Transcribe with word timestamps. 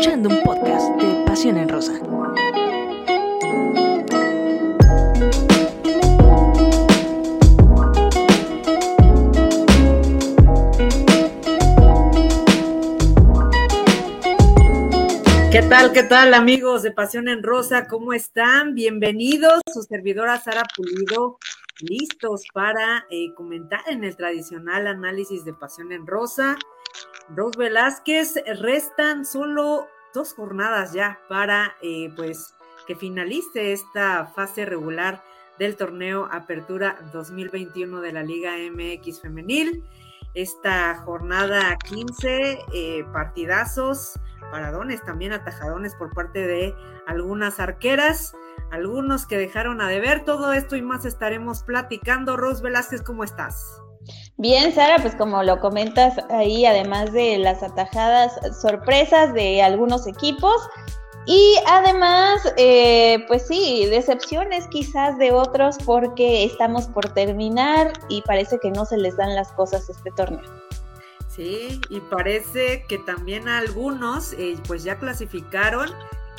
escuchando 0.00 0.30
un 0.30 0.42
podcast 0.42 0.88
de 0.96 1.24
Pasión 1.26 1.58
en 1.58 1.68
Rosa. 1.68 1.92
¿Qué 15.52 15.60
tal, 15.68 15.92
qué 15.92 16.02
tal 16.04 16.32
amigos 16.32 16.82
de 16.82 16.92
Pasión 16.92 17.28
en 17.28 17.42
Rosa? 17.42 17.86
¿Cómo 17.86 18.14
están? 18.14 18.74
Bienvenidos, 18.74 19.60
su 19.70 19.82
servidora 19.82 20.40
Sara 20.40 20.62
Pulido, 20.74 21.36
listos 21.80 22.44
para 22.54 23.04
eh, 23.10 23.34
comentar 23.34 23.82
en 23.86 24.04
el 24.04 24.16
tradicional 24.16 24.86
análisis 24.86 25.44
de 25.44 25.52
Pasión 25.52 25.92
en 25.92 26.06
Rosa. 26.06 26.56
Rose 27.34 27.58
Velázquez, 27.58 28.34
restan 28.60 29.24
solo 29.24 29.86
dos 30.12 30.34
jornadas 30.34 30.92
ya 30.92 31.20
para 31.28 31.76
eh, 31.82 32.12
pues 32.16 32.54
que 32.86 32.96
finalice 32.96 33.72
esta 33.72 34.26
fase 34.26 34.64
regular 34.64 35.22
del 35.58 35.76
torneo 35.76 36.28
Apertura 36.32 36.98
2021 37.12 38.00
de 38.00 38.12
la 38.12 38.22
Liga 38.22 38.52
MX 38.56 39.20
Femenil. 39.20 39.84
Esta 40.34 40.96
jornada 41.04 41.76
15, 41.88 42.58
eh, 42.72 43.04
partidazos, 43.12 44.18
paradones, 44.50 45.04
también 45.04 45.32
atajadones 45.32 45.94
por 45.94 46.12
parte 46.14 46.46
de 46.46 46.74
algunas 47.06 47.60
arqueras, 47.60 48.34
algunos 48.70 49.26
que 49.26 49.38
dejaron 49.38 49.80
a 49.80 49.88
deber. 49.88 50.24
Todo 50.24 50.52
esto 50.52 50.76
y 50.76 50.82
más 50.82 51.04
estaremos 51.04 51.62
platicando. 51.62 52.36
Rose 52.36 52.62
Velázquez, 52.62 53.02
¿cómo 53.02 53.22
estás? 53.22 53.80
Bien, 54.36 54.74
Sara, 54.74 54.98
pues 55.00 55.14
como 55.14 55.42
lo 55.42 55.60
comentas 55.60 56.16
ahí, 56.30 56.64
además 56.64 57.12
de 57.12 57.38
las 57.38 57.62
atajadas 57.62 58.32
sorpresas 58.60 59.34
de 59.34 59.62
algunos 59.62 60.06
equipos, 60.06 60.56
y 61.26 61.56
además, 61.66 62.40
eh, 62.56 63.24
pues 63.28 63.46
sí, 63.46 63.86
decepciones 63.86 64.66
quizás 64.68 65.18
de 65.18 65.32
otros 65.32 65.76
porque 65.84 66.44
estamos 66.44 66.86
por 66.86 67.12
terminar 67.12 67.92
y 68.08 68.22
parece 68.22 68.58
que 68.58 68.70
no 68.70 68.84
se 68.86 68.96
les 68.96 69.16
dan 69.16 69.34
las 69.34 69.52
cosas 69.52 69.88
este 69.90 70.10
torneo. 70.12 70.50
Sí, 71.28 71.80
y 71.90 72.00
parece 72.00 72.84
que 72.88 72.98
también 72.98 73.48
algunos 73.48 74.32
eh, 74.32 74.56
pues 74.66 74.82
ya 74.82 74.98
clasificaron 74.98 75.90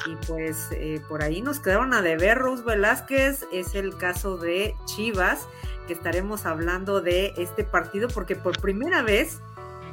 y 0.06 0.16
pues 0.28 0.70
eh, 0.72 1.02
por 1.08 1.24
ahí 1.24 1.42
nos 1.42 1.60
quedaron 1.60 1.94
a 1.94 2.02
deber 2.02 2.38
Rose 2.38 2.64
Velázquez, 2.64 3.48
es 3.52 3.76
el 3.76 3.96
caso 3.98 4.38
de 4.38 4.76
Chivas, 4.86 5.48
que 5.88 5.94
estaremos 5.94 6.46
hablando 6.46 7.02
de 7.02 7.34
este 7.38 7.64
partido 7.64 8.08
porque 8.08 8.36
por 8.36 8.60
primera 8.60 9.02
vez 9.04 9.42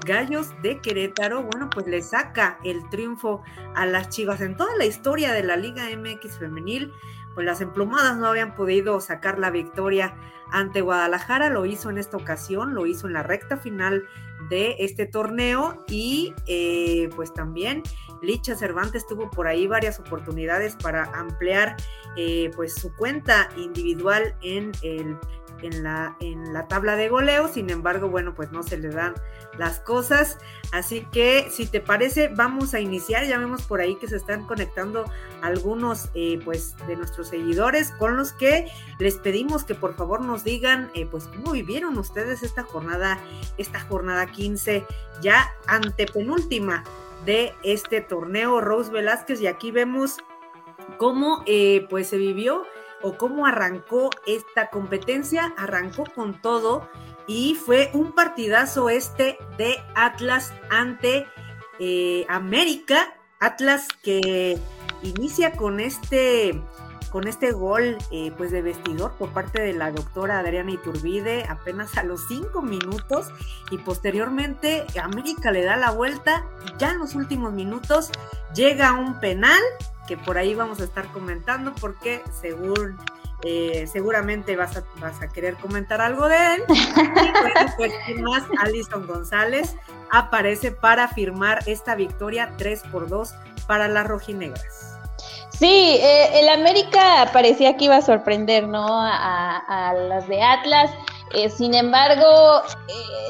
Gallos 0.06 0.50
de 0.62 0.80
Querétaro, 0.80 1.42
bueno, 1.42 1.68
pues 1.70 1.86
le 1.86 2.00
saca 2.02 2.58
el 2.64 2.88
triunfo 2.88 3.42
a 3.74 3.84
las 3.84 4.08
Chivas. 4.08 4.40
En 4.40 4.56
toda 4.56 4.74
la 4.76 4.86
historia 4.86 5.32
de 5.32 5.42
la 5.42 5.56
Liga 5.56 5.84
MX 5.94 6.38
femenil, 6.38 6.92
pues 7.34 7.44
las 7.44 7.60
emplumadas 7.60 8.16
no 8.16 8.26
habían 8.26 8.54
podido 8.54 9.00
sacar 9.00 9.38
la 9.38 9.50
victoria 9.50 10.14
ante 10.50 10.80
Guadalajara, 10.80 11.50
lo 11.50 11.66
hizo 11.66 11.90
en 11.90 11.98
esta 11.98 12.16
ocasión, 12.16 12.74
lo 12.74 12.86
hizo 12.86 13.06
en 13.06 13.12
la 13.12 13.22
recta 13.22 13.58
final 13.58 14.08
de 14.48 14.76
este 14.78 15.06
torneo 15.06 15.84
y 15.88 16.34
eh, 16.46 17.10
pues 17.14 17.34
también 17.34 17.82
Licha 18.22 18.54
Cervantes 18.54 19.06
tuvo 19.06 19.30
por 19.30 19.46
ahí 19.46 19.66
varias 19.66 19.98
oportunidades 20.00 20.76
para 20.76 21.04
ampliar 21.14 21.76
eh, 22.16 22.50
pues 22.56 22.74
su 22.74 22.94
cuenta 22.94 23.48
individual 23.56 24.34
en 24.42 24.72
el 24.82 25.16
en 25.62 25.82
la, 25.82 26.16
en 26.20 26.52
la 26.52 26.68
tabla 26.68 26.96
de 26.96 27.08
goleo, 27.08 27.48
sin 27.48 27.70
embargo, 27.70 28.08
bueno, 28.08 28.34
pues 28.34 28.52
no 28.52 28.62
se 28.62 28.78
le 28.78 28.88
dan 28.88 29.14
las 29.56 29.80
cosas. 29.80 30.38
Así 30.72 31.06
que 31.12 31.48
si 31.50 31.66
te 31.66 31.80
parece, 31.80 32.28
vamos 32.28 32.74
a 32.74 32.80
iniciar. 32.80 33.26
Ya 33.26 33.38
vemos 33.38 33.62
por 33.62 33.80
ahí 33.80 33.96
que 33.96 34.08
se 34.08 34.16
están 34.16 34.46
conectando 34.46 35.04
algunos 35.42 36.10
eh, 36.14 36.40
pues 36.44 36.74
de 36.86 36.96
nuestros 36.96 37.28
seguidores 37.28 37.90
con 37.92 38.16
los 38.16 38.32
que 38.32 38.70
les 38.98 39.16
pedimos 39.16 39.64
que 39.64 39.74
por 39.74 39.94
favor 39.94 40.20
nos 40.20 40.44
digan 40.44 40.90
eh, 40.94 41.06
pues 41.06 41.24
cómo 41.24 41.52
vivieron 41.52 41.98
ustedes 41.98 42.42
esta 42.42 42.62
jornada, 42.62 43.18
esta 43.56 43.80
jornada 43.80 44.26
15, 44.26 44.84
ya 45.22 45.50
antepenúltima 45.66 46.84
de 47.28 47.54
este 47.62 48.00
torneo 48.00 48.58
Rose 48.62 48.90
Velázquez. 48.90 49.42
Y 49.42 49.46
aquí 49.46 49.70
vemos 49.70 50.16
cómo 50.96 51.42
eh, 51.44 51.86
pues 51.90 52.08
se 52.08 52.16
vivió 52.16 52.64
o 53.02 53.18
cómo 53.18 53.44
arrancó 53.44 54.08
esta 54.26 54.70
competencia. 54.70 55.52
Arrancó 55.58 56.04
con 56.14 56.40
todo 56.40 56.88
y 57.26 57.54
fue 57.54 57.90
un 57.92 58.12
partidazo 58.12 58.88
este 58.88 59.36
de 59.58 59.76
Atlas 59.94 60.54
ante 60.70 61.26
eh, 61.78 62.24
América. 62.30 63.14
Atlas 63.40 63.88
que 64.02 64.58
inicia 65.02 65.52
con 65.52 65.80
este 65.80 66.60
con 67.10 67.26
este 67.26 67.52
gol 67.52 67.96
eh, 68.10 68.32
pues 68.36 68.50
de 68.50 68.62
vestidor 68.62 69.12
por 69.12 69.30
parte 69.30 69.62
de 69.62 69.72
la 69.72 69.90
doctora 69.90 70.38
Adriana 70.38 70.72
Iturbide 70.72 71.44
apenas 71.48 71.96
a 71.96 72.02
los 72.02 72.26
cinco 72.28 72.62
minutos 72.62 73.28
y 73.70 73.78
posteriormente 73.78 74.86
América 75.02 75.50
le 75.50 75.64
da 75.64 75.76
la 75.76 75.90
vuelta 75.90 76.44
y 76.66 76.78
ya 76.78 76.90
en 76.92 76.98
los 76.98 77.14
últimos 77.14 77.52
minutos 77.52 78.10
llega 78.54 78.92
un 78.92 79.18
penal 79.20 79.60
que 80.06 80.16
por 80.16 80.38
ahí 80.38 80.54
vamos 80.54 80.80
a 80.80 80.84
estar 80.84 81.10
comentando 81.12 81.74
porque 81.74 82.22
según 82.40 82.96
eh, 83.42 83.86
seguramente 83.86 84.56
vas 84.56 84.76
a, 84.76 84.84
vas 85.00 85.22
a 85.22 85.28
querer 85.28 85.54
comentar 85.56 86.00
algo 86.00 86.28
de 86.28 86.54
él. 86.54 86.62
Y 86.68 87.40
bueno, 87.40 87.72
pues 87.76 87.92
más 88.20 88.42
Alison 88.58 89.06
González 89.06 89.76
aparece 90.10 90.72
para 90.72 91.08
firmar 91.08 91.60
esta 91.66 91.94
victoria 91.94 92.54
3 92.56 92.82
por 92.90 93.08
2 93.08 93.34
para 93.66 93.86
las 93.86 94.06
rojinegras. 94.06 94.97
Sí, 95.58 95.98
eh, 96.00 96.40
el 96.40 96.48
América 96.50 97.30
parecía 97.32 97.76
que 97.76 97.86
iba 97.86 97.96
a 97.96 98.02
sorprender, 98.02 98.68
¿no? 98.68 98.86
A, 98.90 99.92
las 100.08 100.28
de 100.28 100.40
Atlas. 100.40 100.90
Eh, 101.34 101.50
sin 101.50 101.74
embargo, 101.74 102.62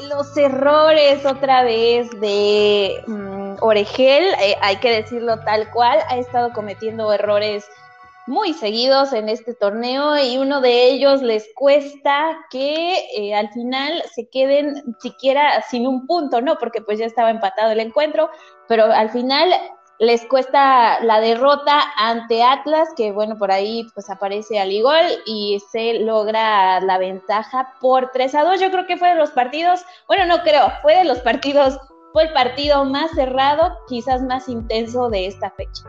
los 0.07 0.37
errores 0.37 1.25
otra 1.25 1.63
vez 1.63 2.07
de 2.21 3.03
mm, 3.07 3.55
Oregel, 3.61 4.25
hay 4.61 4.75
que 4.77 4.91
decirlo 4.91 5.39
tal 5.39 5.69
cual, 5.71 5.99
ha 6.07 6.17
estado 6.17 6.53
cometiendo 6.53 7.11
errores 7.11 7.65
muy 8.29 8.53
seguidos 8.53 9.11
en 9.13 9.27
este 9.27 9.55
torneo 9.55 10.15
y 10.19 10.37
uno 10.37 10.61
de 10.61 10.83
ellos 10.83 11.23
les 11.23 11.49
cuesta 11.55 12.37
que 12.51 12.93
eh, 13.17 13.33
al 13.33 13.49
final 13.49 14.03
se 14.13 14.29
queden 14.29 14.95
siquiera 14.99 15.63
sin 15.63 15.87
un 15.87 16.05
punto, 16.05 16.39
¿no? 16.39 16.59
Porque 16.59 16.79
pues 16.79 16.99
ya 16.99 17.07
estaba 17.07 17.31
empatado 17.31 17.71
el 17.71 17.79
encuentro, 17.79 18.29
pero 18.67 18.85
al 18.85 19.09
final 19.09 19.51
les 19.99 20.25
cuesta 20.25 21.03
la 21.03 21.19
derrota 21.19 21.83
ante 21.97 22.41
Atlas, 22.41 22.87
que 22.95 23.11
bueno, 23.11 23.37
por 23.37 23.51
ahí 23.51 23.85
pues 23.93 24.09
aparece 24.09 24.57
al 24.57 24.71
igual 24.71 25.05
y 25.25 25.61
se 25.71 25.99
logra 25.99 26.79
la 26.79 26.97
ventaja 26.97 27.75
por 27.81 28.09
3 28.11 28.33
a 28.35 28.43
2. 28.45 28.61
Yo 28.61 28.71
creo 28.71 28.87
que 28.87 28.97
fue 28.97 29.09
de 29.09 29.15
los 29.15 29.31
partidos, 29.31 29.83
bueno, 30.07 30.25
no 30.25 30.41
creo, 30.41 30.71
fue 30.81 30.95
de 30.95 31.03
los 31.03 31.19
partidos, 31.19 31.77
fue 32.13 32.23
el 32.23 32.33
partido 32.33 32.85
más 32.85 33.11
cerrado, 33.11 33.77
quizás 33.89 34.21
más 34.23 34.47
intenso 34.47 35.09
de 35.09 35.27
esta 35.27 35.51
fecha. 35.51 35.83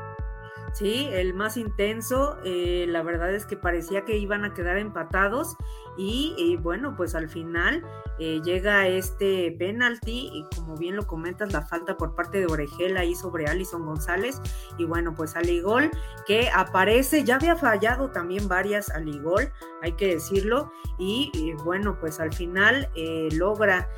Sí, 0.73 1.09
el 1.13 1.35
más 1.35 1.57
intenso, 1.57 2.37
eh, 2.45 2.87
la 2.89 3.03
verdad 3.03 3.33
es 3.35 3.45
que 3.45 3.57
parecía 3.57 4.05
que 4.05 4.17
iban 4.17 4.45
a 4.45 4.55
quedar 4.55 4.77
empatados 4.79 5.57
y, 5.97 6.57
bueno, 6.63 6.95
pues 6.97 7.15
al 7.15 7.29
final 7.29 7.85
eh, 8.19 8.41
llega 8.43 8.87
este 8.89 9.55
penalti 9.59 10.31
y 10.33 10.47
como 10.57 10.77
bien 10.77 10.97
lo 10.97 11.07
comentas, 11.07 11.53
la 11.53 11.63
falta 11.63 11.97
por 11.97 12.15
parte 12.15 12.39
de 12.39 12.47
Orejela 12.47 13.01
ahí 13.01 13.15
sobre 13.15 13.47
Alison 13.47 13.85
González 13.85 14.41
y 14.79 14.85
bueno, 14.85 15.15
pues 15.15 15.37
Aligol 15.37 15.91
que 16.27 16.49
aparece, 16.51 17.25
ya 17.25 17.37
había 17.37 17.57
fallado 17.57 18.11
también 18.11 18.49
varias 18.49 18.89
Aligol, 18.91 19.53
hay 19.83 19.93
que 19.93 20.15
decirlo, 20.15 20.73
y, 20.99 21.55
bueno, 21.65 21.99
pues 21.99 22.21
al 22.21 22.33
final 22.33 22.89
eh, 22.95 23.29
logra 23.33 23.89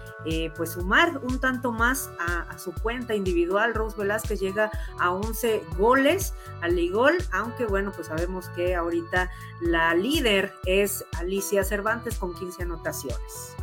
pues 0.57 0.71
sumar 0.71 1.19
un 1.25 1.41
tanto 1.41 1.73
más 1.73 2.09
a, 2.21 2.43
a, 2.43 2.57
su 2.57 2.73
cuenta 2.73 3.13
individual. 3.13 3.75
Rose 3.75 3.97
Velázquez 3.97 4.39
llega 4.39 4.71
a 5.01 5.11
11 5.11 5.65
goles 5.77 6.33
al 6.61 6.77
Ligol, 6.77 7.15
aunque 7.33 7.67
bueno, 7.67 7.91
pues 7.91 8.07
sabemos 8.07 8.49
que 8.51 8.77
ahorita 8.77 9.29
la 9.61 9.97
líder 9.97 10.55
es 10.65 11.05
Alicia 11.19 11.65
Cervantes 11.65 11.82
con 12.19 12.33
15 12.35 12.63
anotaciones. 12.63 13.55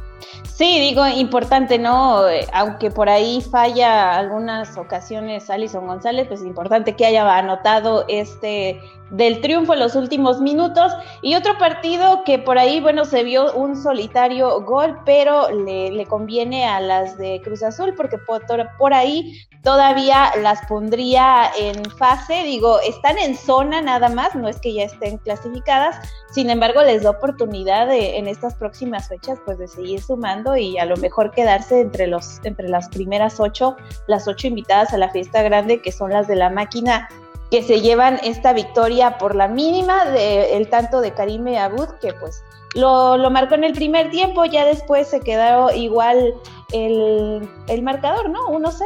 Sí, 0.44 0.80
digo, 0.80 1.08
importante, 1.08 1.80
¿no? 1.80 2.22
Aunque 2.54 2.92
por 2.92 3.10
ahí 3.10 3.42
falla 3.42 4.18
algunas 4.18 4.78
ocasiones 4.78 5.50
Alison 5.50 5.88
González, 5.88 6.28
pues 6.28 6.42
es 6.42 6.48
importante 6.48 6.96
que 6.96 7.06
haya 7.06 7.38
anotado 7.38 8.06
este 8.08 8.80
del 9.12 9.42
triunfo 9.42 9.74
en 9.74 9.80
los 9.80 9.96
últimos 9.96 10.40
minutos. 10.40 10.92
Y 11.22 11.36
otro 11.36 11.58
partido 11.58 12.24
que 12.24 12.40
por 12.40 12.58
ahí, 12.58 12.80
bueno, 12.80 13.06
se 13.06 13.24
vio 13.24 13.54
un 13.54 13.76
solitario 13.76 14.62
gol, 14.62 15.00
pero 15.06 15.50
le, 15.50 15.92
le 15.92 16.06
conviene 16.06 16.66
a 16.68 16.80
las 16.80 17.18
de 17.18 17.42
Cruz 17.44 17.64
Azul, 17.64 17.94
porque 17.96 18.18
por, 18.18 18.46
por, 18.78 18.94
ahí 18.94 19.48
todavía 19.64 20.32
las 20.42 20.66
pondría 20.68 21.52
en 21.58 21.84
fase. 21.92 22.44
Digo, 22.44 22.80
están 22.82 23.18
en 23.18 23.36
zona 23.36 23.82
nada 23.82 24.10
más, 24.10 24.36
no 24.36 24.48
es 24.48 24.60
que 24.60 24.74
ya 24.74 24.84
estén 24.84 25.18
clasificadas. 25.18 25.98
Sin 26.32 26.50
embargo, 26.50 26.84
les 26.84 27.04
da 27.04 27.12
oportunidad 27.12 27.88
de, 27.88 28.18
en 28.18 28.28
estas 28.28 28.56
próximas 28.56 29.08
fechas, 29.08 29.40
pues 29.46 29.58
de 29.58 29.68
seguir 29.68 30.02
sumando 30.20 30.58
y 30.58 30.78
a 30.78 30.86
lo 30.86 30.98
mejor 30.98 31.32
quedarse 31.32 31.80
entre, 31.80 32.08
los, 32.08 32.42
entre 32.44 32.68
las 32.68 32.90
primeras 32.90 33.40
ocho, 33.40 33.78
las 34.08 34.28
ocho 34.28 34.48
invitadas 34.48 34.94
a 34.94 34.98
la 34.98 35.10
fiesta 35.10 35.42
grande, 35.42 35.82
que 35.82 35.92
son 35.92 36.12
las 36.12 36.28
de 36.28 36.36
la 36.36 36.50
máquina 36.50 37.08
que 37.50 37.64
se 37.64 37.80
llevan 37.80 38.20
esta 38.24 38.54
victoria 38.54 39.18
por 39.18 39.34
la 39.36 39.48
mínima 39.48 40.06
del 40.06 40.68
tanto 40.70 41.02
de 41.02 41.14
Karime 41.14 41.58
Abud, 41.58 41.88
que 42.02 42.14
pues 42.14 42.44
lo, 42.76 43.18
lo, 43.18 43.32
marcó 43.32 43.56
en 43.56 43.64
el 43.64 43.74
primer 43.74 44.12
tiempo, 44.12 44.46
ya 44.46 44.66
después 44.66 45.08
se 45.08 45.22
quedó 45.22 45.72
igual 45.72 46.34
el, 46.74 47.50
el 47.68 47.82
marcador, 47.82 48.30
¿no? 48.30 48.48
1-0. 48.50 48.84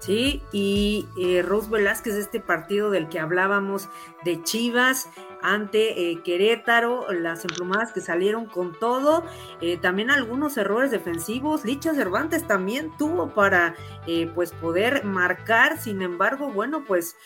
Sí, 0.00 0.42
y 0.50 1.06
eh, 1.16 1.42
Rose 1.42 1.70
Velázquez, 1.70 2.14
este 2.14 2.40
partido 2.40 2.90
del 2.90 3.08
que 3.08 3.20
hablábamos 3.20 3.88
de 4.24 4.42
Chivas 4.42 5.08
ante 5.42 6.10
eh, 6.10 6.22
Querétaro, 6.22 7.12
las 7.12 7.44
emplumadas 7.44 7.92
que 7.92 8.00
salieron 8.00 8.46
con 8.46 8.78
todo, 8.78 9.24
eh, 9.60 9.76
también 9.76 10.10
algunos 10.10 10.56
errores 10.56 10.90
defensivos, 10.90 11.64
Licha 11.64 11.94
Cervantes 11.94 12.46
también 12.46 12.90
tuvo 12.96 13.34
para 13.34 13.74
eh, 14.06 14.30
pues 14.34 14.52
poder 14.52 15.04
marcar, 15.04 15.78
sin 15.80 16.02
embargo, 16.02 16.50
bueno, 16.50 16.84
pues 16.84 17.16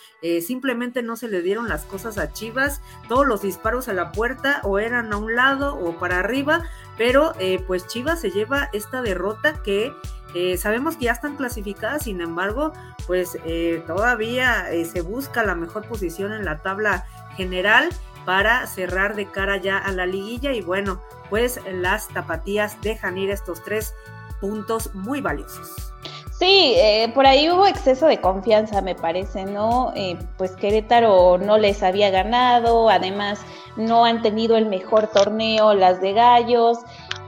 simplemente 0.41 1.05
no 1.05 1.15
se 1.15 1.29
le 1.29 1.41
dieron 1.41 1.69
las 1.69 1.85
cosas 1.85 2.19
a 2.19 2.33
Chivas, 2.33 2.81
todos 3.09 3.25
los 3.27 3.43
disparos 3.43 3.87
a 3.87 3.93
la 3.93 4.11
puerta 4.11 4.61
o 4.65 4.81
eran 4.81 5.13
a 5.13 5.19
un 5.19 5.37
lado 5.37 5.77
o 5.77 5.97
para 6.01 6.19
arriba, 6.19 6.65
pero 6.99 7.33
pues 7.69 7.87
Chivas 7.87 8.21
se 8.21 8.33
lleva 8.33 8.69
esta 8.73 9.03
derrota 9.03 9.63
que 9.63 9.93
eh, 10.37 10.59
sabemos 10.59 10.99
que 10.99 11.07
ya 11.07 11.13
están 11.13 11.37
clasificadas, 11.37 12.03
sin 12.03 12.21
embargo, 12.21 12.73
pues 13.07 13.39
eh, 13.47 13.83
todavía 13.87 14.71
eh, 14.71 14.85
se 14.85 15.01
busca 15.01 15.43
la 15.43 15.55
mejor 15.55 15.89
posición 15.89 16.31
en 16.35 16.45
la 16.45 16.59
tabla 16.59 17.07
general 17.39 17.89
para 18.27 18.67
cerrar 18.67 19.17
de 19.17 19.31
cara 19.31 19.57
ya 19.57 19.79
a 19.79 19.91
la 19.93 20.05
liguilla 20.05 20.53
y 20.53 20.61
bueno, 20.61 21.01
pues 21.31 21.59
las 21.73 22.09
tapatías 22.09 22.79
dejan 22.83 23.17
ir 23.17 23.31
estos 23.31 23.65
tres 23.65 23.95
puntos 24.39 24.95
muy 24.95 25.23
valiosos. 25.23 25.95
Sí, 26.39 26.77
por 27.15 27.25
ahí 27.25 27.49
hubo 27.49 27.67
exceso 27.67 28.07
de 28.07 28.21
confianza, 28.21 28.83
me 28.83 28.95
parece, 28.95 29.47
¿no? 29.47 29.95
pues 30.37 30.51
Querétaro 30.53 31.39
no 31.39 31.57
les 31.57 31.83
había 31.83 32.11
ganado, 32.11 32.91
además 32.91 33.41
no 33.77 34.05
han 34.05 34.21
tenido 34.21 34.59
el 34.59 34.67
mejor 34.67 35.07
torneo 35.07 35.73
las 35.73 36.03
de 36.03 36.13
Gallos, 36.13 36.79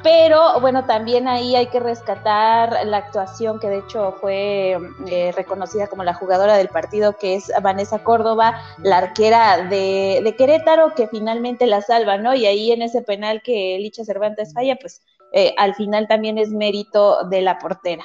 pero 0.03 0.61
bueno, 0.61 0.85
también 0.85 1.29
ahí 1.29 1.56
hay 1.56 1.67
que 1.67 1.81
rescatar 1.81 2.87
la 2.87 2.99
actuación 2.99 3.59
que 3.59 3.69
de 3.69 3.79
hecho 3.79 4.12
fue 4.21 4.79
eh, 5.06 5.33
reconocida 5.35 5.87
como 5.89 6.05
la 6.05 6.15
jugadora 6.15 6.56
del 6.56 6.69
partido, 6.69 7.17
que 7.17 7.37
es 7.37 7.50
Vanessa 7.62 8.03
Córdoba, 8.03 8.61
la 8.83 8.99
arquera 8.99 9.69
de, 9.69 10.21
de, 10.23 10.37
Querétaro, 10.37 10.95
que 10.95 11.09
finalmente 11.09 11.67
la 11.67 11.83
salva, 11.83 12.17
¿no? 12.19 12.35
Y 12.35 12.47
ahí 12.47 12.71
en 12.73 12.83
ese 12.83 13.03
penal 13.03 13.43
que 13.43 13.79
Licha 13.79 14.05
Cervantes 14.05 14.55
falla, 14.55 14.77
pues 14.81 15.03
eh, 15.33 15.55
al 15.59 15.75
final 15.75 16.06
también 16.09 16.39
es 16.39 16.50
mérito 16.50 17.25
de 17.25 17.43
la 17.43 17.59
portera. 17.59 18.05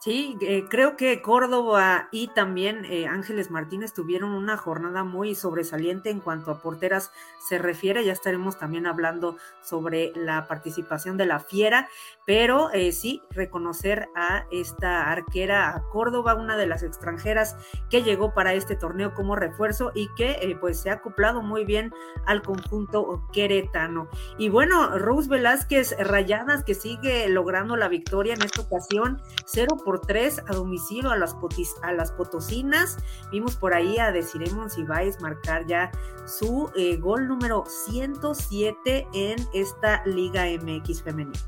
Sí, 0.00 0.38
eh, 0.42 0.64
creo 0.68 0.96
que 0.96 1.20
Córdoba 1.22 2.08
y 2.12 2.28
también 2.28 2.84
eh, 2.84 3.08
Ángeles 3.08 3.50
Martínez 3.50 3.92
tuvieron 3.92 4.30
una 4.30 4.56
jornada 4.56 5.02
muy 5.02 5.34
sobresaliente 5.34 6.08
en 6.10 6.20
cuanto 6.20 6.52
a 6.52 6.62
porteras 6.62 7.10
se 7.48 7.58
refiere. 7.58 8.04
Ya 8.04 8.12
estaremos 8.12 8.58
también 8.58 8.86
hablando 8.86 9.36
sobre 9.60 10.12
la 10.14 10.46
participación 10.46 11.16
de 11.16 11.26
la 11.26 11.40
Fiera, 11.40 11.88
pero 12.28 12.70
eh, 12.74 12.92
sí 12.92 13.22
reconocer 13.30 14.10
a 14.14 14.44
esta 14.50 15.10
arquera, 15.10 15.74
a 15.74 15.82
Córdoba, 15.88 16.34
una 16.34 16.58
de 16.58 16.66
las 16.66 16.82
extranjeras 16.82 17.56
que 17.88 18.02
llegó 18.02 18.34
para 18.34 18.52
este 18.52 18.76
torneo 18.76 19.14
como 19.14 19.34
refuerzo 19.34 19.92
y 19.94 20.10
que 20.14 20.54
pues 20.60 20.78
se 20.78 20.90
ha 20.90 20.94
acoplado 20.94 21.40
muy 21.40 21.64
bien 21.64 21.90
al 22.26 22.42
conjunto 22.42 23.26
queretano. 23.32 24.10
Y 24.36 24.50
bueno, 24.50 24.98
Rose 24.98 25.30
Velázquez 25.30 25.96
Rayadas 25.98 26.64
que 26.64 26.74
sigue 26.74 27.26
logrando 27.30 27.76
la 27.76 27.88
victoria 27.88 28.34
en 28.34 28.42
esta 28.42 28.60
ocasión, 28.60 29.22
cero 29.46 29.78
por 29.82 30.02
tres 30.02 30.42
a 30.50 30.52
domicilio 30.52 31.10
a 31.10 31.16
las, 31.16 31.34
a 31.80 31.92
las 31.92 32.12
potosinas. 32.12 32.98
Vimos 33.32 33.56
por 33.56 33.72
ahí 33.72 33.98
a 33.98 34.12
Desiree 34.12 34.50
Sibáez 34.68 35.18
marcar 35.22 35.64
ya 35.64 35.90
su 36.26 36.70
eh, 36.76 36.98
gol 36.98 37.26
número 37.26 37.64
107 37.86 39.08
en 39.14 39.36
esta 39.54 40.02
Liga 40.04 40.44
MX 40.62 41.02
femenina. 41.02 41.38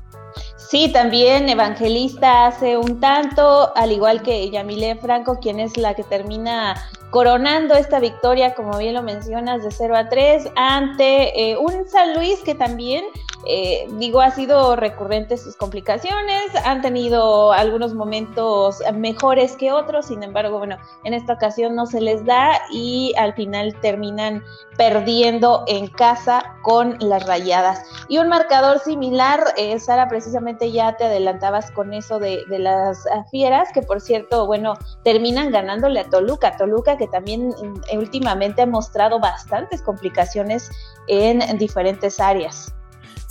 Sí, 0.71 0.89
también 0.89 1.49
Evangelista 1.49 2.47
hace 2.47 2.77
un 2.77 3.01
tanto, 3.01 3.75
al 3.75 3.91
igual 3.91 4.21
que 4.21 4.49
Yamile 4.49 4.95
Franco, 4.95 5.37
quien 5.41 5.59
es 5.59 5.75
la 5.75 5.95
que 5.95 6.03
termina 6.03 6.75
coronando 7.09 7.73
esta 7.75 7.99
victoria, 7.99 8.55
como 8.55 8.77
bien 8.77 8.93
lo 8.93 9.03
mencionas, 9.03 9.65
de 9.65 9.71
0 9.71 9.97
a 9.97 10.07
3 10.07 10.47
ante 10.55 11.51
eh, 11.51 11.57
un 11.57 11.85
San 11.89 12.15
Luis 12.15 12.39
que 12.45 12.55
también, 12.55 13.03
eh, 13.47 13.87
digo, 13.97 14.21
ha 14.21 14.31
sido 14.31 14.75
recurrente 14.75 15.37
sus 15.37 15.55
complicaciones, 15.55 16.55
han 16.63 16.81
tenido 16.81 17.51
algunos 17.51 17.93
momentos 17.93 18.81
mejores 18.93 19.55
que 19.55 19.71
otros, 19.71 20.07
sin 20.07 20.21
embargo, 20.23 20.59
bueno, 20.59 20.77
en 21.03 21.13
esta 21.13 21.33
ocasión 21.33 21.75
no 21.75 21.85
se 21.85 22.01
les 22.01 22.23
da 22.25 22.61
y 22.71 23.13
al 23.17 23.33
final 23.33 23.75
terminan 23.81 24.43
perdiendo 24.77 25.63
en 25.67 25.87
casa 25.87 26.55
con 26.61 26.97
las 26.99 27.25
rayadas. 27.25 27.83
Y 28.09 28.19
un 28.19 28.29
marcador 28.29 28.79
similar, 28.79 29.53
eh, 29.57 29.79
Sara, 29.79 30.07
precisamente 30.07 30.71
ya 30.71 30.95
te 30.97 31.05
adelantabas 31.05 31.71
con 31.71 31.93
eso 31.93 32.19
de, 32.19 32.43
de 32.47 32.59
las 32.59 33.05
fieras, 33.31 33.69
que 33.73 33.81
por 33.81 34.01
cierto, 34.01 34.45
bueno, 34.45 34.75
terminan 35.03 35.51
ganándole 35.51 35.99
a 35.99 36.09
Toluca, 36.09 36.57
Toluca 36.57 36.97
que 36.97 37.07
también 37.07 37.49
mm, 37.49 37.97
últimamente 37.97 38.61
ha 38.61 38.67
mostrado 38.67 39.19
bastantes 39.19 39.81
complicaciones 39.81 40.69
en 41.07 41.57
diferentes 41.57 42.19
áreas. 42.19 42.73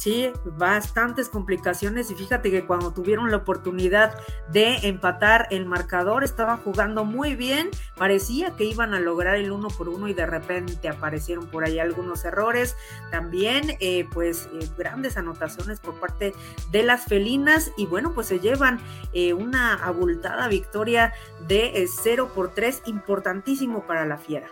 Sí, 0.00 0.32
bastantes 0.56 1.28
complicaciones 1.28 2.10
y 2.10 2.14
fíjate 2.14 2.50
que 2.50 2.64
cuando 2.64 2.90
tuvieron 2.90 3.30
la 3.30 3.36
oportunidad 3.36 4.18
de 4.50 4.88
empatar 4.88 5.46
el 5.50 5.66
marcador 5.66 6.24
estaban 6.24 6.56
jugando 6.56 7.04
muy 7.04 7.36
bien, 7.36 7.68
parecía 7.98 8.56
que 8.56 8.64
iban 8.64 8.94
a 8.94 9.00
lograr 9.00 9.36
el 9.36 9.52
uno 9.52 9.68
por 9.68 9.90
uno 9.90 10.08
y 10.08 10.14
de 10.14 10.24
repente 10.24 10.88
aparecieron 10.88 11.48
por 11.48 11.64
ahí 11.64 11.78
algunos 11.78 12.24
errores, 12.24 12.78
también 13.10 13.76
eh, 13.78 14.08
pues 14.10 14.48
eh, 14.54 14.66
grandes 14.78 15.18
anotaciones 15.18 15.80
por 15.80 16.00
parte 16.00 16.32
de 16.70 16.82
las 16.82 17.04
felinas 17.04 17.70
y 17.76 17.84
bueno 17.84 18.14
pues 18.14 18.26
se 18.26 18.40
llevan 18.40 18.80
eh, 19.12 19.34
una 19.34 19.74
abultada 19.84 20.48
victoria 20.48 21.12
de 21.46 21.86
0 22.02 22.32
por 22.34 22.54
3 22.54 22.84
importantísimo 22.86 23.86
para 23.86 24.06
la 24.06 24.16
fiera. 24.16 24.48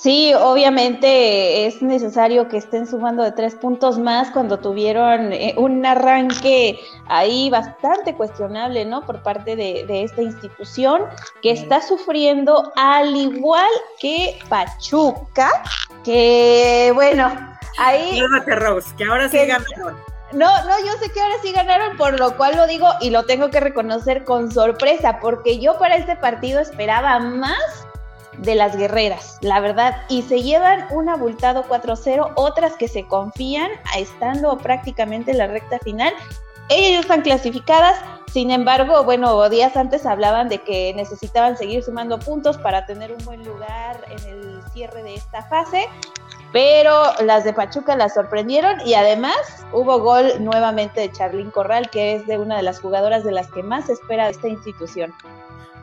Sí, 0.00 0.32
obviamente 0.32 1.66
es 1.66 1.82
necesario 1.82 2.48
que 2.48 2.56
estén 2.56 2.86
sumando 2.86 3.22
de 3.22 3.32
tres 3.32 3.54
puntos 3.54 3.98
más 3.98 4.30
cuando 4.30 4.58
tuvieron 4.58 5.30
eh, 5.34 5.54
un 5.58 5.84
arranque 5.84 6.80
ahí 7.06 7.50
bastante 7.50 8.14
cuestionable, 8.14 8.86
¿no? 8.86 9.04
Por 9.04 9.22
parte 9.22 9.56
de, 9.56 9.84
esta 10.02 10.22
institución 10.22 11.02
que 11.42 11.50
está 11.50 11.82
sufriendo 11.82 12.72
al 12.76 13.14
igual 13.14 13.68
que 14.00 14.38
Pachuca, 14.48 15.50
que 16.02 16.92
bueno, 16.94 17.30
ahí... 17.78 18.18
Rose, 18.46 18.94
que 18.96 19.04
ahora 19.04 19.28
sí 19.28 19.36
ganaron. 19.36 19.98
No, 20.32 20.64
no, 20.64 20.78
yo 20.86 20.92
sé 20.98 21.12
que 21.12 21.20
ahora 21.20 21.34
sí 21.42 21.52
ganaron, 21.52 21.98
por 21.98 22.18
lo 22.18 22.36
cual 22.38 22.56
lo 22.56 22.66
digo 22.66 22.88
y 23.00 23.10
lo 23.10 23.26
tengo 23.26 23.50
que 23.50 23.60
reconocer 23.60 24.24
con 24.24 24.50
sorpresa, 24.50 25.18
porque 25.20 25.58
yo 25.58 25.76
para 25.78 25.96
este 25.96 26.16
partido 26.16 26.60
esperaba 26.60 27.18
más 27.18 27.86
de 28.42 28.54
las 28.54 28.76
guerreras, 28.76 29.38
la 29.42 29.60
verdad, 29.60 30.02
y 30.08 30.22
se 30.22 30.42
llevan 30.42 30.86
un 30.90 31.08
abultado 31.08 31.64
4-0, 31.68 32.32
otras 32.36 32.74
que 32.74 32.88
se 32.88 33.06
confían, 33.06 33.70
estando 33.96 34.56
prácticamente 34.58 35.32
en 35.32 35.38
la 35.38 35.46
recta 35.46 35.78
final. 35.80 36.12
Ellas 36.68 36.92
ya 36.92 37.00
están 37.00 37.22
clasificadas, 37.22 37.98
sin 38.32 38.50
embargo, 38.50 39.02
bueno, 39.04 39.48
días 39.48 39.76
antes 39.76 40.06
hablaban 40.06 40.48
de 40.48 40.58
que 40.58 40.94
necesitaban 40.94 41.56
seguir 41.56 41.82
sumando 41.82 42.18
puntos 42.18 42.56
para 42.58 42.86
tener 42.86 43.12
un 43.12 43.24
buen 43.24 43.44
lugar 43.44 44.04
en 44.08 44.28
el 44.28 44.62
cierre 44.72 45.02
de 45.02 45.16
esta 45.16 45.42
fase, 45.42 45.88
pero 46.52 46.94
las 47.24 47.44
de 47.44 47.52
Pachuca 47.52 47.96
las 47.96 48.14
sorprendieron 48.14 48.80
y 48.86 48.94
además 48.94 49.36
hubo 49.72 49.98
gol 50.00 50.32
nuevamente 50.40 51.00
de 51.00 51.12
Charlín 51.12 51.50
Corral, 51.50 51.90
que 51.90 52.14
es 52.14 52.26
de 52.26 52.38
una 52.38 52.56
de 52.56 52.62
las 52.62 52.80
jugadoras 52.80 53.24
de 53.24 53.32
las 53.32 53.50
que 53.50 53.62
más 53.62 53.88
espera 53.88 54.28
esta 54.28 54.48
institución. 54.48 55.12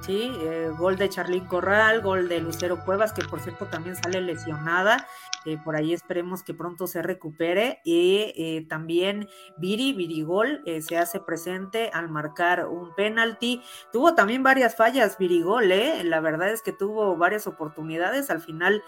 Sí, 0.01 0.31
eh, 0.41 0.71
gol 0.77 0.95
de 0.95 1.09
Charlín 1.09 1.45
Corral, 1.45 2.01
gol 2.01 2.29
de 2.29 2.39
Lucero 2.39 2.83
Cuevas, 2.85 3.11
que 3.11 3.23
por 3.25 3.41
cierto 3.41 3.65
también 3.65 3.95
sale 3.95 4.21
lesionada. 4.21 5.05
Eh, 5.45 5.57
por 5.63 5.75
ahí 5.75 5.93
esperemos 5.93 6.43
que 6.43 6.53
pronto 6.53 6.87
se 6.87 7.01
recupere. 7.01 7.81
Y 7.83 8.33
eh, 8.37 8.65
también 8.69 9.27
Viri, 9.57 9.93
Virigol, 9.93 10.63
se 10.81 10.97
hace 10.97 11.19
presente 11.19 11.89
al 11.93 12.09
marcar 12.09 12.67
un 12.67 12.93
penalti. 12.95 13.61
Tuvo 13.91 14.15
también 14.15 14.43
varias 14.43 14.75
fallas 14.75 15.17
Virigol, 15.17 15.71
¿eh? 15.71 16.03
La 16.03 16.21
verdad 16.21 16.49
es 16.51 16.61
que 16.61 16.71
tuvo 16.71 17.15
varias 17.17 17.47
oportunidades. 17.47 18.29
Al 18.29 18.41
final, 18.41 18.83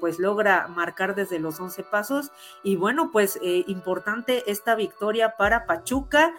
pues 0.00 0.18
logra 0.18 0.68
marcar 0.68 1.14
desde 1.14 1.38
los 1.38 1.60
11 1.60 1.82
pasos. 1.84 2.32
Y 2.62 2.76
bueno, 2.76 3.10
pues 3.10 3.38
importante 3.42 4.50
esta 4.50 4.74
victoria 4.74 5.36
para 5.36 5.66
Pachuca 5.66 6.34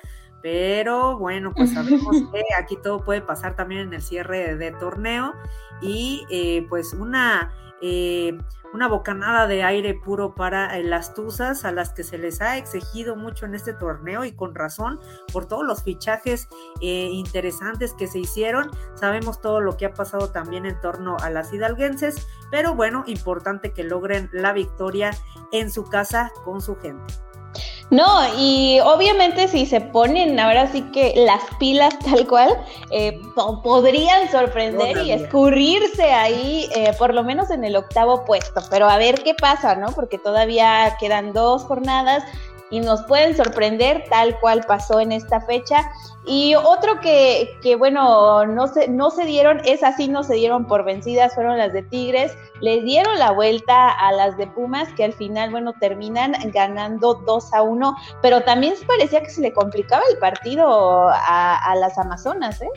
Pero 0.45 1.17
bueno, 1.17 1.53
pues 1.55 1.73
sabemos 1.73 2.17
que 2.31 2.43
aquí 2.55 2.77
todo 2.77 3.03
puede 3.03 3.19
pasar 3.19 3.55
también 3.55 3.81
en 3.81 3.93
el 3.95 4.03
cierre 4.03 4.55
de, 4.55 4.71
torneo 4.73 5.33
y 5.81 6.23
eh, 6.29 6.67
pues 6.69 6.93
una 6.93 7.51
eh, 7.81 8.37
una 8.75 8.87
bocanada 8.87 9.47
de 9.47 9.63
aire 9.63 9.93
puro 9.93 10.35
para 10.35 10.77
eh, 10.77 10.83
las 10.83 11.13
Tuzas 11.13 11.65
a 11.65 11.71
las 11.71 11.93
que 11.93 12.03
se 12.03 12.17
les 12.17 12.41
ha 12.41 12.57
exigido 12.57 13.15
mucho 13.15 13.45
en 13.45 13.55
este 13.55 13.73
torneo 13.73 14.25
y 14.25 14.33
con 14.33 14.53
razón 14.53 14.99
por 15.31 15.47
todos 15.47 15.65
los 15.65 15.81
fichajes 15.81 16.47
eh, 16.81 17.09
interesantes 17.11 17.93
que 17.93 18.07
se 18.07 18.19
hicieron. 18.19 18.69
Sabemos 18.95 19.41
todo 19.41 19.61
lo 19.61 19.77
que 19.77 19.85
ha 19.85 19.93
pasado 19.93 20.29
también 20.29 20.65
en 20.65 20.79
torno 20.79 21.17
a 21.21 21.29
las 21.29 21.53
hidalguenses, 21.53 22.27
pero 22.51 22.75
bueno, 22.75 23.03
importante 23.07 23.71
que 23.71 23.83
logren 23.83 24.29
la 24.31 24.53
victoria 24.53 25.11
en 25.51 25.71
su 25.71 25.85
casa 25.85 26.31
con 26.43 26.61
su 26.61 26.75
gente. 26.75 27.13
No, 27.91 28.35
y 28.37 28.79
obviamente 28.79 29.47
si 29.47 29.65
se 29.65 29.79
ponen 29.79 30.39
ahora 30.39 30.71
sí 30.71 30.81
que 30.91 31.13
las 31.15 31.41
pilas 31.59 31.97
tal 31.99 32.27
cual, 32.27 32.57
eh, 32.89 33.19
podrían 33.63 34.29
sorprender 34.31 34.97
y 34.97 35.11
escurrirse 35.11 36.11
ahí, 36.11 36.67
eh, 36.75 36.93
por 36.97 37.13
lo 37.13 37.23
menos 37.23 37.51
en 37.51 37.63
el 37.63 37.75
octavo 37.75 38.25
puesto. 38.25 38.61
Pero 38.71 38.89
a 38.89 38.97
ver 38.97 39.23
qué 39.23 39.35
pasa, 39.35 39.75
¿no? 39.75 39.87
Porque 39.93 40.17
todavía 40.17 40.97
quedan 40.99 41.31
dos 41.31 41.63
jornadas 41.63 42.23
y 42.75 42.81
nos 42.81 43.03
pueden 43.03 43.37
sorprender 43.37 44.03
tal 44.09 44.37
cual 44.41 44.65
pasó 44.67 44.99
en 44.99 45.13
esta 45.13 45.39
fecha. 45.39 45.89
Y 46.25 46.55
otro 46.55 46.99
que, 46.99 47.57
que 47.61 47.75
bueno, 47.77 48.45
no 48.45 48.67
se, 48.67 48.89
no 48.89 49.11
se 49.11 49.23
dieron, 49.23 49.61
es 49.63 49.81
así, 49.81 50.09
no 50.09 50.23
se 50.23 50.33
dieron 50.33 50.65
por 50.65 50.83
vencidas, 50.83 51.35
fueron 51.35 51.57
las 51.57 51.71
de 51.71 51.83
Tigres, 51.83 52.35
les 52.59 52.83
dieron 52.83 53.17
la 53.17 53.31
vuelta 53.31 53.91
a 53.91 54.11
las 54.11 54.35
de 54.35 54.47
Pumas, 54.47 54.91
que 54.95 55.05
al 55.05 55.13
final, 55.13 55.51
bueno, 55.51 55.73
terminan 55.79 56.33
ganando 56.51 57.13
2 57.25 57.53
a 57.53 57.61
1, 57.61 57.95
pero 58.21 58.41
también 58.41 58.73
parecía 58.85 59.21
que 59.21 59.29
se 59.29 59.41
le 59.41 59.53
complicaba 59.53 60.03
el 60.11 60.17
partido 60.17 61.09
a, 61.09 61.75
las 61.79 61.97
Amazonas, 61.97 62.61
¿eh? 62.61 62.69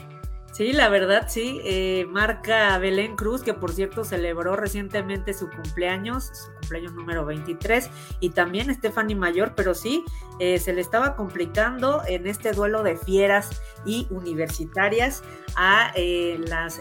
Sí, 0.53 0.73
la 0.73 0.89
verdad, 0.89 1.27
sí. 1.29 1.61
Eh, 1.65 2.07
marca 2.09 2.79
Belén 2.79 3.17
Cruz, 3.17 3.43
que 3.43 3.55
por 3.55 3.73
cierto 3.73 4.05
celebró 4.05 4.57
recientemente 4.57 5.33
su 5.33 5.49
cumpleaños, 5.49 6.31
su 6.33 6.58
cumpleaños 6.69 6.93
número 6.93 7.25
23, 7.25 7.89
y 8.21 8.31
también 8.31 8.73
Stephanie 8.75 9.17
Mayor, 9.17 9.55
pero 9.57 9.75
sí, 9.75 10.05
eh, 10.39 10.59
se 10.59 10.73
le 10.73 10.81
estaba 10.81 11.17
complicando 11.17 12.03
en 12.07 12.27
este 12.27 12.53
duelo 12.53 12.83
de 12.83 12.97
fieras 12.97 13.63
y 13.87 14.07
universitarias 14.11 15.23
a 15.57 15.93
eh, 15.95 16.39
las 16.47 16.81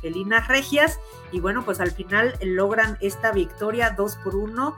felinas 0.00 0.48
regias, 0.48 0.98
y 1.30 1.40
bueno, 1.40 1.64
pues 1.64 1.80
al 1.80 1.92
final 1.92 2.34
logran 2.42 2.96
esta 3.00 3.32
victoria 3.32 3.90
2 3.90 4.16
por 4.24 4.34
1 4.34 4.76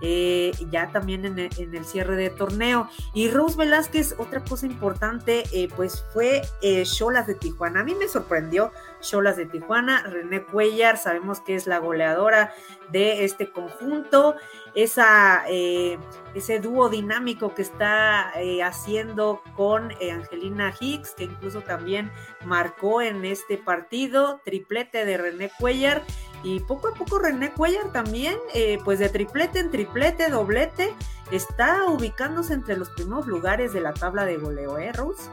eh, 0.00 0.52
ya 0.70 0.90
también 0.92 1.24
en 1.24 1.38
el, 1.38 1.84
cierre 1.84 2.16
de 2.16 2.30
torneo. 2.30 2.88
Y 3.14 3.30
Rose 3.30 3.56
Velázquez, 3.56 4.14
otra 4.18 4.42
cosa 4.44 4.66
importante, 4.66 5.44
eh, 5.52 5.68
pues 5.74 6.04
fue 6.12 6.42
eh, 6.62 6.84
de 7.26 7.34
Tijuana. 7.34 7.80
A 7.80 7.84
mí 7.84 7.94
me 7.94 8.08
sorprendió 8.08 8.72
Cholas 9.00 9.36
de 9.36 9.46
Tijuana. 9.46 10.02
René 10.02 10.42
Cuellar, 10.42 10.98
sabemos 10.98 11.40
que 11.40 11.54
es 11.54 11.66
la 11.66 11.78
goleadora 11.78 12.52
de 12.90 13.24
este 13.24 13.50
conjunto. 13.50 14.36
Esa, 14.74 15.46
ese 15.46 16.60
dúo 16.60 16.90
dinámico 16.90 17.54
que 17.54 17.62
está 17.62 18.34
haciendo 18.62 19.40
con 19.56 19.90
Angelina 20.12 20.74
Hicks, 20.78 21.14
que 21.14 21.24
incluso 21.24 21.62
también 21.62 22.12
marcó 22.44 23.00
en 23.00 23.24
este 23.24 23.56
partido, 23.56 24.42
triplete 24.44 25.06
de 25.06 25.16
René 25.16 25.50
Cuellar 25.58 26.02
y 26.42 26.60
poco 26.60 26.88
a 26.88 26.94
poco 26.94 27.18
René 27.18 27.52
Cuellar 27.52 27.92
también, 27.92 28.36
eh, 28.54 28.78
pues 28.84 28.98
de 28.98 29.08
triplete 29.08 29.58
en 29.60 29.70
triplete, 29.70 30.28
doblete, 30.30 30.94
está 31.30 31.86
ubicándose 31.86 32.54
entre 32.54 32.76
los 32.76 32.90
primeros 32.90 33.26
lugares 33.26 33.72
de 33.72 33.80
la 33.80 33.92
tabla 33.92 34.24
de 34.24 34.36
goleo, 34.36 34.78
¿eh, 34.78 34.92
Rose? 34.92 35.30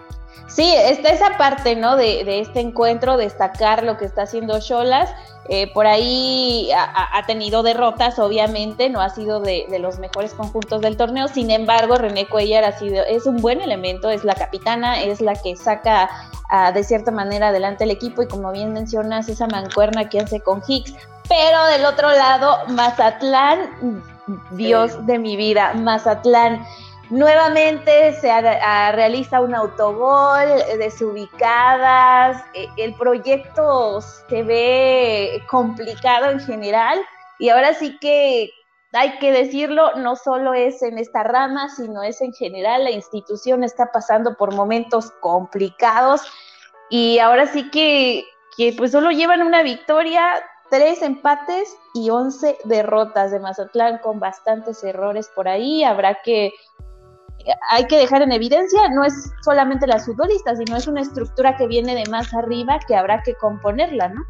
Sí, 0.48 0.74
está 0.76 1.10
esa 1.10 1.38
parte, 1.38 1.76
¿no? 1.76 1.96
De, 1.96 2.40
este 2.40 2.60
encuentro, 2.60 3.18
destacar 3.18 3.84
lo 3.84 3.98
que 3.98 4.06
está 4.06 4.24
haciendo 4.24 4.60
Cholas. 4.60 5.12
Eh, 5.50 5.72
por 5.74 5.88
ahí 5.88 6.70
ha, 6.74 7.26
tenido 7.28 7.64
derrotas, 7.64 8.18
obviamente, 8.18 8.90
no 8.90 9.02
ha 9.02 9.10
sido 9.10 9.42
de, 9.42 9.68
los 9.80 10.00
mejores 10.00 10.34
conjuntos 10.34 10.82
del 10.82 10.96
torneo. 10.96 11.28
Sin 11.28 11.52
embargo, 11.52 11.96
René 11.96 12.28
Cuellar 12.28 12.64
ha 12.64 12.78
sido, 12.78 13.04
es 13.04 13.26
un 13.26 13.38
buen 13.38 13.62
elemento, 13.62 14.10
es 14.10 14.24
la 14.24 14.36
capitana, 14.36 15.02
es 15.02 15.20
la 15.20 15.36
que 15.36 15.56
saca 15.56 16.10
de 16.74 16.84
cierta 16.84 17.10
manera 17.10 17.48
adelante 17.48 17.84
el 17.84 17.90
equipo 17.90 18.22
y 18.22 18.28
como 18.28 18.52
bien 18.52 18.74
mencionas, 18.74 19.28
esa 19.28 19.48
mancuerna 19.48 20.08
que 20.08 20.20
hace 20.20 20.40
con 20.40 20.62
Hicks. 20.68 20.94
Pero 21.28 21.66
del 21.66 21.86
otro 21.86 22.12
lado, 22.12 22.60
Mazatlán, 22.70 24.04
Dios 24.52 25.06
de 25.06 25.20
mi 25.20 25.36
vida, 25.36 25.74
Mazatlán 25.74 26.64
Nuevamente 27.10 28.14
se 28.20 28.32
realiza 28.92 29.42
un 29.42 29.54
autogol, 29.54 30.48
desubicadas, 30.78 32.44
e, 32.54 32.68
el 32.78 32.96
proyecto 32.96 34.02
se 34.02 34.44
ve 34.44 35.44
complicado 35.50 36.30
en 36.32 36.40
general 36.40 37.00
y 37.40 37.50
ahora 37.50 37.74
sí 37.74 37.98
que 38.00 38.52
hay 38.94 39.18
que 39.18 39.32
decirlo, 39.32 39.96
no 39.96 40.16
solo 40.16 40.54
es 40.54 40.82
en 40.84 40.98
esta 40.98 41.24
rama, 41.24 41.68
sino 41.70 42.04
es 42.04 42.22
en 42.22 42.32
general, 42.32 42.84
la 42.84 42.92
institución 42.92 43.64
está 43.64 43.92
pasando 43.92 44.38
por 44.38 44.54
momentos 44.54 45.12
complicados 45.20 46.22
y 46.90 47.18
ahora 47.20 47.48
sí 47.48 47.70
que, 47.72 48.24
que 48.56 48.74
pues 48.78 48.92
solo 48.92 49.10
llevan 49.12 49.42
una 49.42 49.64
victoria, 49.64 50.44
tres 50.70 51.02
empates 51.02 51.76
y 51.94 52.12
once 52.12 52.58
derrotas 52.66 53.32
de 53.32 53.40
Mazatlán 53.40 53.98
con 53.98 54.20
bastantes 54.20 54.84
errores 54.84 55.30
por 55.36 55.48
ahí, 55.48 55.84
habrá 55.84 56.22
que 56.22 56.54
hay 57.70 57.88
que 57.88 57.98
dejar 57.98 58.22
en 58.22 58.32
evidencia, 58.32 58.90
no 58.90 59.04
es 59.04 59.32
solamente 59.42 59.88
las 59.88 60.06
futbolistas, 60.06 60.58
sino 60.58 60.76
es 60.76 60.88
una 60.88 61.02
estructura 61.02 61.56
que 61.58 61.68
viene 61.68 61.96
de 61.96 62.10
más 62.10 62.34
arriba 62.34 62.80
que 62.88 62.96
habrá 62.96 63.22
que 63.24 63.36
componerla, 63.36 64.10
¿no? 64.10 64.24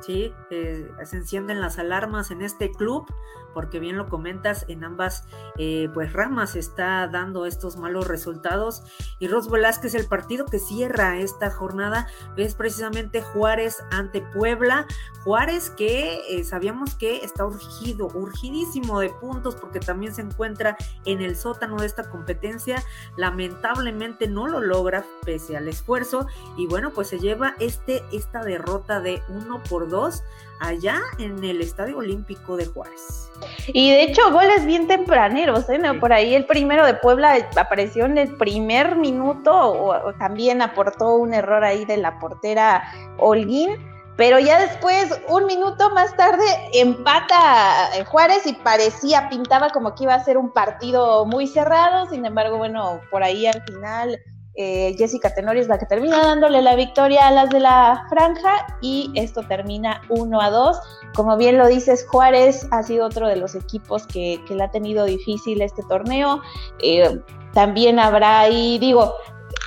Sí, 0.00 0.34
eh, 0.50 0.90
se 1.04 1.16
encienden 1.16 1.60
las 1.60 1.78
alarmas 1.78 2.30
en 2.32 2.42
este 2.42 2.72
club 2.72 3.06
porque 3.54 3.78
bien 3.78 3.96
lo 3.96 4.08
comentas, 4.08 4.64
en 4.68 4.84
ambas 4.84 5.24
eh, 5.58 5.88
pues 5.94 6.12
ramas 6.12 6.56
está 6.56 7.08
dando 7.08 7.46
estos 7.46 7.76
malos 7.76 8.08
resultados. 8.08 8.82
Y 9.18 9.28
Ros 9.28 9.50
Velázquez, 9.50 9.94
el 9.94 10.06
partido 10.06 10.44
que 10.46 10.58
cierra 10.58 11.18
esta 11.18 11.50
jornada 11.50 12.06
es 12.36 12.54
precisamente 12.54 13.22
Juárez 13.22 13.82
ante 13.90 14.20
Puebla. 14.20 14.86
Juárez 15.24 15.70
que 15.70 16.20
eh, 16.28 16.44
sabíamos 16.44 16.94
que 16.94 17.24
está 17.24 17.44
urgido, 17.44 18.08
urgidísimo 18.14 19.00
de 19.00 19.10
puntos 19.10 19.54
porque 19.56 19.80
también 19.80 20.14
se 20.14 20.22
encuentra 20.22 20.76
en 21.04 21.20
el 21.20 21.36
sótano 21.36 21.76
de 21.76 21.86
esta 21.86 22.10
competencia. 22.10 22.82
Lamentablemente 23.16 24.28
no 24.28 24.48
lo 24.48 24.60
logra 24.60 25.04
pese 25.24 25.56
al 25.56 25.68
esfuerzo 25.68 26.26
y 26.56 26.66
bueno, 26.66 26.90
pues 26.90 27.08
se 27.08 27.18
lleva 27.18 27.54
este, 27.60 28.02
esta 28.12 28.42
derrota 28.42 29.00
de 29.00 29.22
uno 29.28 29.62
por 29.68 29.88
dos 29.88 30.22
allá 30.60 31.00
en 31.18 31.42
el 31.42 31.60
Estadio 31.60 31.98
Olímpico 31.98 32.56
de 32.56 32.66
Juárez. 32.66 33.30
Y 33.68 33.90
de 33.90 34.04
hecho, 34.04 34.30
goles 34.30 34.64
bien 34.64 34.86
tempraneros, 34.86 35.68
¿eh? 35.68 35.80
Por 35.98 36.12
ahí 36.12 36.34
el 36.34 36.46
primero 36.46 36.86
de 36.86 36.94
Puebla 36.94 37.48
apareció 37.56 38.04
en 38.04 38.18
el 38.18 38.34
primer 38.36 38.96
minuto, 38.96 39.52
o, 39.52 40.12
también 40.14 40.62
aportó 40.62 41.14
un 41.16 41.34
error 41.34 41.64
ahí 41.64 41.84
de 41.84 41.96
la 41.96 42.18
portera 42.18 42.82
Holguín. 43.18 43.76
Pero 44.16 44.38
ya 44.38 44.60
después, 44.60 45.18
un 45.28 45.46
minuto 45.46 45.88
más 45.90 46.14
tarde, 46.16 46.44
empata 46.74 47.88
Juárez 48.06 48.46
y 48.46 48.52
parecía, 48.52 49.30
pintaba 49.30 49.70
como 49.70 49.94
que 49.94 50.04
iba 50.04 50.14
a 50.14 50.22
ser 50.22 50.36
un 50.36 50.50
partido 50.50 51.24
muy 51.24 51.46
cerrado. 51.46 52.08
Sin 52.10 52.26
embargo, 52.26 52.58
bueno, 52.58 53.00
por 53.10 53.22
ahí 53.22 53.46
al 53.46 53.62
final 53.62 54.20
eh, 54.54 54.94
Jessica 54.98 55.34
Tenori 55.34 55.60
es 55.60 55.68
la 55.68 55.78
que 55.78 55.86
termina 55.86 56.18
dándole 56.18 56.60
la 56.60 56.76
victoria 56.76 57.28
a 57.28 57.30
las 57.30 57.50
de 57.50 57.60
la 57.60 58.04
franja 58.10 58.66
y 58.82 59.10
esto 59.14 59.42
termina 59.42 60.02
1 60.10 60.40
a 60.40 60.50
2. 60.50 60.80
Como 61.14 61.36
bien 61.36 61.56
lo 61.56 61.66
dices, 61.66 62.06
Juárez 62.08 62.66
ha 62.70 62.82
sido 62.82 63.06
otro 63.06 63.28
de 63.28 63.36
los 63.36 63.54
equipos 63.54 64.06
que, 64.06 64.40
que 64.46 64.54
le 64.54 64.64
ha 64.64 64.70
tenido 64.70 65.04
difícil 65.04 65.62
este 65.62 65.82
torneo. 65.84 66.42
Eh, 66.82 67.20
también 67.54 67.98
habrá 67.98 68.40
ahí, 68.40 68.78
digo, 68.78 69.14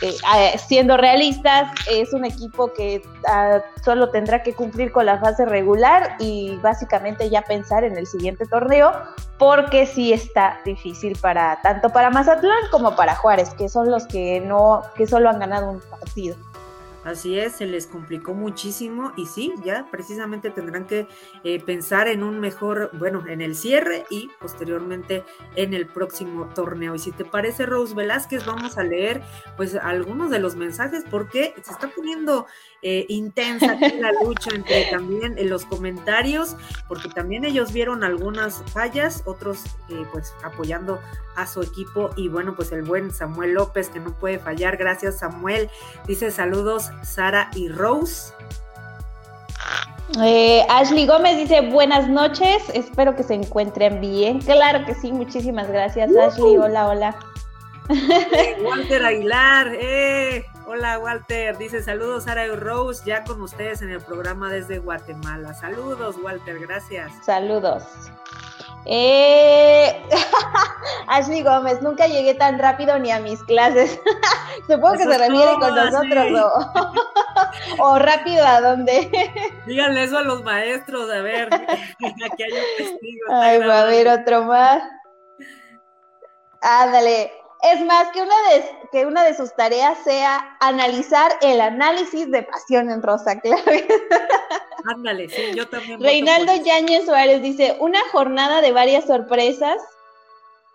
eh, 0.01 0.57
siendo 0.67 0.97
realistas, 0.97 1.71
es 1.89 2.13
un 2.13 2.25
equipo 2.25 2.73
que 2.73 3.01
ah, 3.27 3.61
solo 3.83 4.09
tendrá 4.09 4.43
que 4.43 4.53
cumplir 4.53 4.91
con 4.91 5.05
la 5.05 5.19
fase 5.19 5.45
regular 5.45 6.17
y 6.19 6.57
básicamente 6.57 7.29
ya 7.29 7.41
pensar 7.43 7.83
en 7.83 7.97
el 7.97 8.05
siguiente 8.05 8.45
torneo, 8.45 8.91
porque 9.37 9.85
sí 9.85 10.11
está 10.11 10.59
difícil 10.65 11.17
para 11.21 11.61
tanto 11.61 11.89
para 11.89 12.09
Mazatlán 12.09 12.69
como 12.71 12.95
para 12.95 13.15
Juárez, 13.15 13.53
que 13.53 13.69
son 13.69 13.89
los 13.89 14.05
que 14.05 14.41
no, 14.41 14.81
que 14.95 15.07
solo 15.07 15.29
han 15.29 15.39
ganado 15.39 15.71
un 15.71 15.79
partido. 15.79 16.35
Así 17.05 17.37
es, 17.37 17.57
se 17.57 17.67
les 17.67 17.85
complicó 17.85 18.33
muchísimo 18.33 19.13
y 19.15 19.27
sí, 19.27 19.53
ya 19.63 19.87
precisamente 19.91 20.49
tendrán 20.49 20.87
que 20.87 21.07
eh, 21.43 21.63
pensar 21.63 22.07
en 22.07 22.23
un 22.23 22.39
mejor, 22.39 22.89
bueno, 22.97 23.27
en 23.27 23.41
el 23.41 23.55
cierre 23.55 24.05
y 24.09 24.31
posteriormente 24.39 25.23
en 25.55 25.75
el 25.75 25.85
próximo 25.85 26.49
torneo. 26.55 26.95
Y 26.95 26.99
si 26.99 27.11
te 27.11 27.23
parece, 27.23 27.67
Rose 27.67 27.93
Velázquez, 27.93 28.43
vamos 28.47 28.79
a 28.79 28.83
leer 28.83 29.21
pues 29.55 29.75
algunos 29.75 30.31
de 30.31 30.39
los 30.39 30.55
mensajes 30.55 31.03
porque 31.09 31.53
se 31.61 31.71
está 31.71 31.89
poniendo 31.89 32.47
eh, 32.81 33.05
intensa 33.07 33.73
aquí 33.73 33.99
la 33.99 34.11
lucha 34.23 34.49
entre 34.55 34.85
también 34.89 35.37
en 35.37 35.49
los 35.49 35.65
comentarios, 35.65 36.57
porque 36.87 37.09
también 37.09 37.45
ellos 37.45 37.71
vieron 37.71 38.03
algunas 38.03 38.63
fallas, 38.73 39.21
otros 39.25 39.63
eh, 39.89 40.05
pues 40.11 40.33
apoyando 40.43 40.99
a 41.35 41.45
su 41.47 41.61
equipo 41.61 42.11
y 42.15 42.29
bueno, 42.29 42.55
pues 42.55 42.71
el 42.71 42.83
buen 42.83 43.11
Samuel 43.11 43.53
López 43.53 43.89
que 43.89 43.99
no 43.99 44.17
puede 44.17 44.39
fallar. 44.39 44.77
Gracias 44.77 45.19
Samuel. 45.19 45.69
Dice 46.07 46.31
saludos 46.31 46.91
Sara 47.03 47.49
y 47.55 47.69
Rose. 47.69 48.33
Eh, 50.21 50.65
Ashley 50.69 51.07
Gómez 51.07 51.37
dice 51.37 51.61
buenas 51.61 52.07
noches, 52.07 52.63
espero 52.73 53.15
que 53.15 53.23
se 53.23 53.33
encuentren 53.33 53.99
bien. 53.99 54.39
Claro 54.39 54.85
que 54.85 54.93
sí, 54.93 55.11
muchísimas 55.11 55.67
gracias 55.67 56.15
Ashley. 56.15 56.57
Hola, 56.57 56.87
hola. 56.87 57.15
Walter 58.63 59.05
Aguilar, 59.05 59.67
eh. 59.73 60.45
Hola 60.67 60.97
Walter, 60.99 61.57
dice 61.57 61.83
saludos 61.83 62.23
Sara 62.23 62.45
y 62.45 62.49
Rose, 62.49 63.03
ya 63.05 63.23
con 63.23 63.41
ustedes 63.41 63.81
en 63.81 63.89
el 63.89 64.01
programa 64.01 64.51
desde 64.51 64.79
Guatemala. 64.79 65.53
Saludos 65.53 66.15
Walter, 66.23 66.59
gracias. 66.59 67.11
Saludos. 67.23 67.83
Eh, 68.85 70.07
Ashley 71.07 71.41
Gómez, 71.41 71.81
nunca 71.81 72.07
llegué 72.07 72.35
tan 72.35 72.59
rápido 72.59 72.97
ni 72.99 73.11
a 73.11 73.19
mis 73.19 73.43
clases. 73.43 73.99
Supongo 74.67 74.93
que 74.93 75.03
se 75.03 75.17
refiere 75.17 75.53
con 75.59 75.75
nosotros 75.75 76.53
o, 77.79 77.99
rápido 77.99 78.45
a 78.45 78.61
dónde. 78.61 79.09
Díganle 79.65 80.03
eso 80.03 80.17
a 80.17 80.21
los 80.21 80.43
maestros, 80.43 81.09
a 81.11 81.21
ver, 81.21 81.53
aquí 81.53 82.43
hay 82.43 82.51
un 82.51 82.77
testigo. 82.77 83.25
Ay, 83.31 83.59
va 83.59 83.79
a 83.79 83.81
haber 83.83 84.07
otro 84.07 84.43
más. 84.43 84.83
Ándale. 86.61 87.31
Es 87.61 87.83
más, 87.83 88.09
que 88.11 88.21
una, 88.21 88.35
de, 88.49 88.89
que 88.91 89.05
una 89.07 89.23
de 89.23 89.35
sus 89.35 89.55
tareas 89.55 89.97
sea 90.03 90.57
analizar 90.59 91.31
el 91.41 91.59
análisis 91.61 92.29
de 92.29 92.43
Pasión 92.43 92.91
en 92.91 93.01
Rosa, 93.01 93.39
claro. 93.39 93.63
Ándale, 94.87 95.29
sí, 95.29 95.41
yo 95.55 95.67
también. 95.67 96.01
Reinaldo 96.01 96.53
Yáñez 96.63 97.05
Suárez 97.05 97.41
dice, 97.41 97.75
una 97.79 97.99
jornada 98.11 98.61
de 98.61 98.71
varias 98.71 99.05
sorpresas. 99.05 99.77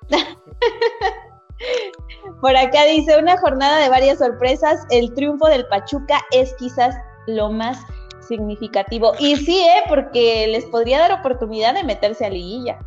Por 2.41 2.57
acá 2.57 2.85
dice, 2.85 3.19
una 3.19 3.37
jornada 3.39 3.79
de 3.79 3.89
varias 3.89 4.19
sorpresas, 4.19 4.85
el 4.91 5.15
triunfo 5.15 5.47
del 5.47 5.67
Pachuca 5.69 6.21
es 6.33 6.55
quizás 6.55 6.97
lo 7.27 7.51
más 7.51 7.79
significativo. 8.27 9.13
Y 9.19 9.37
sí, 9.37 9.61
¿eh? 9.61 9.83
porque 9.89 10.47
les 10.49 10.65
podría 10.67 11.01
dar 11.01 11.13
oportunidad 11.13 11.75
de 11.75 11.85
meterse 11.85 12.27
a 12.27 12.31
liguilla. 12.31 12.79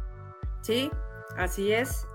Sí, 0.62 0.90
así 1.38 1.72
es. 1.72 2.06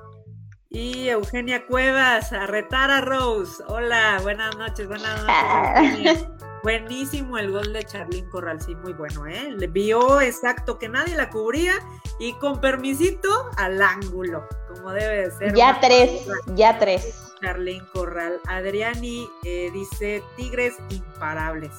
Y 0.71 1.09
Eugenia 1.09 1.67
Cuevas, 1.67 2.33
a 2.33 2.47
retar 2.47 2.91
a 2.91 3.01
Rose. 3.01 3.63
Hola, 3.69 4.19
buenas 4.23 4.55
noches, 4.57 4.87
buenas 4.87 5.25
noches. 5.25 6.27
Buenísimo 6.63 7.39
el 7.39 7.53
gol 7.53 7.73
de 7.73 7.85
Charlín 7.85 8.29
Corral, 8.31 8.61
sí, 8.61 8.75
muy 8.75 8.93
bueno, 8.93 9.27
¿eh? 9.27 9.51
Le 9.57 9.69
vio 9.69 10.21
exacto 10.21 10.79
que 10.79 10.89
nadie 10.89 11.15
la 11.15 11.31
cubría 11.31 11.75
y 12.19 12.33
con 12.35 12.61
permisito 12.61 13.29
al 13.57 13.81
ángulo, 13.81 14.47
como 14.69 14.91
debe 14.91 15.31
ser. 15.31 15.55
Ya 15.55 15.79
tres, 15.81 16.27
ya 16.55 16.79
tres. 16.79 17.33
Charlín 17.41 17.85
Corral. 17.93 18.41
Adriani 18.49 19.29
eh, 19.45 19.71
dice 19.73 20.23
Tigres 20.37 20.77
imparables. 20.91 21.73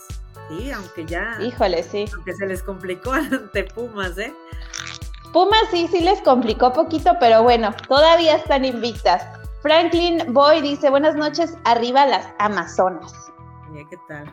Sí, 0.47 0.71
aunque 0.71 1.05
ya. 1.05 1.37
Híjole, 1.41 1.83
sí. 1.83 2.05
Aunque 2.13 2.33
se 2.33 2.47
les 2.47 2.63
complicó 2.63 3.11
ante 3.13 3.65
Pumas, 3.65 4.17
¿eh? 4.17 4.33
Pumas 5.33 5.63
sí, 5.71 5.87
sí 5.91 5.99
les 5.99 6.21
complicó 6.21 6.73
poquito, 6.73 7.11
pero 7.19 7.43
bueno, 7.43 7.73
todavía 7.87 8.37
están 8.37 8.65
invictas. 8.65 9.23
Franklin 9.61 10.33
Boy 10.33 10.61
dice, 10.61 10.89
buenas 10.89 11.15
noches, 11.15 11.55
arriba 11.65 12.05
las 12.05 12.27
Amazonas. 12.39 13.13
¿Qué 13.89 13.97
tal? 14.07 14.31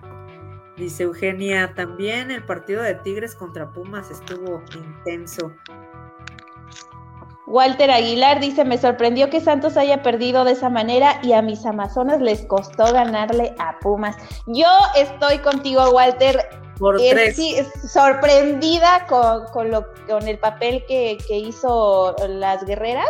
Dice 0.76 1.04
Eugenia, 1.04 1.72
también 1.74 2.30
el 2.30 2.44
partido 2.44 2.82
de 2.82 2.94
Tigres 2.96 3.34
contra 3.34 3.72
Pumas 3.72 4.10
estuvo 4.10 4.62
intenso. 4.74 5.50
Walter 7.46 7.90
Aguilar 7.90 8.40
dice, 8.40 8.64
me 8.64 8.76
sorprendió 8.76 9.30
que 9.30 9.40
Santos 9.40 9.76
haya 9.76 10.02
perdido 10.02 10.44
de 10.44 10.52
esa 10.52 10.68
manera 10.68 11.20
y 11.22 11.32
a 11.32 11.42
mis 11.42 11.64
Amazonas 11.64 12.20
les 12.20 12.44
costó 12.44 12.92
ganarle 12.92 13.54
a 13.58 13.78
Pumas. 13.78 14.16
Yo 14.46 14.66
estoy 14.96 15.38
contigo, 15.38 15.90
Walter. 15.90 16.46
Por 16.78 16.98
tres. 16.98 17.36
Sí, 17.36 17.56
sorprendida 17.88 19.06
con, 19.08 19.46
con, 19.54 19.70
lo, 19.70 19.86
con 20.06 20.28
el 20.28 20.38
papel 20.38 20.84
que, 20.86 21.16
que 21.26 21.38
hizo 21.38 22.14
las 22.28 22.66
guerreras, 22.66 23.08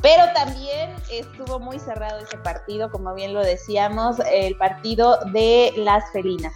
pero 0.00 0.22
también 0.32 0.94
estuvo 1.10 1.58
muy 1.58 1.80
cerrado 1.80 2.20
ese 2.20 2.38
partido, 2.38 2.88
como 2.90 3.12
bien 3.14 3.34
lo 3.34 3.42
decíamos, 3.42 4.18
el 4.30 4.56
partido 4.56 5.18
de 5.32 5.72
las 5.76 6.08
felinas. 6.12 6.52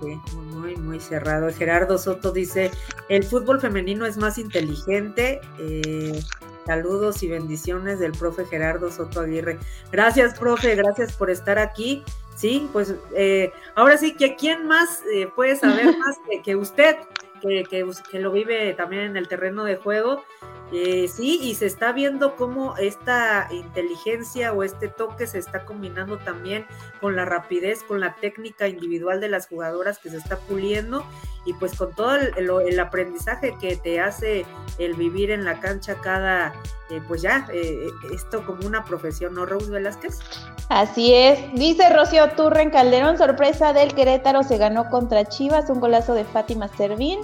Sí, 0.00 0.18
muy, 0.34 0.76
muy 0.76 0.98
cerrado. 0.98 1.50
Gerardo 1.52 1.98
Soto 1.98 2.32
dice, 2.32 2.70
el 3.08 3.22
fútbol 3.24 3.60
femenino 3.60 4.06
es 4.06 4.16
más 4.16 4.38
inteligente. 4.38 5.40
Eh, 5.58 6.20
saludos 6.64 7.22
y 7.22 7.28
bendiciones 7.28 7.98
del 7.98 8.12
profe 8.12 8.46
Gerardo 8.46 8.90
Soto 8.90 9.20
Aguirre. 9.20 9.58
Gracias, 9.92 10.38
profe, 10.38 10.74
gracias 10.74 11.12
por 11.12 11.30
estar 11.30 11.58
aquí. 11.58 12.02
Sí, 12.34 12.68
pues 12.72 12.94
eh, 13.14 13.52
ahora 13.74 13.98
sí 13.98 14.14
que 14.14 14.36
quién 14.36 14.66
más 14.66 15.02
eh, 15.12 15.28
puede 15.36 15.56
saber 15.56 15.84
más 15.98 16.16
que, 16.42 16.56
usted, 16.56 16.96
que, 17.42 17.64
que, 17.64 18.18
lo 18.18 18.32
vive 18.32 18.72
también 18.72 19.02
en 19.02 19.16
el 19.18 19.28
terreno 19.28 19.64
de 19.64 19.76
juego. 19.76 20.24
Eh, 20.72 21.08
sí, 21.08 21.40
y 21.42 21.54
se 21.54 21.66
está 21.66 21.92
viendo 21.92 22.36
cómo 22.36 22.76
esta 22.76 23.48
inteligencia 23.50 24.52
o 24.52 24.62
este 24.62 24.88
toque 24.88 25.26
se 25.26 25.38
está 25.38 25.64
combinando 25.64 26.18
también 26.18 26.64
con 27.00 27.16
la 27.16 27.24
rapidez, 27.24 27.82
con 27.82 27.98
la 28.00 28.14
técnica 28.14 28.68
individual 28.68 29.20
de 29.20 29.28
las 29.28 29.48
jugadoras 29.48 29.98
que 29.98 30.10
se 30.10 30.18
está 30.18 30.36
puliendo 30.38 31.04
y 31.44 31.54
pues 31.54 31.74
con 31.74 31.92
todo 31.94 32.14
el, 32.14 32.80
aprendizaje 32.80 33.56
que 33.60 33.76
te 33.76 34.00
hace 34.00 34.44
el 34.78 34.94
vivir 34.94 35.30
en 35.30 35.44
la 35.44 35.58
cancha 35.58 35.96
cada, 35.96 36.52
eh, 36.90 37.00
pues 37.08 37.22
ya, 37.22 37.48
eh, 37.52 37.88
esto 38.12 38.44
como 38.46 38.66
una 38.66 38.84
profesión, 38.84 39.34
¿no, 39.34 39.46
Rose 39.46 39.70
Velázquez? 39.70 40.18
Así 40.68 41.14
es, 41.14 41.52
dice 41.54 41.88
Rocío 41.92 42.30
Turren 42.32 42.70
Calderón, 42.70 43.18
sorpresa 43.18 43.72
del 43.72 43.94
Querétaro, 43.94 44.42
se 44.42 44.58
ganó 44.58 44.88
contra 44.90 45.24
Chivas, 45.24 45.68
un 45.70 45.80
golazo 45.80 46.14
de 46.14 46.24
Fátima 46.24 46.68
Servín 46.68 47.20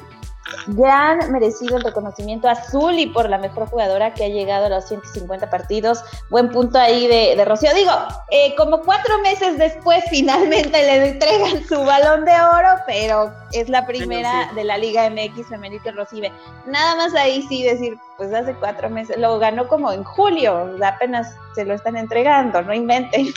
gran 0.68 1.30
merecido 1.32 1.76
el 1.76 1.85
reconocimiento 1.85 2.48
azul 2.48 2.98
y 2.98 3.06
por 3.06 3.28
la 3.28 3.38
mejor 3.38 3.68
jugadora 3.68 4.14
que 4.14 4.24
ha 4.24 4.28
llegado 4.28 4.66
a 4.66 4.68
los 4.68 4.87
150 4.87 5.50
partidos. 5.50 6.02
Buen 6.30 6.50
punto 6.50 6.78
ahí 6.78 7.06
de, 7.06 7.44
Rocío. 7.44 7.74
Digo, 7.74 7.92
eh, 8.30 8.54
como 8.56 8.80
cuatro 8.80 9.18
meses 9.20 9.59
después 9.59 10.04
finalmente 10.11 10.70
le 10.70 11.09
entregan 11.11 11.66
su 11.66 11.85
balón 11.85 12.24
de 12.24 12.32
oro, 12.32 12.80
pero 12.87 13.32
es 13.52 13.68
la 13.68 13.87
primera 13.87 14.50
de 14.54 14.64
la 14.64 14.78
Liga 14.78 15.09
MX 15.11 15.48
femenil 15.48 15.82
que 15.82 15.92
recibe. 15.92 16.32
Nada 16.66 16.96
más 16.96 17.14
ahí 17.14 17.44
sí 17.48 17.62
decir, 17.62 17.96
pues 18.16 18.32
hace 18.32 18.54
cuatro 18.54 18.88
meses, 18.90 19.16
lo 19.18 19.38
ganó 19.38 19.68
como 19.68 19.92
en 19.92 20.04
julio, 20.04 20.76
apenas 20.82 21.37
se 21.54 21.64
lo 21.64 21.74
están 21.74 21.96
entregando, 21.96 22.62
no 22.62 22.74
inventen. 22.74 23.32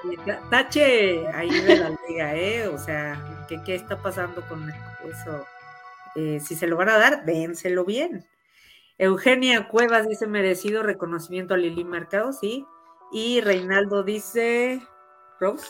Tache 0.50 1.26
ahí 1.34 1.50
de 1.50 1.76
la 1.76 1.90
liga, 2.08 2.34
¿eh? 2.34 2.66
O 2.68 2.78
sea, 2.78 3.20
¿qué, 3.48 3.60
qué 3.62 3.74
está 3.74 3.96
pasando 3.96 4.40
con 4.48 4.72
eso? 5.04 5.46
Eh, 6.16 6.40
si 6.40 6.54
se 6.56 6.66
lo 6.66 6.76
van 6.76 6.88
a 6.88 6.98
dar, 6.98 7.24
dénselo 7.24 7.84
bien. 7.84 8.26
Eugenia 8.98 9.68
Cuevas 9.68 10.08
dice 10.08 10.26
merecido 10.26 10.82
reconocimiento 10.82 11.54
a 11.54 11.58
Lili 11.58 11.84
Mercado, 11.84 12.32
sí. 12.32 12.64
Y 13.12 13.40
Reinaldo 13.42 14.02
dice, 14.02 14.80
Rose. 15.38 15.66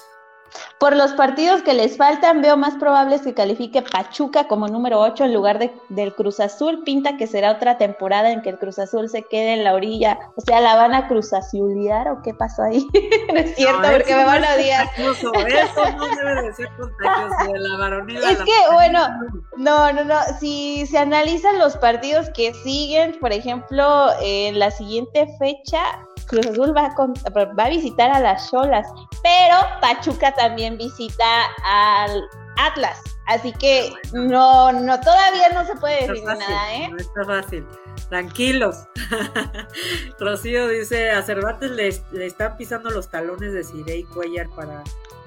Por 0.79 0.95
los 0.95 1.13
partidos 1.13 1.63
que 1.63 1.75
les 1.75 1.97
faltan, 1.97 2.43
veo 2.43 2.57
más 2.57 2.75
probables 2.75 3.23
que 3.23 3.35
califique 3.35 3.83
Pachuca 3.83 4.47
como 4.47 4.69
número 4.69 5.01
8 5.01 5.25
en 5.25 5.35
lugar 5.35 5.59
de, 5.59 5.73
del 5.89 6.15
Cruz 6.15 6.41
Azul. 6.41 6.83
Pinta 6.85 7.17
que 7.17 7.27
será 7.27 7.53
otra 7.53 7.79
temporada 7.79 8.31
en 8.31 8.43
que 8.43 8.51
el 8.51 8.59
Cruz 8.59 8.79
Azul 8.79 9.09
se 9.09 9.23
quede 9.23 9.55
en 9.55 9.65
la 9.65 9.75
orilla. 9.75 10.19
O 10.37 10.41
sea, 10.41 10.61
¿la 10.61 10.77
van 10.77 10.95
a 10.95 11.09
Cruz 11.09 11.33
Azuliar 11.33 12.09
o 12.09 12.23
qué 12.23 12.35
pasó 12.35 12.63
ahí? 12.63 12.87
no 13.33 13.39
es 13.39 13.55
cierto, 13.57 13.81
porque 13.91 14.15
me 14.15 14.25
van 14.25 14.45
a 14.45 14.55
odiar. 14.55 14.89
Eso 14.99 15.33
no 15.33 15.43
debe 15.43 16.43
de 16.43 16.55
ser 16.55 16.69
contagioso 16.77 17.53
de 17.53 17.59
la 17.59 17.77
varonila. 17.79 18.31
Es 18.31 18.39
que, 18.39 18.73
bueno, 18.73 19.09
no, 19.57 19.93
no, 19.93 20.05
no. 20.05 20.17
Si 20.39 20.87
se 20.87 20.99
analizan 20.99 21.59
los 21.59 21.77
partidos 21.77 22.29
que 22.31 22.53
siguen, 22.55 23.17
por 23.21 23.33
ejemplo, 23.33 24.09
en 24.21 24.59
la 24.59 24.71
siguiente 24.71 25.27
fecha, 25.39 25.81
Cruz 26.27 26.47
Azul 26.47 26.77
va 26.77 26.87
a, 26.87 27.45
va 27.55 27.65
a 27.65 27.69
visitar 27.69 28.11
a 28.11 28.21
las 28.21 28.51
Cholas, 28.51 28.87
pero 29.23 29.57
Pachuca 29.81 30.35
también 30.35 30.77
visita 30.77 31.25
al 31.65 32.23
Atlas. 32.59 33.01
Así 33.27 33.53
que 33.55 33.93
no, 34.13 34.73
no, 34.73 35.01
todavía 35.01 35.49
no 35.53 35.67
se 35.67 35.75
puede 35.77 36.07
decir 36.07 36.25
nada, 36.25 36.75
¿eh? 36.75 36.89
No 36.89 36.97
está 36.97 37.25
fácil. 37.25 37.67
Tranquilos. 38.09 38.87
Rocío 40.21 40.69
dice, 40.69 41.11
a 41.11 41.23
Cervantes 41.23 41.71
le, 41.73 42.01
le 42.13 42.27
están 42.27 42.57
pisando 42.57 42.91
los 42.91 43.09
talones 43.09 43.53
de 43.53 43.65
Cirey 43.65 44.05
Cuellar 44.05 44.49
para 44.51 44.85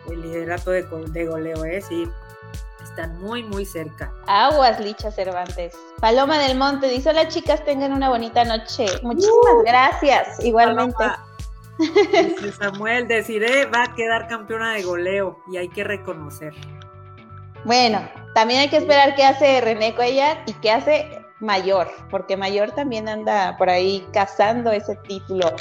el 0.10 0.22
liderato 0.22 0.72
de, 0.72 0.84
de 0.84 1.26
goleo, 1.26 1.66
¿eh? 1.66 1.82
Sí, 1.82 2.10
están 2.89 3.19
muy, 3.21 3.43
muy 3.43 3.65
cerca. 3.65 4.12
Aguas, 4.28 4.80
Licha 4.80 5.12
Cervantes. 5.12 5.73
Paloma 5.99 6.38
del 6.39 6.58
Monte 6.58 6.88
dice, 6.88 7.10
hola 7.10 7.28
chicas, 7.28 7.63
tengan 7.63 7.93
una 7.93 8.10
bonita 8.10 8.43
noche. 8.43 8.86
Muchísimas 9.04 9.56
uh, 9.56 9.63
gracias, 9.63 10.43
igualmente. 10.43 11.06
Samuel, 12.60 13.08
deciré, 13.08 13.65
va 13.65 13.84
a 13.84 13.95
quedar 13.95 14.28
campeona 14.28 14.73
de 14.73 14.84
goleo 14.84 15.39
y 15.52 15.58
hay 15.58 15.69
que 15.69 15.84
reconocer. 15.84 16.54
Bueno, 17.63 18.08
también 18.34 18.62
hay 18.62 18.69
que 18.69 18.78
esperar 18.78 19.15
qué 19.15 19.23
hace 19.23 19.62
René 19.62 19.95
Cuellar 19.95 20.43
y 20.45 20.54
qué 20.54 20.71
hace 20.71 21.25
Mayor, 21.39 21.89
porque 22.10 22.36
Mayor 22.36 22.71
también 22.71 23.08
anda 23.08 23.56
por 23.58 23.69
ahí 23.69 24.06
cazando 24.12 24.71
ese 24.71 24.95
título. 25.08 25.56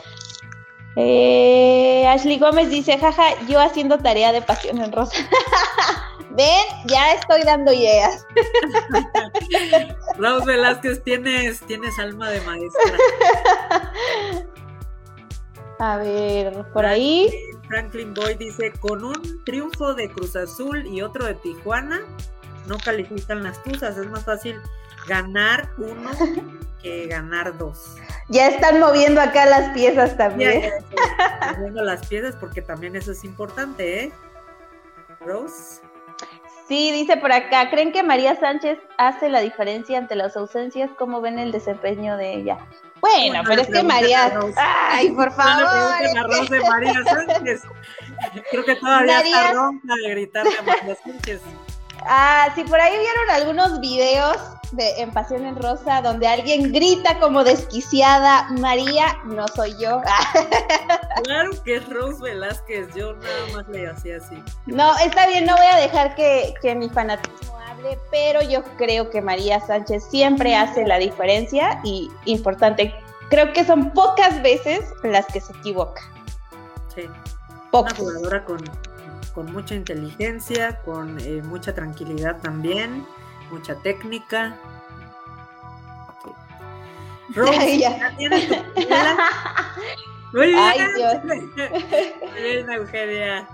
Eh, 0.96 2.04
Ashley 2.08 2.38
Gómez 2.38 2.70
dice, 2.70 2.98
jaja, 2.98 3.40
yo 3.46 3.60
haciendo 3.60 3.98
tarea 3.98 4.32
de 4.32 4.42
pasión 4.42 4.80
en 4.80 4.90
rosa. 4.90 5.16
Ven, 6.38 6.66
ya 6.86 7.14
estoy 7.14 7.42
dando 7.42 7.72
ideas. 7.72 8.24
Raúl 10.18 10.44
Velázquez, 10.44 11.02
tienes, 11.02 11.58
tienes 11.62 11.98
alma 11.98 12.30
de 12.30 12.40
maestra. 12.42 12.92
A 15.80 15.96
ver, 15.96 16.64
por 16.72 16.86
ahí. 16.86 17.28
Franklin 17.66 18.14
Boy 18.14 18.36
dice, 18.36 18.72
con 18.78 19.02
un 19.02 19.44
triunfo 19.44 19.94
de 19.94 20.08
Cruz 20.10 20.36
Azul 20.36 20.86
y 20.86 21.02
otro 21.02 21.26
de 21.26 21.34
Tijuana, 21.34 22.02
no 22.68 22.78
califican 22.78 23.42
las 23.42 23.60
tuzas, 23.64 23.98
es 23.98 24.06
más 24.06 24.24
fácil 24.24 24.60
ganar 25.08 25.68
uno 25.76 26.10
que 26.82 27.08
ganar 27.08 27.58
dos. 27.58 27.96
Ya 28.28 28.46
están 28.46 28.78
moviendo 28.78 29.20
acá 29.20 29.44
las 29.46 29.70
piezas 29.70 30.16
también. 30.16 30.70
moviendo 31.56 31.82
las 31.82 32.06
piezas 32.06 32.36
porque 32.36 32.62
también 32.62 32.94
eso 32.94 33.10
es 33.10 33.24
importante, 33.24 34.04
¿eh? 34.04 34.12
Rose. 35.18 35.87
Sí, 36.68 36.92
dice 36.92 37.16
por 37.16 37.32
acá, 37.32 37.70
¿creen 37.70 37.92
que 37.92 38.02
María 38.02 38.38
Sánchez 38.38 38.78
hace 38.98 39.30
la 39.30 39.40
diferencia 39.40 39.96
ante 39.96 40.14
las 40.14 40.36
ausencias? 40.36 40.90
¿Cómo 40.98 41.22
ven 41.22 41.38
el 41.38 41.50
desempeño 41.50 42.18
de 42.18 42.34
ella? 42.34 42.58
Bueno, 43.00 43.42
pero 43.46 43.62
es 43.62 43.68
que 43.68 43.82
María... 43.82 44.38
Ay, 44.56 45.10
por 45.12 45.32
favor. 45.32 45.64
No 46.14 46.44
de 46.44 46.60
María 46.60 47.02
Sánchez. 47.04 47.62
Creo 48.50 48.64
que 48.64 48.74
todavía 48.74 49.20
está 49.20 49.52
ronca 49.52 49.94
de 49.94 50.10
gritarle 50.10 50.50
a 50.58 50.62
María 50.62 50.94
Sánchez. 50.96 51.40
Ah, 52.04 52.48
sí, 52.54 52.64
por 52.64 52.80
ahí 52.80 52.96
vieron 52.98 53.30
algunos 53.30 53.80
videos 53.80 54.36
de 54.72 55.00
En 55.00 55.10
Pasión 55.10 55.46
en 55.46 55.56
Rosa 55.56 56.02
donde 56.02 56.26
alguien 56.26 56.72
grita 56.72 57.18
como 57.18 57.44
desquiciada, 57.44 58.48
María, 58.60 59.16
no 59.24 59.46
soy 59.48 59.74
yo. 59.78 60.00
claro 61.24 61.50
que 61.64 61.76
es 61.76 61.88
Rose 61.88 62.22
Velázquez, 62.22 62.94
yo 62.94 63.14
nada 63.14 63.46
más 63.54 63.68
le 63.68 63.88
hacía 63.88 64.18
así. 64.18 64.42
No, 64.66 64.96
está 64.98 65.26
bien, 65.26 65.46
no 65.46 65.56
voy 65.56 65.66
a 65.66 65.76
dejar 65.76 66.14
que, 66.14 66.54
que 66.60 66.74
mi 66.74 66.88
fanatismo 66.88 67.58
hable, 67.68 67.98
pero 68.10 68.42
yo 68.42 68.62
creo 68.76 69.10
que 69.10 69.22
María 69.22 69.60
Sánchez 69.60 70.04
siempre 70.10 70.54
hace 70.54 70.86
la 70.86 70.98
diferencia 70.98 71.80
y 71.84 72.10
importante, 72.26 72.94
creo 73.30 73.52
que 73.52 73.64
son 73.64 73.90
pocas 73.92 74.42
veces 74.42 74.84
las 75.02 75.26
que 75.26 75.40
se 75.40 75.52
equivoca. 75.54 76.02
Sí. 76.94 77.02
Pocas. 77.70 77.98
Una 77.98 78.12
jugadora 78.12 78.44
con 78.44 78.58
con 79.38 79.52
mucha 79.52 79.76
inteligencia, 79.76 80.80
con 80.84 81.16
eh, 81.20 81.40
mucha 81.44 81.72
tranquilidad 81.72 82.40
también, 82.42 83.06
mucha 83.52 83.76
técnica. 83.76 84.56
Rose, 87.28 87.78
¿ya 87.78 88.16
tienes 88.16 88.48
tu 88.48 88.54
Muy 90.32 90.46
bien. 90.48 90.58
Ay, 90.58 90.80
Dios. 90.96 92.68
Eugenia. 92.68 93.48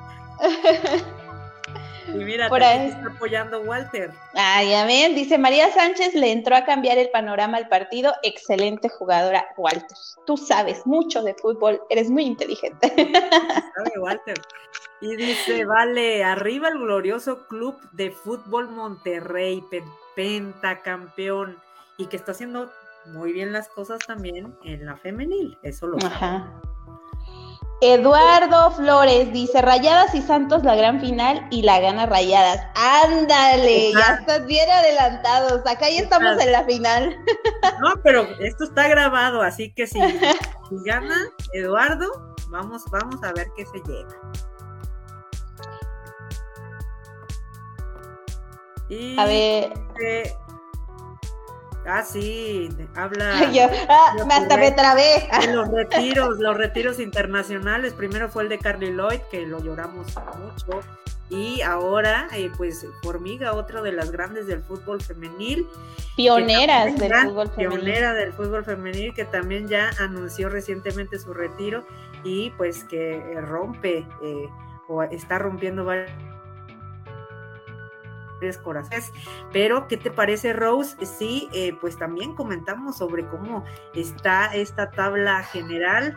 Y 2.08 2.18
mira, 2.18 2.48
Por 2.48 2.62
ahí. 2.62 2.88
está 2.88 3.08
apoyando 3.08 3.60
Walter. 3.62 4.10
Ay, 4.34 4.74
amén. 4.74 5.14
Dice 5.14 5.38
María 5.38 5.72
Sánchez 5.72 6.14
le 6.14 6.32
entró 6.32 6.54
a 6.56 6.64
cambiar 6.64 6.98
el 6.98 7.10
panorama 7.10 7.56
al 7.56 7.68
partido. 7.68 8.14
Excelente 8.22 8.88
jugadora, 8.88 9.46
Walter. 9.56 9.96
Tú 10.26 10.36
sabes 10.36 10.86
mucho 10.86 11.22
de 11.22 11.34
fútbol, 11.34 11.80
eres 11.88 12.10
muy 12.10 12.24
inteligente. 12.24 12.88
Sabe 13.74 13.98
Walter. 13.98 14.40
Y 15.00 15.16
dice, 15.16 15.64
vale, 15.64 16.24
arriba 16.24 16.68
el 16.68 16.78
glorioso 16.78 17.46
club 17.46 17.78
de 17.92 18.10
fútbol 18.10 18.70
Monterrey, 18.70 19.62
pentacampeón, 20.14 21.58
y 21.98 22.06
que 22.06 22.16
está 22.16 22.32
haciendo 22.32 22.70
muy 23.06 23.32
bien 23.32 23.52
las 23.52 23.68
cosas 23.68 23.98
también 24.06 24.56
en 24.64 24.86
la 24.86 24.96
femenil. 24.96 25.58
Eso 25.62 25.86
lo 25.86 25.98
Ajá. 25.98 26.48
Eduardo 27.80 28.70
Flores 28.70 29.32
dice, 29.32 29.60
Rayadas 29.60 30.14
y 30.14 30.22
Santos 30.22 30.62
la 30.62 30.74
gran 30.74 31.00
final 31.00 31.46
y 31.50 31.62
la 31.62 31.80
gana 31.80 32.06
Rayadas. 32.06 32.66
Ándale, 32.76 33.92
ya 33.92 34.14
estás 34.20 34.46
bien 34.46 34.70
adelantados. 34.70 35.60
Acá 35.66 35.90
ya 35.90 36.02
estamos 36.02 36.40
en 36.40 36.52
la 36.52 36.64
final. 36.64 37.16
No, 37.80 37.94
pero 38.02 38.22
esto 38.40 38.64
está 38.64 38.88
grabado, 38.88 39.42
así 39.42 39.72
que 39.74 39.86
si, 39.86 39.98
gana 40.86 41.16
Eduardo, 41.52 42.34
vamos, 42.48 42.84
vamos 42.90 43.22
a 43.22 43.32
ver 43.32 43.48
qué 43.56 43.66
se 43.66 43.78
llega. 43.86 44.20
Y 48.88 49.18
a 49.18 49.24
ver. 49.26 49.72
Ah, 51.86 52.02
sí, 52.02 52.68
habla. 52.94 53.40
ah, 53.88 54.16
hasta 54.30 54.56
me 54.56 54.72
trabé. 54.72 55.28
los 55.52 55.68
retiros, 55.68 56.38
los 56.38 56.56
retiros 56.56 56.98
internacionales. 56.98 57.92
Primero 57.92 58.28
fue 58.28 58.44
el 58.44 58.48
de 58.48 58.58
Carly 58.58 58.92
Lloyd, 58.92 59.20
que 59.30 59.46
lo 59.46 59.60
lloramos 59.60 60.06
mucho. 60.38 60.80
Y 61.30 61.62
ahora, 61.62 62.28
eh, 62.32 62.50
pues, 62.56 62.86
Formiga, 63.02 63.54
otra 63.54 63.82
de 63.82 63.92
las 63.92 64.10
grandes 64.10 64.46
del 64.46 64.62
fútbol 64.62 65.00
femenil. 65.00 65.66
Pioneras 66.16 66.96
del 66.98 67.12
fútbol 67.12 67.50
femenil. 67.50 67.80
Pionera 67.80 68.14
del 68.14 68.32
fútbol 68.32 68.64
femenil, 68.64 69.14
que 69.14 69.24
también 69.24 69.66
ya 69.66 69.90
anunció 69.98 70.48
recientemente 70.48 71.18
su 71.18 71.32
retiro 71.32 71.84
y 72.24 72.50
pues 72.50 72.84
que 72.84 73.16
eh, 73.16 73.40
rompe 73.40 74.06
eh, 74.22 74.48
o 74.88 75.02
está 75.02 75.38
rompiendo 75.38 75.84
varios 75.84 76.10
corazones. 78.58 79.12
Pero, 79.52 79.88
¿qué 79.88 79.96
te 79.96 80.10
parece, 80.10 80.52
Rose? 80.52 80.96
Sí, 81.04 81.48
eh, 81.52 81.76
pues 81.80 81.96
también 81.96 82.34
comentamos 82.34 82.98
sobre 82.98 83.26
cómo 83.26 83.64
está 83.94 84.54
esta 84.54 84.90
tabla 84.90 85.42
general 85.42 86.16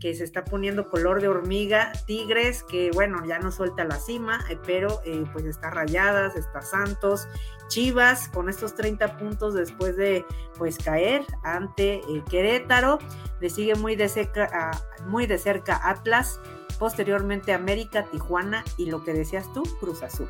que 0.00 0.14
se 0.14 0.24
está 0.24 0.44
poniendo 0.44 0.90
color 0.90 1.22
de 1.22 1.28
hormiga, 1.28 1.90
Tigres, 2.06 2.62
que 2.62 2.90
bueno, 2.92 3.24
ya 3.26 3.38
no 3.38 3.50
suelta 3.50 3.84
la 3.84 3.96
cima, 3.96 4.44
eh, 4.50 4.58
pero 4.66 5.00
eh, 5.06 5.24
pues 5.32 5.46
está 5.46 5.70
Rayadas, 5.70 6.36
está 6.36 6.60
Santos, 6.60 7.26
Chivas 7.68 8.28
con 8.28 8.48
estos 8.48 8.74
30 8.74 9.16
puntos 9.16 9.54
después 9.54 9.96
de 9.96 10.24
pues 10.58 10.76
caer 10.78 11.24
ante 11.42 12.02
Querétaro, 12.28 12.98
le 13.40 13.48
sigue 13.48 13.74
muy 13.74 13.96
de 13.96 14.08
cerca, 14.08 14.70
muy 15.06 15.26
de 15.26 15.38
cerca 15.38 15.80
Atlas, 15.88 16.40
posteriormente 16.78 17.52
América, 17.52 18.04
Tijuana 18.04 18.64
y 18.76 18.90
lo 18.90 19.02
que 19.02 19.12
decías 19.12 19.52
tú, 19.52 19.62
Cruz 19.80 20.02
Azul. 20.02 20.28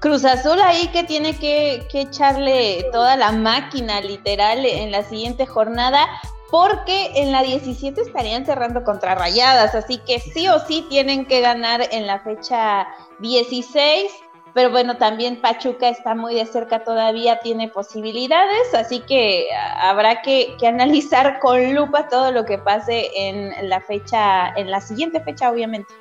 Cruz 0.00 0.24
Azul 0.24 0.60
ahí 0.60 0.86
que 0.88 1.02
tiene 1.02 1.36
que, 1.36 1.86
echarle 1.92 2.86
toda 2.92 3.16
la 3.16 3.32
máquina 3.32 4.00
literal 4.00 4.64
en 4.64 4.92
la 4.92 5.02
siguiente 5.02 5.44
jornada, 5.44 6.06
porque 6.50 7.10
en 7.16 7.32
la 7.32 7.42
17 7.42 8.00
estarían 8.00 8.46
cerrando 8.46 8.84
contra 8.84 9.16
Rayadas, 9.16 9.74
así 9.74 9.98
que 9.98 10.20
sí 10.20 10.48
o 10.48 10.60
sí 10.60 10.86
tienen 10.88 11.26
que 11.26 11.40
ganar 11.40 11.82
en 11.90 12.06
la 12.06 12.20
fecha 12.20 12.86
16. 13.18 14.12
Pero 14.54 14.70
bueno, 14.70 14.96
también 14.96 15.40
Pachuca 15.40 15.88
está 15.88 16.14
muy 16.14 16.34
de 16.34 16.46
cerca 16.46 16.82
todavía, 16.82 17.40
tiene 17.40 17.68
posibilidades, 17.68 18.74
así 18.74 19.00
que 19.00 19.48
habrá 19.76 20.22
que, 20.22 20.56
que 20.58 20.66
analizar 20.66 21.38
con 21.38 21.74
lupa 21.74 22.08
todo 22.08 22.32
lo 22.32 22.44
que 22.44 22.56
pase 22.56 23.10
en 23.14 23.68
la 23.68 23.80
fecha, 23.80 24.48
en 24.56 24.70
la 24.70 24.80
siguiente 24.80 25.20
fecha, 25.20 25.50
obviamente. 25.50 25.92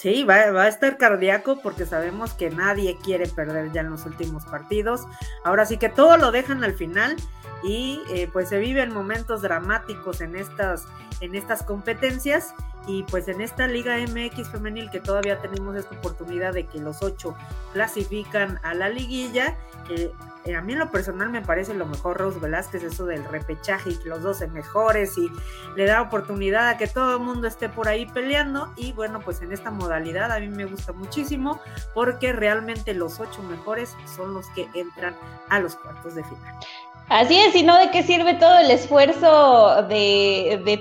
Sí, 0.00 0.24
va, 0.24 0.36
a 0.36 0.68
estar 0.68 0.96
cardíaco 0.96 1.60
porque 1.60 1.84
sabemos 1.84 2.32
que 2.32 2.48
nadie 2.48 2.96
quiere 2.96 3.26
perder 3.26 3.70
ya 3.70 3.82
en 3.82 3.90
los 3.90 4.06
últimos 4.06 4.46
partidos. 4.46 5.02
Ahora 5.44 5.66
sí 5.66 5.76
que 5.76 5.90
todo 5.90 6.16
lo 6.16 6.32
dejan 6.32 6.64
al 6.64 6.72
final 6.72 7.16
y 7.62 8.00
eh, 8.08 8.26
pues 8.32 8.48
se 8.48 8.58
viven 8.58 8.94
momentos 8.94 9.42
dramáticos 9.42 10.22
en 10.22 10.36
estas, 10.36 10.86
en 11.20 11.34
estas 11.34 11.62
competencias 11.62 12.54
y 12.90 13.04
pues 13.04 13.28
en 13.28 13.40
esta 13.40 13.68
Liga 13.68 13.96
MX 13.98 14.48
femenil 14.48 14.90
que 14.90 14.98
todavía 14.98 15.38
tenemos 15.38 15.76
esta 15.76 15.94
oportunidad 15.94 16.52
de 16.52 16.66
que 16.66 16.80
los 16.80 17.02
ocho 17.02 17.36
clasifican 17.72 18.58
a 18.64 18.74
la 18.74 18.88
liguilla, 18.88 19.56
que 19.86 20.12
eh, 20.44 20.56
a 20.56 20.62
mí 20.62 20.72
en 20.72 20.80
lo 20.80 20.90
personal 20.90 21.30
me 21.30 21.40
parece 21.40 21.72
lo 21.74 21.86
mejor 21.86 22.16
Rose 22.18 22.40
Velázquez, 22.40 22.82
eso 22.82 23.06
del 23.06 23.24
repechaje 23.24 23.90
y 23.90 24.08
los 24.08 24.22
12 24.22 24.48
mejores 24.48 25.16
y 25.18 25.30
le 25.76 25.84
da 25.84 26.02
oportunidad 26.02 26.68
a 26.68 26.78
que 26.78 26.88
todo 26.88 27.16
el 27.16 27.22
mundo 27.22 27.46
esté 27.46 27.68
por 27.68 27.86
ahí 27.86 28.06
peleando 28.06 28.72
y 28.76 28.92
bueno, 28.92 29.20
pues 29.20 29.40
en 29.42 29.52
esta 29.52 29.70
modalidad 29.70 30.32
a 30.32 30.40
mí 30.40 30.48
me 30.48 30.64
gusta 30.64 30.92
muchísimo 30.92 31.60
porque 31.94 32.32
realmente 32.32 32.92
los 32.94 33.20
ocho 33.20 33.42
mejores 33.44 33.94
son 34.16 34.34
los 34.34 34.48
que 34.48 34.68
entran 34.74 35.14
a 35.48 35.60
los 35.60 35.76
cuartos 35.76 36.16
de 36.16 36.24
final. 36.24 36.54
Así 37.10 37.36
es, 37.36 37.56
y 37.56 37.64
no 37.64 37.76
de 37.76 37.90
qué 37.90 38.04
sirve 38.04 38.34
todo 38.34 38.56
el 38.58 38.70
esfuerzo 38.70 39.82
de, 39.88 40.80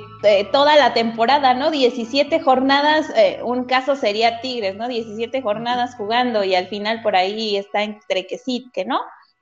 toda 0.51 0.75
la 0.75 0.93
temporada, 0.93 1.55
¿no? 1.55 1.71
17 1.71 2.41
jornadas, 2.41 3.09
eh, 3.15 3.39
un 3.43 3.63
caso 3.63 3.95
sería 3.95 4.39
Tigres, 4.39 4.75
¿no? 4.75 4.87
17 4.87 5.41
jornadas 5.41 5.95
jugando 5.95 6.43
y 6.43 6.53
al 6.53 6.67
final 6.67 7.01
por 7.01 7.15
ahí 7.15 7.57
está 7.57 7.81
entre 7.81 8.27
que 8.27 8.37
sí, 8.37 8.69
que 8.71 8.85
no. 8.85 8.99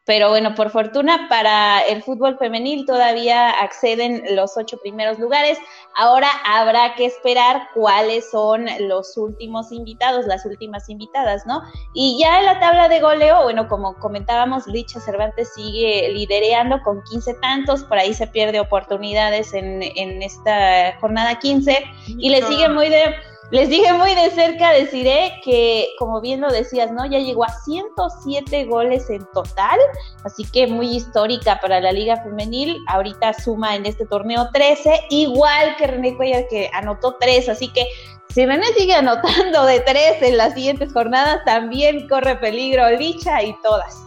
Pero 0.08 0.30
bueno, 0.30 0.56
por 0.56 0.70
fortuna 0.70 1.28
para 1.28 1.82
el 1.82 2.02
fútbol 2.02 2.38
femenil 2.38 2.86
todavía 2.86 3.50
acceden 3.50 4.24
los 4.38 4.56
ocho 4.56 4.78
primeros 4.78 5.20
lugares. 5.20 5.58
Ahora 5.98 6.30
habrá 6.46 6.96
que 6.96 7.06
esperar 7.06 7.68
cuáles 7.74 8.32
son 8.32 8.68
los 8.80 9.18
últimos 9.18 9.74
invitados, 9.74 10.26
las 10.26 10.46
últimas 10.46 10.88
invitadas, 10.88 11.46
¿no? 11.46 11.62
Y 11.94 12.18
ya 12.22 12.40
en 12.40 12.46
la 12.46 12.58
tabla 12.62 12.88
de 12.88 13.02
goleo, 13.02 13.44
bueno, 13.44 13.68
como 13.68 13.96
comentábamos, 14.00 14.66
Licha 14.66 15.02
Cervantes 15.02 15.52
sigue 15.54 16.10
lidereando 16.14 16.82
con 16.84 17.04
15 17.04 17.34
tantos, 17.42 17.84
por 17.84 17.98
ahí 17.98 18.14
se 18.14 18.28
pierde 18.28 18.62
oportunidades 18.62 19.54
en, 19.54 19.84
en 19.84 20.24
esta 20.24 20.98
jornada 21.02 21.38
15 21.38 21.84
y 22.08 22.30
le 22.30 22.42
sigue 22.44 22.70
muy 22.70 22.88
de 22.88 23.14
les 23.50 23.70
dije 23.70 23.94
muy 23.94 24.14
de 24.14 24.30
cerca, 24.32 24.72
deciré 24.72 25.40
que, 25.44 25.88
como 25.98 26.20
bien 26.20 26.42
lo 26.42 26.50
decías, 26.50 26.92
¿no? 26.92 27.06
Ya 27.06 27.20
llegó 27.20 27.46
a 27.46 27.50
107 27.50 28.66
goles 28.66 29.10
en 29.10 29.26
total, 29.34 29.80
así 30.26 30.44
que 30.52 30.68
muy 30.68 30.98
histórica 30.98 31.58
para 31.62 31.80
la 31.80 31.94
Liga 31.94 32.18
Femenil. 32.18 32.78
Ahorita 32.88 33.34
suma 33.34 33.76
en 33.76 33.86
este 33.86 34.06
torneo 34.06 34.50
13, 34.52 35.06
igual 35.12 35.78
que 35.78 35.88
René 35.88 36.18
Cuellar, 36.18 36.48
que 36.50 36.70
anotó 36.74 37.16
3, 37.22 37.48
así 37.48 37.70
que 37.70 37.86
si 38.30 38.46
René 38.46 38.66
sigue 38.78 38.94
anotando 38.94 39.66
de 39.66 39.80
3 39.80 40.22
en 40.24 40.38
las 40.38 40.54
siguientes 40.54 40.92
jornadas, 40.92 41.40
también 41.46 42.08
corre 42.10 42.36
peligro 42.36 42.90
Licha 42.92 43.42
y 43.44 43.56
todas. 43.64 43.98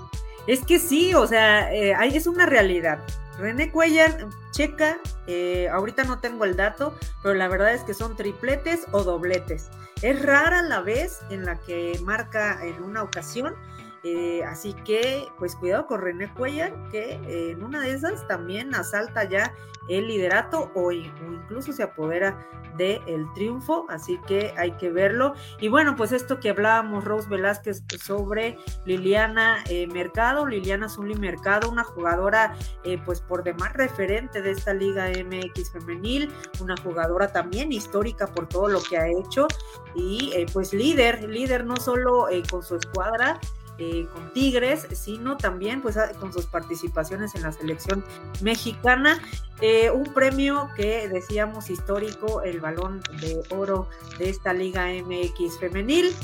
Es 0.46 0.64
que 0.66 0.78
sí, 0.78 1.14
o 1.14 1.26
sea, 1.26 1.72
eh, 1.72 1.94
es 2.12 2.26
una 2.26 2.44
realidad. 2.44 2.98
René 3.40 3.72
Cuellar, 3.72 4.28
checa, 4.52 4.98
eh, 5.26 5.68
ahorita 5.72 6.04
no 6.04 6.18
tengo 6.18 6.44
el 6.44 6.56
dato, 6.56 6.94
pero 7.22 7.34
la 7.34 7.48
verdad 7.48 7.72
es 7.72 7.82
que 7.82 7.94
son 7.94 8.14
tripletes 8.14 8.86
o 8.92 9.02
dobletes. 9.02 9.70
Es 10.02 10.22
rara 10.22 10.62
la 10.62 10.80
vez 10.80 11.20
en 11.30 11.46
la 11.46 11.58
que 11.58 11.98
marca 12.04 12.64
en 12.64 12.82
una 12.82 13.02
ocasión, 13.02 13.54
eh, 14.02 14.42
así 14.44 14.74
que 14.84 15.28
pues 15.38 15.54
cuidado 15.56 15.86
con 15.86 16.00
René 16.00 16.32
Cuellar, 16.34 16.72
que 16.90 17.20
en 17.50 17.62
una 17.62 17.80
de 17.80 17.92
esas 17.92 18.26
también 18.26 18.74
asalta 18.74 19.24
ya 19.24 19.54
el 19.88 20.06
liderato 20.06 20.70
o, 20.74 20.92
incluso 20.92 21.72
se 21.72 21.82
apodera 21.82 22.46
del 22.76 23.02
el 23.06 23.26
triunfo, 23.34 23.86
así 23.88 24.18
que 24.26 24.54
hay 24.56 24.72
que 24.72 24.90
verlo. 24.90 25.34
Y 25.60 25.68
bueno, 25.68 25.96
pues 25.96 26.12
esto 26.12 26.38
que 26.38 26.50
hablábamos, 26.50 27.04
Rose 27.04 27.28
Velázquez, 27.28 27.82
sobre 28.02 28.56
Liliana 28.84 29.64
eh, 29.68 29.86
Mercado, 29.88 30.46
Liliana 30.46 30.88
Zully 30.88 31.16
Mercado, 31.16 31.68
una 31.68 31.84
jugadora 31.84 32.54
eh, 32.84 32.98
pues 33.04 33.20
por 33.20 33.42
demás 33.42 33.72
referente 33.72 34.40
de 34.40 34.52
esta 34.52 34.72
Liga 34.72 35.08
MX 35.08 35.72
femenil, 35.72 36.32
una 36.60 36.76
jugadora 36.76 37.32
también 37.32 37.72
histórica 37.72 38.28
por 38.28 38.48
todo 38.48 38.68
lo 38.68 38.80
que 38.80 38.96
ha 38.96 39.08
hecho 39.08 39.48
y 39.94 40.32
pues 40.52 40.72
líder, 40.72 41.28
líder 41.28 41.64
no 41.64 41.76
solo 41.76 42.28
con 42.50 42.62
su 42.62 42.76
escuadra, 42.76 43.40
eh, 43.80 44.06
con 44.12 44.30
Tigres, 44.34 44.86
sino 44.92 45.38
también 45.38 45.80
pues 45.80 45.96
con 46.18 46.34
sus 46.34 46.44
participaciones 46.44 47.34
en 47.34 47.42
la 47.42 47.50
selección 47.50 48.04
mexicana. 48.42 49.18
Eh, 49.62 49.90
un 49.90 50.04
premio 50.12 50.68
que 50.76 51.08
decíamos 51.08 51.70
histórico, 51.70 52.42
el 52.42 52.60
balón 52.60 53.00
de 53.22 53.42
oro 53.48 53.88
de 54.18 54.28
esta 54.28 54.52
Liga 54.52 54.88
MX 54.88 55.58
femenil, 55.58 56.14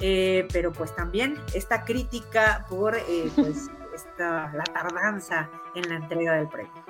eh, 0.00 0.46
pero 0.52 0.72
pues 0.72 0.94
también 0.94 1.36
esta 1.52 1.84
crítica 1.84 2.64
por 2.70 2.96
pues 3.34 3.68
la 4.18 4.64
tardanza 4.72 5.50
en 5.74 5.88
la 5.88 5.96
entrega 5.96 6.34
del 6.34 6.48
premio. 6.48 6.89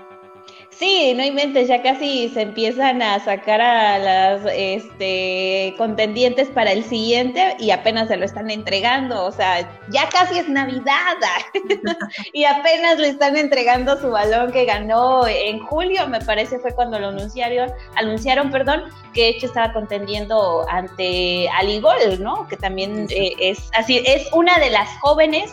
Sí, 0.71 1.13
no 1.15 1.25
inventes, 1.25 1.69
ya 1.69 1.83
casi 1.83 2.29
se 2.29 2.43
empiezan 2.43 3.03
a 3.03 3.19
sacar 3.19 3.61
a 3.61 3.99
las 3.99 4.41
este, 4.55 5.75
contendientes 5.77 6.49
para 6.49 6.73
el 6.73 6.85
siguiente 6.85 7.57
y 7.59 7.71
apenas 7.71 8.09
se 8.09 8.17
lo 8.17 8.25
están 8.25 8.51
entregando, 8.51 9.25
o 9.27 9.33
sea, 9.33 9.69
ya 9.91 10.09
casi 10.09 10.39
es 10.39 10.49
Navidad 10.49 11.17
y 12.33 12.45
apenas 12.45 12.99
le 12.99 13.09
están 13.09 13.37
entregando 13.37 14.01
su 14.01 14.11
balón 14.11 14.53
que 14.53 14.65
ganó 14.65 15.27
en 15.27 15.59
julio, 15.59 16.09
me 16.09 16.21
parece 16.21 16.59
fue 16.61 16.73
cuando 16.73 16.99
lo 16.99 17.09
anunciaron, 17.09 17.71
anunciaron, 17.97 18.51
perdón, 18.51 18.85
que 19.13 19.23
de 19.23 19.29
hecho 19.31 19.47
estaba 19.47 19.73
contendiendo 19.73 20.65
ante 20.71 21.49
Aligol, 21.59 22.23
¿no? 22.23 22.47
Que 22.49 22.57
también 22.57 23.07
eh, 23.11 23.35
es 23.39 23.71
así, 23.75 24.03
es 24.07 24.33
una 24.33 24.57
de 24.59 24.71
las 24.71 24.89
jóvenes 25.01 25.53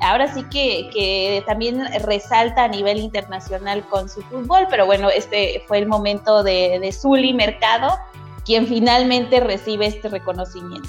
ahora 0.00 0.32
sí 0.32 0.44
que, 0.44 1.42
también 1.46 1.86
resalta 2.04 2.64
a 2.64 2.68
nivel 2.68 2.98
internacional 2.98 3.86
con 3.88 4.08
su 4.08 4.22
fútbol, 4.22 4.66
pero 4.70 4.86
bueno, 4.86 5.08
este 5.10 5.62
fue 5.66 5.78
el 5.78 5.86
momento 5.86 6.42
de, 6.42 6.78
de 6.80 6.92
Zully 6.92 7.32
Mercado, 7.32 7.98
quien 8.44 8.66
finalmente 8.66 9.40
recibe 9.40 9.86
este 9.86 10.08
reconocimiento. 10.08 10.88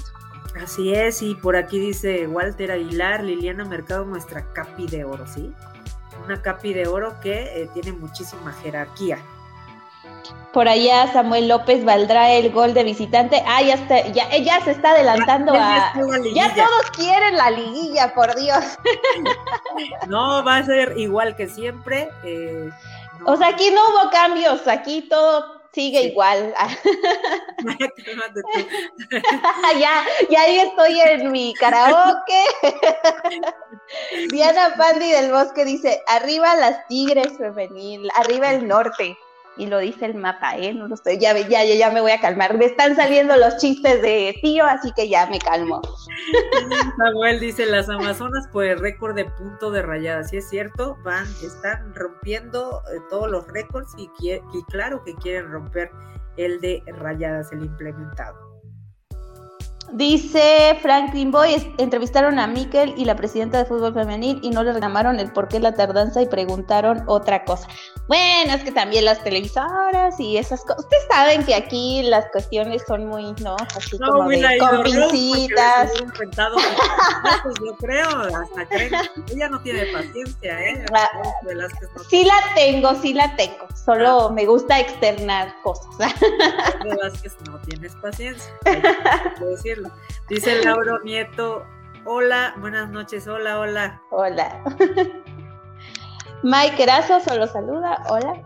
Así 0.60 0.92
es, 0.92 1.22
y 1.22 1.34
por 1.34 1.56
aquí 1.56 1.78
dice 1.78 2.26
Walter 2.26 2.72
Aguilar, 2.72 3.22
Liliana 3.22 3.64
Mercado, 3.64 4.04
nuestra 4.04 4.52
capi 4.52 4.86
de 4.86 5.04
oro, 5.04 5.26
¿sí? 5.26 5.52
Una 6.24 6.42
capi 6.42 6.74
de 6.74 6.86
oro 6.88 7.20
que 7.20 7.62
eh, 7.62 7.70
tiene 7.72 7.92
muchísima 7.92 8.52
jerarquía. 8.52 9.18
Por 10.52 10.68
allá 10.68 11.12
Samuel 11.12 11.46
López 11.46 11.84
valdrá 11.84 12.32
el 12.32 12.50
gol 12.50 12.74
de 12.74 12.82
visitante. 12.82 13.40
Ah, 13.46 13.62
ya, 13.62 13.74
está, 13.74 14.04
ya, 14.08 14.36
ya 14.36 14.60
se 14.64 14.72
está 14.72 14.90
adelantando 14.90 15.52
a. 15.54 15.92
Ya 16.34 16.52
todos 16.54 16.90
quieren 16.96 17.36
la 17.36 17.50
liguilla, 17.50 18.12
por 18.14 18.34
Dios. 18.34 18.64
No, 20.08 20.44
va 20.44 20.58
a 20.58 20.64
ser 20.64 20.98
igual 20.98 21.36
que 21.36 21.48
siempre. 21.48 22.10
Eh, 22.24 22.68
o 23.24 23.36
sea, 23.36 23.48
aquí 23.48 23.70
no 23.70 23.80
hubo 23.80 24.10
cambios, 24.10 24.66
aquí 24.66 25.02
todo 25.02 25.60
sigue 25.72 26.02
igual. 26.02 26.52
ya, 29.78 30.04
ya 30.28 30.42
ahí 30.42 30.58
estoy 30.58 31.00
en 31.00 31.30
mi 31.30 31.54
karaoke. 31.54 32.44
Diana 34.30 34.74
Pandi 34.76 35.12
del 35.12 35.30
Bosque 35.30 35.64
dice: 35.64 36.02
Arriba 36.08 36.56
las 36.56 36.86
Tigres 36.88 37.38
femenil, 37.38 38.10
arriba 38.16 38.50
el 38.50 38.66
norte 38.66 39.16
y 39.60 39.66
lo 39.66 39.78
dice 39.78 40.06
el 40.06 40.14
mapa, 40.14 40.56
¿eh? 40.56 40.72
No 40.72 40.88
lo 40.88 40.94
estoy, 40.94 41.18
ya, 41.18 41.36
ya, 41.36 41.64
ya 41.64 41.90
me 41.90 42.00
voy 42.00 42.12
a 42.12 42.20
calmar. 42.20 42.56
Me 42.56 42.64
están 42.64 42.96
saliendo 42.96 43.36
los 43.36 43.58
chistes 43.58 44.00
de 44.00 44.34
tío, 44.40 44.64
así 44.64 44.90
que 44.92 45.08
ya 45.08 45.26
me 45.26 45.38
calmo. 45.38 45.82
Samuel 46.96 47.38
dice, 47.40 47.66
las 47.66 47.90
Amazonas 47.90 48.48
por 48.48 48.64
el 48.64 48.78
récord 48.78 49.14
de 49.14 49.26
punto 49.26 49.70
de 49.70 49.82
rayada. 49.82 50.24
Si 50.24 50.38
es 50.38 50.48
cierto, 50.48 50.96
van, 51.04 51.26
están 51.44 51.94
rompiendo 51.94 52.82
eh, 52.90 53.00
todos 53.10 53.30
los 53.30 53.46
récords 53.48 53.92
y, 53.98 54.10
y 54.22 54.62
claro 54.70 55.04
que 55.04 55.14
quieren 55.16 55.52
romper 55.52 55.90
el 56.38 56.58
de 56.60 56.82
rayadas, 56.86 57.52
el 57.52 57.62
implementado. 57.62 58.49
Dice 59.92 60.78
Franklin 60.82 61.30
Boy, 61.30 61.74
entrevistaron 61.78 62.38
a 62.38 62.46
Miquel 62.46 62.94
y 62.96 63.04
la 63.04 63.16
presidenta 63.16 63.58
de 63.58 63.64
fútbol 63.64 63.92
femenil 63.92 64.38
y 64.42 64.50
no 64.50 64.62
le 64.62 64.72
reclamaron 64.72 65.18
el 65.18 65.32
por 65.32 65.48
qué 65.48 65.58
la 65.58 65.74
tardanza 65.74 66.22
y 66.22 66.26
preguntaron 66.26 67.02
otra 67.06 67.44
cosa. 67.44 67.66
Bueno, 68.06 68.54
es 68.54 68.62
que 68.62 68.72
también 68.72 69.04
las 69.04 69.22
televisoras 69.22 70.18
y 70.18 70.36
esas 70.36 70.62
cosas. 70.62 70.84
Ustedes 70.84 71.04
saben 71.10 71.44
que 71.44 71.54
aquí 71.54 72.02
las 72.04 72.26
cuestiones 72.30 72.82
son 72.86 73.06
muy, 73.06 73.32
¿no? 73.42 73.56
Así 73.76 73.98
como 73.98 74.28
de 74.28 74.58
con 74.58 74.82
pincitas. 74.82 75.92
yo 77.64 77.76
creo, 77.78 78.08
hasta 78.08 78.66
creen. 78.68 78.92
Ella 79.32 79.48
no 79.48 79.60
tiene 79.62 79.86
paciencia, 79.86 80.60
¿eh? 80.60 80.84
Sí 82.08 82.24
la 82.24 82.34
tengo, 82.54 82.94
sí 82.96 83.14
la 83.14 83.34
tengo. 83.36 83.66
Solo 83.84 84.28
ah. 84.28 84.32
me 84.32 84.46
gusta 84.46 84.78
externar 84.80 85.54
cosas. 85.62 86.12
Velázquez 86.84 87.36
no 87.46 87.58
tienes 87.60 87.94
paciencia. 87.96 88.52
Decirlo. 89.82 90.00
Dice 90.28 90.64
Lauro 90.64 91.00
Nieto, 91.02 91.66
hola, 92.04 92.54
buenas 92.58 92.90
noches, 92.90 93.26
hola, 93.26 93.58
hola. 93.58 94.00
Hola. 94.10 94.62
Mike 96.42 96.82
Erazo 96.82 97.20
solo 97.20 97.46
saluda, 97.46 98.02
hola. 98.08 98.42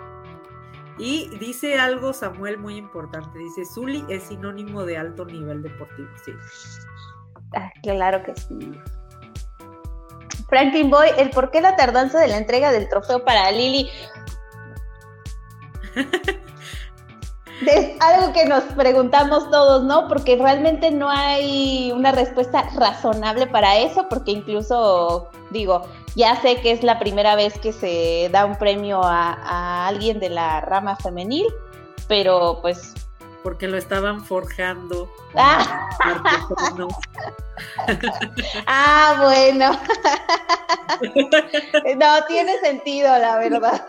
Y 0.98 1.28
dice 1.38 1.78
algo 1.78 2.12
Samuel 2.12 2.58
muy 2.58 2.76
importante, 2.76 3.38
dice, 3.38 3.64
Zuli 3.64 4.04
es 4.08 4.24
sinónimo 4.24 4.84
de 4.84 4.96
alto 4.96 5.24
nivel 5.24 5.62
deportivo, 5.62 6.08
sí. 6.24 6.32
Ah, 7.56 7.70
claro 7.82 8.22
que 8.22 8.34
sí. 8.36 8.72
Franklin 10.48 10.90
Boy, 10.90 11.08
el 11.18 11.30
por 11.30 11.50
qué 11.50 11.60
la 11.60 11.74
tardanza 11.76 12.20
de 12.20 12.28
la 12.28 12.36
entrega 12.36 12.70
del 12.70 12.88
trofeo 12.88 13.24
para 13.24 13.50
Lili. 13.50 13.90
es 17.66 18.00
algo 18.00 18.32
que 18.32 18.46
nos 18.46 18.64
preguntamos 18.64 19.50
todos, 19.50 19.84
¿no? 19.84 20.08
Porque 20.08 20.36
realmente 20.36 20.90
no 20.90 21.08
hay 21.08 21.92
una 21.92 22.12
respuesta 22.12 22.68
razonable 22.74 23.46
para 23.46 23.78
eso, 23.78 24.06
porque 24.08 24.32
incluso, 24.32 25.28
digo, 25.50 25.82
ya 26.16 26.40
sé 26.40 26.56
que 26.56 26.72
es 26.72 26.82
la 26.82 26.98
primera 26.98 27.36
vez 27.36 27.58
que 27.58 27.72
se 27.72 28.28
da 28.32 28.44
un 28.44 28.56
premio 28.56 29.00
a, 29.02 29.86
alguien 29.86 30.20
de 30.20 30.30
la 30.30 30.60
rama 30.60 30.96
femenil, 30.96 31.46
pero 32.08 32.58
pues... 32.60 32.94
Porque 33.44 33.68
lo 33.68 33.76
estaban 33.76 34.24
forjando. 34.24 35.08
Ah, 35.36 35.88
ah 38.66 39.20
bueno. 39.22 39.78
no, 41.96 42.24
tiene 42.26 42.58
sentido, 42.58 43.16
la 43.18 43.38
verdad. 43.38 43.86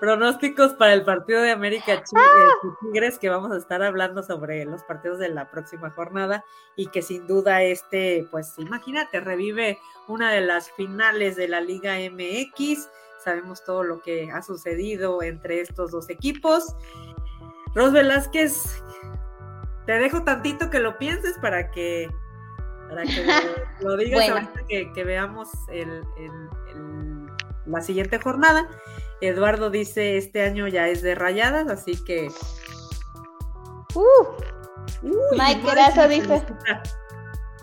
pronósticos 0.00 0.74
para 0.74 0.92
el 0.92 1.04
partido 1.04 1.42
de 1.42 1.50
América 1.50 1.94
eh, 1.94 2.02
ah. 2.16 2.50
Tigres, 2.80 3.18
que 3.18 3.28
vamos 3.30 3.50
a 3.52 3.56
estar 3.56 3.82
hablando 3.82 4.22
sobre 4.22 4.64
los 4.64 4.82
partidos 4.84 5.18
de 5.18 5.30
la 5.30 5.50
próxima 5.50 5.90
jornada 5.90 6.44
y 6.76 6.86
que 6.88 7.02
sin 7.02 7.26
duda 7.26 7.62
este, 7.62 8.28
pues 8.30 8.54
imagínate, 8.58 9.20
revive 9.20 9.78
una 10.06 10.30
de 10.30 10.42
las 10.42 10.70
finales 10.72 11.36
de 11.36 11.48
la 11.48 11.60
Liga 11.60 11.94
MX. 11.98 12.88
Sabemos 13.22 13.64
todo 13.64 13.84
lo 13.84 14.02
que 14.02 14.30
ha 14.30 14.42
sucedido 14.42 15.22
entre 15.22 15.60
estos 15.60 15.90
dos 15.92 16.10
equipos. 16.10 16.76
Ros 17.74 17.92
Velázquez, 17.92 18.82
te 19.86 19.92
dejo 19.92 20.22
tantito 20.22 20.70
que 20.70 20.78
lo 20.78 20.98
pienses 20.98 21.36
para 21.40 21.70
que, 21.70 22.08
lo, 23.80 23.96
digas 23.96 24.30
ahorita 24.30 24.60
que, 24.68 25.04
veamos 25.04 25.50
la 27.66 27.80
siguiente 27.80 28.18
jornada. 28.18 28.68
Eduardo 29.20 29.70
dice, 29.70 30.16
este 30.16 30.42
año 30.42 30.68
ya 30.68 30.88
es 30.88 31.02
de 31.02 31.14
rayadas, 31.14 31.68
así 31.68 32.02
que... 32.04 32.28
Uh, 33.94 34.26
Mike 35.32 35.62
Grasso 35.62 36.08
dice... 36.08 36.44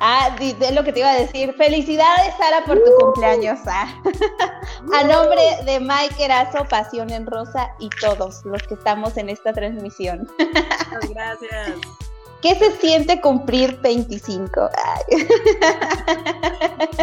Ah, 0.04 0.36
es 0.40 0.74
lo 0.74 0.84
que 0.84 0.92
te 0.92 1.00
iba 1.02 1.12
a 1.12 1.16
decir. 1.16 1.54
Felicidades, 1.54 2.34
Sara, 2.36 2.66
por 2.66 2.84
tu 2.84 2.90
uh. 2.90 3.00
cumpleaños. 3.00 3.60
Ah. 3.68 3.88
a 4.94 5.04
nombre 5.04 5.42
de 5.64 5.80
Mike 5.80 6.26
Erazo, 6.26 6.66
Pasión 6.66 7.12
en 7.12 7.28
Rosa 7.28 7.70
y 7.78 7.88
todos 8.02 8.44
los 8.44 8.64
que 8.64 8.74
estamos 8.74 9.16
en 9.18 9.30
esta 9.30 9.54
transmisión. 9.54 10.28
Muchas 10.40 11.10
gracias. 11.14 11.78
¿Qué 12.42 12.56
se 12.56 12.72
siente 12.78 13.22
cumplir 13.22 13.80
25? 13.82 14.72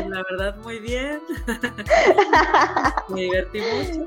La 0.09 0.25
verdad, 0.29 0.57
muy 0.57 0.81
bien. 0.81 1.23
Me 3.11 3.21
divertí 3.21 3.61
mucho. 3.61 4.07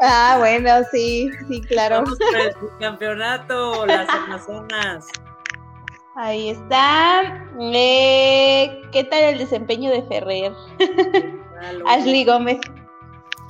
Ah, 0.00 0.34
bueno, 0.40 0.70
sí, 0.90 1.30
sí, 1.48 1.60
claro. 1.60 2.02
Vamos 2.02 2.18
para 2.18 2.44
el 2.46 2.56
campeonato, 2.80 3.86
las 3.86 4.08
Amazonas. 4.08 5.06
Ahí 6.16 6.48
está. 6.48 7.46
Eh, 7.60 8.82
¿Qué 8.90 9.04
tal 9.04 9.22
el 9.22 9.38
desempeño 9.38 9.90
de 9.90 10.02
Ferrer? 10.04 10.52
Ashley 11.86 12.24
Gómez. 12.24 12.58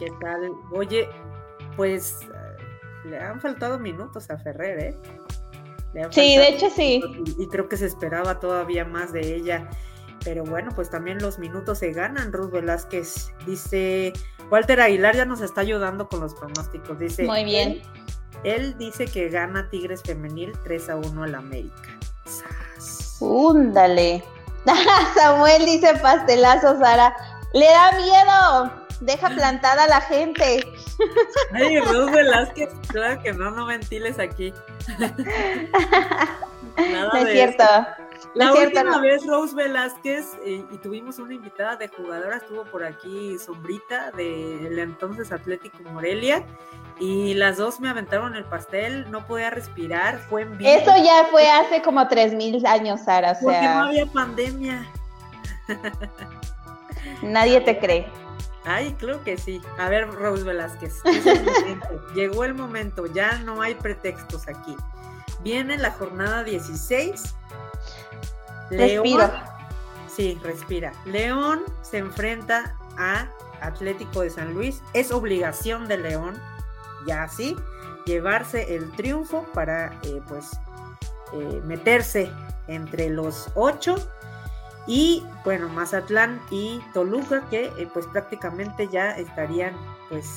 ¿Qué 0.00 0.08
tal? 0.20 0.52
Oye, 0.72 1.08
pues 1.76 2.22
eh, 2.22 3.08
le 3.08 3.20
han 3.20 3.40
faltado 3.40 3.78
minutos 3.78 4.28
a 4.30 4.38
Ferrer, 4.38 4.78
¿eh? 4.80 4.96
Sí, 6.10 6.36
de 6.36 6.48
hecho 6.48 6.68
sí. 6.68 7.00
Y 7.38 7.46
creo 7.48 7.68
que 7.68 7.76
se 7.76 7.86
esperaba 7.86 8.40
todavía 8.40 8.84
más 8.84 9.12
de 9.12 9.36
ella. 9.36 9.70
Pero 10.24 10.42
bueno, 10.42 10.72
pues 10.74 10.90
también 10.90 11.18
los 11.18 11.38
minutos 11.38 11.78
se 11.78 11.92
ganan. 11.92 12.32
Ruth 12.32 12.50
Velázquez 12.50 13.32
dice, 13.46 14.12
Walter 14.50 14.80
Aguilar 14.80 15.14
ya 15.14 15.24
nos 15.24 15.40
está 15.40 15.60
ayudando 15.60 16.08
con 16.08 16.20
los 16.20 16.34
pronósticos. 16.34 16.98
Dice, 16.98 17.24
muy 17.24 17.44
bien. 17.44 17.80
Él, 18.42 18.76
dice 18.76 19.06
que 19.06 19.28
gana 19.28 19.70
Tigres 19.70 20.02
Femenil 20.02 20.52
3 20.64 20.90
a 20.90 20.96
1 20.96 21.22
al 21.22 21.34
América. 21.36 21.96
Úndale. 23.20 24.22
Samuel 25.14 25.64
dice 25.64 25.94
pastelazo, 25.96 26.78
Sara. 26.78 27.14
Le 27.52 27.66
da 27.66 27.92
miedo. 27.92 28.72
Deja 29.00 29.28
plantada 29.28 29.84
a 29.84 29.88
la 29.88 30.00
gente. 30.00 30.64
Ay, 31.52 31.78
Ruth 31.80 32.10
Velázquez, 32.10 32.70
claro 32.88 33.22
que 33.22 33.32
no, 33.32 33.50
no 33.50 33.66
ventiles 33.66 34.18
aquí. 34.18 34.52
Nada 36.76 37.10
no 37.12 37.18
es 37.18 37.32
cierto. 37.32 37.64
La 38.34 38.52
última 38.52 38.98
vez 39.00 39.26
Rose 39.26 39.54
Velázquez 39.54 40.34
eh, 40.44 40.64
y 40.70 40.78
tuvimos 40.78 41.18
una 41.18 41.34
invitada 41.34 41.76
de 41.76 41.88
jugadora, 41.88 42.36
estuvo 42.36 42.64
por 42.64 42.84
aquí 42.84 43.38
Sombrita 43.38 44.10
del 44.12 44.78
entonces 44.78 45.32
Atlético 45.32 45.78
Morelia 45.90 46.44
y 46.98 47.34
las 47.34 47.58
dos 47.58 47.80
me 47.80 47.88
aventaron 47.88 48.36
el 48.36 48.44
pastel, 48.44 49.10
no 49.10 49.26
podía 49.26 49.50
respirar, 49.50 50.18
fue 50.18 50.42
en 50.42 50.56
vivo. 50.56 50.70
Eso 50.70 50.92
ya 50.96 51.26
fue 51.30 51.48
hace 51.50 51.82
como 51.82 52.06
tres 52.08 52.32
mil 52.32 52.64
años, 52.66 53.00
Sara. 53.04 53.32
O 53.32 53.44
Porque 53.44 53.60
no 53.60 53.84
había 53.84 54.06
pandemia. 54.06 54.86
Nadie 57.22 57.60
te 57.60 57.78
cree. 57.78 58.06
Ay, 58.64 58.96
creo 58.98 59.22
que 59.22 59.38
sí. 59.38 59.60
A 59.78 59.88
ver, 59.88 60.08
Rose 60.08 60.42
Velázquez, 60.42 61.02
llegó 62.14 62.44
el 62.44 62.54
momento, 62.54 63.06
ya 63.06 63.38
no 63.38 63.62
hay 63.62 63.74
pretextos 63.74 64.48
aquí. 64.48 64.74
Viene 65.40 65.78
la 65.78 65.92
jornada 65.92 66.42
16. 66.42 67.34
Respira. 68.70 69.58
Sí, 70.08 70.38
respira. 70.42 70.92
León 71.04 71.62
se 71.82 71.98
enfrenta 71.98 72.76
a 72.98 73.28
Atlético 73.60 74.22
de 74.22 74.30
San 74.30 74.54
Luis. 74.54 74.82
Es 74.94 75.12
obligación 75.12 75.86
de 75.86 75.98
León, 75.98 76.40
ya 77.06 77.28
sí, 77.28 77.56
llevarse 78.04 78.74
el 78.74 78.90
triunfo 78.92 79.44
para, 79.52 79.92
eh, 80.02 80.20
pues, 80.28 80.50
eh, 81.32 81.60
meterse 81.64 82.30
entre 82.68 83.10
los 83.10 83.50
ocho 83.54 83.96
y 84.86 85.26
bueno, 85.44 85.68
Mazatlán 85.68 86.40
y 86.50 86.80
Toluca 86.94 87.42
que 87.50 87.66
eh, 87.76 87.88
pues 87.92 88.06
prácticamente 88.06 88.88
ya 88.88 89.10
estarían 89.10 89.74
pues, 90.08 90.28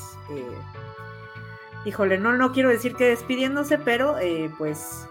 híjole, 1.86 2.18
no, 2.18 2.34
no 2.34 2.52
quiero 2.52 2.70
decir 2.70 2.96
que 2.96 3.06
despidiéndose, 3.06 3.78
pero 3.78 4.16
pues 4.58 5.06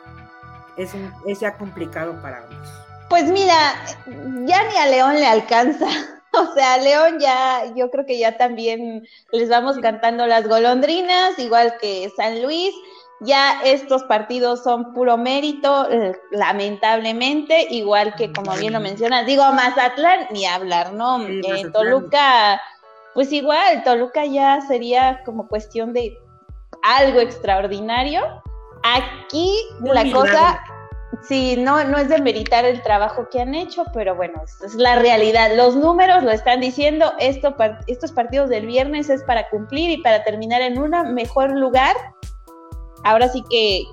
es, 0.76 0.92
es 1.26 1.40
ya 1.40 1.56
complicado 1.56 2.20
para 2.20 2.38
ambos. 2.38 2.68
Pues 3.08 3.24
mira, 3.30 3.74
ya 4.06 4.68
ni 4.68 4.76
a 4.76 4.86
León 4.86 5.14
le 5.14 5.26
alcanza. 5.26 5.86
O 6.51 6.55
sea, 6.55 6.79
León 6.79 7.18
ya, 7.18 7.72
yo 7.74 7.90
creo 7.90 8.07
que 8.07 8.18
ya 8.18 8.37
también 8.37 9.07
les 9.33 9.48
vamos 9.48 9.79
cantando 9.79 10.27
las 10.27 10.46
golondrinas, 10.46 11.38
igual 11.38 11.74
que 11.81 12.11
San 12.16 12.42
Luis. 12.42 12.74
Ya 13.20 13.61
estos 13.64 14.05
partidos 14.05 14.62
son 14.62 14.94
puro 14.94 15.16
mérito, 15.16 15.88
lamentablemente, 16.31 17.66
igual 17.68 18.14
que 18.14 18.33
como 18.33 18.55
bien 18.57 18.72
lo 18.72 18.79
mencionas, 18.79 19.27
digo 19.27 19.42
Mazatlán, 19.53 20.29
ni 20.31 20.46
hablar, 20.46 20.92
¿no? 20.92 21.27
Eh, 21.27 21.68
Toluca, 21.72 22.61
pues 23.14 23.33
igual, 23.33 23.83
Toluca 23.83 24.24
ya 24.24 24.61
sería 24.61 25.24
como 25.24 25.48
cuestión 25.48 25.92
de 25.92 26.16
algo 26.85 27.18
extraordinario. 27.18 28.22
Aquí 28.85 29.53
la 29.83 30.09
cosa, 30.12 30.62
sí, 31.22 31.56
no, 31.56 31.82
no 31.84 31.98
es 31.98 32.08
de 32.08 32.20
meritar 32.20 32.64
el 32.64 32.82
trabajo 32.82 33.28
que 33.30 33.40
han 33.40 33.54
hecho, 33.54 33.84
pero 33.92 34.14
bueno, 34.14 34.42
es 34.64 34.74
la 34.74 34.96
realidad. 34.96 35.50
Los 35.56 35.76
números 35.76 36.22
lo 36.22 36.30
están 36.30 36.60
diciendo, 36.60 37.12
esto, 37.18 37.54
estos 37.86 38.12
partidos 38.12 38.48
del 38.50 38.66
viernes 38.66 39.10
es 39.10 39.22
para 39.24 39.48
cumplir 39.48 39.90
y 39.90 40.02
para 40.02 40.24
terminar 40.24 40.62
en 40.62 40.78
un 40.78 40.92
mejor 41.14 41.52
lugar 41.52 41.96
ahora 43.04 43.28
sí 43.28 43.44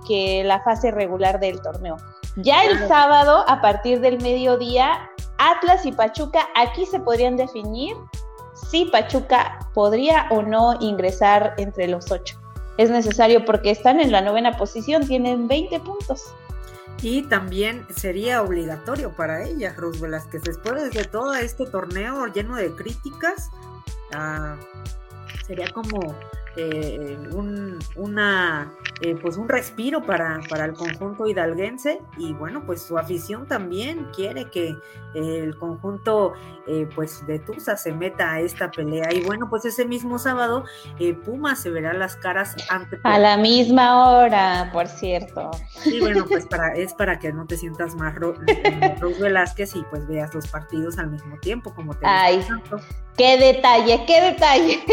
que, 0.08 0.44
la 0.46 0.62
fase 0.62 0.92
regular 0.92 1.40
del 1.40 1.62
torneo. 1.62 1.98
Ya 2.38 2.64
el 2.66 2.88
sábado, 2.88 3.46
a 3.48 3.62
partir 3.62 4.02
del 4.02 4.22
mediodía, 4.22 5.10
Atlas 5.38 5.86
y 5.86 5.92
Pachuca, 5.92 6.48
aquí 6.56 6.86
se 6.86 7.00
podrían 7.00 7.38
definir 7.38 7.96
si 8.70 8.86
Pachuca 8.86 9.60
podría 9.74 10.28
o 10.32 10.42
no 10.42 10.76
ingresar 10.82 11.54
entre 11.58 11.88
los 11.88 12.12
ocho. 12.12 12.38
Es 12.78 12.90
necesario 12.90 13.46
porque 13.46 13.72
están 13.72 14.02
en 14.02 14.12
la 14.12 14.22
novena 14.22 14.58
posición, 14.58 15.08
tienen 15.08 15.48
20 15.48 15.80
puntos. 15.80 16.34
Y 17.06 17.22
también 17.22 17.86
sería 17.96 18.42
obligatorio 18.42 19.16
para 19.16 19.44
ellas, 19.44 19.78
Rose 19.78 20.02
Velázquez, 20.02 20.42
después 20.42 20.92
de 20.92 21.04
todo 21.04 21.36
este 21.36 21.68
torneo 21.68 22.26
lleno 22.26 22.56
de 22.56 22.72
críticas, 22.72 23.52
ah, 24.12 24.58
sería 25.46 25.68
como 25.72 26.18
eh, 26.58 27.18
un, 27.32 27.80
una, 27.96 28.72
eh, 29.02 29.16
pues 29.22 29.36
un 29.36 29.50
respiro 29.50 30.02
para, 30.02 30.40
para, 30.50 30.64
el 30.66 30.74
conjunto 30.74 31.28
hidalguense 31.28 32.02
y 32.18 32.32
bueno, 32.32 32.66
pues 32.66 32.82
su 32.82 32.98
afición 32.98 33.46
también 33.46 34.08
quiere 34.16 34.50
que 34.50 34.74
el 35.16 35.58
conjunto 35.58 36.34
eh, 36.68 36.88
pues 36.96 37.26
de 37.28 37.40
Tusa 37.40 37.76
se 37.76 37.92
meta 37.92 38.34
a 38.34 38.40
esta 38.40 38.72
pelea 38.72 39.14
y 39.14 39.22
bueno, 39.22 39.50
pues 39.50 39.66
ese 39.66 39.86
mismo 39.86 40.18
sábado 40.18 40.64
Puma 41.26 41.56
se 41.56 41.70
verá 41.70 41.94
las 41.94 42.16
caras 42.16 42.56
ante... 42.70 43.00
A 43.04 43.20
la 43.20 43.38
misma 43.38 44.10
hora, 44.10 44.70
por 44.74 44.88
cierto. 44.88 45.52
Y 45.86 46.00
bueno, 46.00 46.26
pues 46.26 46.46
para, 46.46 46.74
es 46.74 46.94
para 46.94 47.20
que 47.20 47.32
no 47.34 47.46
te 47.46 47.58
sientas 47.58 47.96
más 47.96 48.16
Ro, 48.16 48.34
Velázquez 49.20 49.76
y 49.76 49.84
pues 49.84 50.08
veas 50.08 50.34
los 50.34 50.48
partidos 50.48 50.98
al 50.98 51.12
mismo 51.12 51.38
tiempo, 51.40 51.74
como 51.74 51.94
te 51.94 52.06
Ay, 52.06 52.42
Qué 53.18 53.38
detalle, 53.38 54.04
qué 54.06 54.22
detalle. 54.22 54.84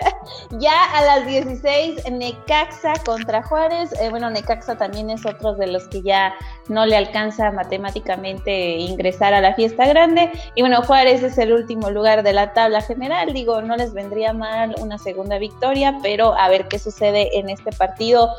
ya 0.58 0.84
a 0.94 1.09
las 1.16 1.26
16, 1.26 2.08
Necaxa 2.12 2.92
contra 3.04 3.42
Juárez. 3.42 3.92
Eh, 4.00 4.10
bueno, 4.10 4.30
Necaxa 4.30 4.78
también 4.78 5.10
es 5.10 5.26
otro 5.26 5.54
de 5.54 5.66
los 5.66 5.88
que 5.88 6.02
ya 6.02 6.32
no 6.68 6.86
le 6.86 6.96
alcanza 6.96 7.50
matemáticamente 7.50 8.76
ingresar 8.76 9.34
a 9.34 9.40
la 9.40 9.54
fiesta 9.54 9.86
grande. 9.88 10.30
Y 10.54 10.60
bueno, 10.60 10.82
Juárez 10.82 11.24
es 11.24 11.36
el 11.38 11.52
último 11.52 11.90
lugar 11.90 12.22
de 12.22 12.32
la 12.32 12.52
tabla 12.52 12.80
general. 12.80 13.32
Digo, 13.32 13.60
no 13.60 13.76
les 13.76 13.92
vendría 13.92 14.32
mal 14.32 14.76
una 14.78 14.98
segunda 14.98 15.38
victoria, 15.38 15.98
pero 16.00 16.32
a 16.34 16.48
ver 16.48 16.68
qué 16.68 16.78
sucede 16.78 17.36
en 17.36 17.50
este 17.50 17.72
partido, 17.72 18.30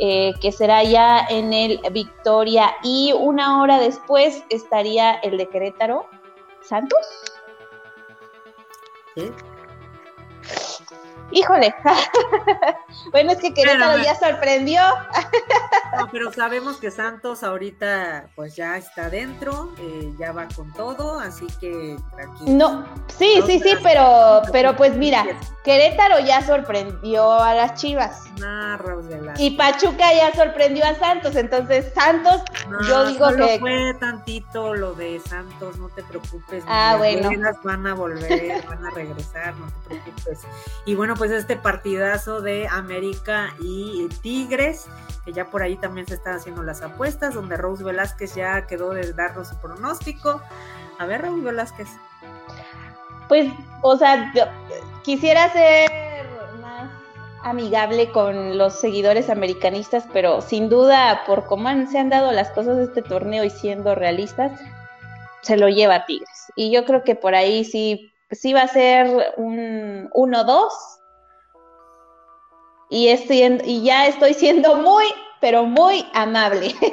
eh, 0.00 0.34
que 0.40 0.50
será 0.50 0.82
ya 0.82 1.24
en 1.30 1.52
el 1.52 1.80
Victoria. 1.92 2.74
Y 2.82 3.12
una 3.12 3.62
hora 3.62 3.78
después 3.78 4.42
estaría 4.50 5.14
el 5.22 5.38
de 5.38 5.46
Querétaro. 5.48 6.08
¿Santos? 6.60 7.06
¿Eh? 9.14 9.30
Híjole. 11.32 11.74
bueno, 13.12 13.32
es 13.32 13.38
que 13.38 13.52
Querétaro 13.52 14.02
ya 14.02 14.14
sorprendió. 14.14 14.80
no, 15.98 16.08
pero 16.10 16.32
sabemos 16.32 16.76
que 16.76 16.90
Santos 16.90 17.42
ahorita 17.42 18.30
pues 18.36 18.54
ya 18.56 18.76
está 18.76 19.10
dentro, 19.10 19.72
eh, 19.78 20.12
ya 20.18 20.32
va 20.32 20.46
con 20.54 20.72
todo, 20.72 21.18
así 21.18 21.46
que 21.60 21.96
tranquilo. 22.14 22.50
No, 22.52 22.86
sí, 23.08 23.42
sí, 23.46 23.58
sí, 23.60 23.74
pero, 23.82 24.42
pero 24.52 24.76
pues 24.76 24.96
mira, 24.96 25.26
Querétaro 25.64 26.20
ya 26.20 26.42
sorprendió 26.42 27.32
a 27.32 27.54
las 27.54 27.74
Chivas. 27.74 28.22
Ah, 28.44 28.78
y 29.38 29.56
Pachuca 29.56 30.12
ya 30.12 30.32
sorprendió 30.32 30.84
a 30.84 30.94
Santos, 30.94 31.34
entonces 31.36 31.92
Santos, 31.94 32.42
yo 32.88 33.06
digo 33.06 33.30
solo 33.30 33.46
que 33.46 33.58
fue 33.58 33.94
tantito 33.98 34.74
lo 34.74 34.94
de 34.94 35.20
Santos, 35.20 35.76
no 35.78 35.88
te 35.88 36.02
preocupes. 36.02 36.62
Ah, 36.68 36.94
bueno. 36.98 37.30
Van 37.64 37.86
a 37.86 37.94
volver, 37.94 38.64
van 38.68 38.86
a 38.86 38.90
regresar, 38.90 39.56
no 39.56 39.66
te 39.66 39.96
preocupes. 39.96 40.40
Y 40.84 40.94
bueno, 40.94 41.15
pues 41.16 41.30
este 41.30 41.56
partidazo 41.56 42.40
de 42.40 42.68
América 42.68 43.54
y 43.60 44.08
Tigres, 44.22 44.86
que 45.24 45.32
ya 45.32 45.50
por 45.50 45.62
ahí 45.62 45.76
también 45.76 46.06
se 46.06 46.14
están 46.14 46.34
haciendo 46.34 46.62
las 46.62 46.82
apuestas, 46.82 47.34
donde 47.34 47.56
Rose 47.56 47.84
Velázquez 47.84 48.34
ya 48.34 48.66
quedó 48.66 48.90
de 48.90 49.12
darnos 49.12 49.48
su 49.48 49.56
pronóstico. 49.56 50.40
A 50.98 51.06
ver, 51.06 51.22
Rose 51.22 51.42
Velázquez. 51.42 51.88
Pues, 53.28 53.50
o 53.82 53.96
sea, 53.96 54.32
quisiera 55.02 55.52
ser 55.52 55.90
más 56.60 56.90
amigable 57.42 58.10
con 58.12 58.56
los 58.56 58.78
seguidores 58.78 59.30
americanistas, 59.30 60.04
pero 60.12 60.40
sin 60.40 60.68
duda, 60.68 61.22
por 61.26 61.46
cómo 61.46 61.68
se 61.90 61.98
han 61.98 62.10
dado 62.10 62.32
las 62.32 62.50
cosas 62.50 62.76
de 62.76 62.84
este 62.84 63.02
torneo 63.02 63.44
y 63.44 63.50
siendo 63.50 63.94
realistas, 63.94 64.60
se 65.42 65.56
lo 65.56 65.68
lleva 65.68 66.06
Tigres. 66.06 66.52
Y 66.54 66.72
yo 66.72 66.84
creo 66.84 67.04
que 67.04 67.14
por 67.14 67.34
ahí 67.34 67.64
sí, 67.64 68.12
sí 68.30 68.52
va 68.52 68.62
a 68.62 68.68
ser 68.68 69.34
un 69.36 70.08
1-2 70.10 70.68
y, 72.88 73.08
estoy, 73.08 73.60
y 73.64 73.82
ya 73.82 74.06
estoy 74.06 74.34
siendo 74.34 74.76
muy, 74.76 75.04
pero 75.40 75.64
muy 75.64 76.06
amable. 76.14 76.74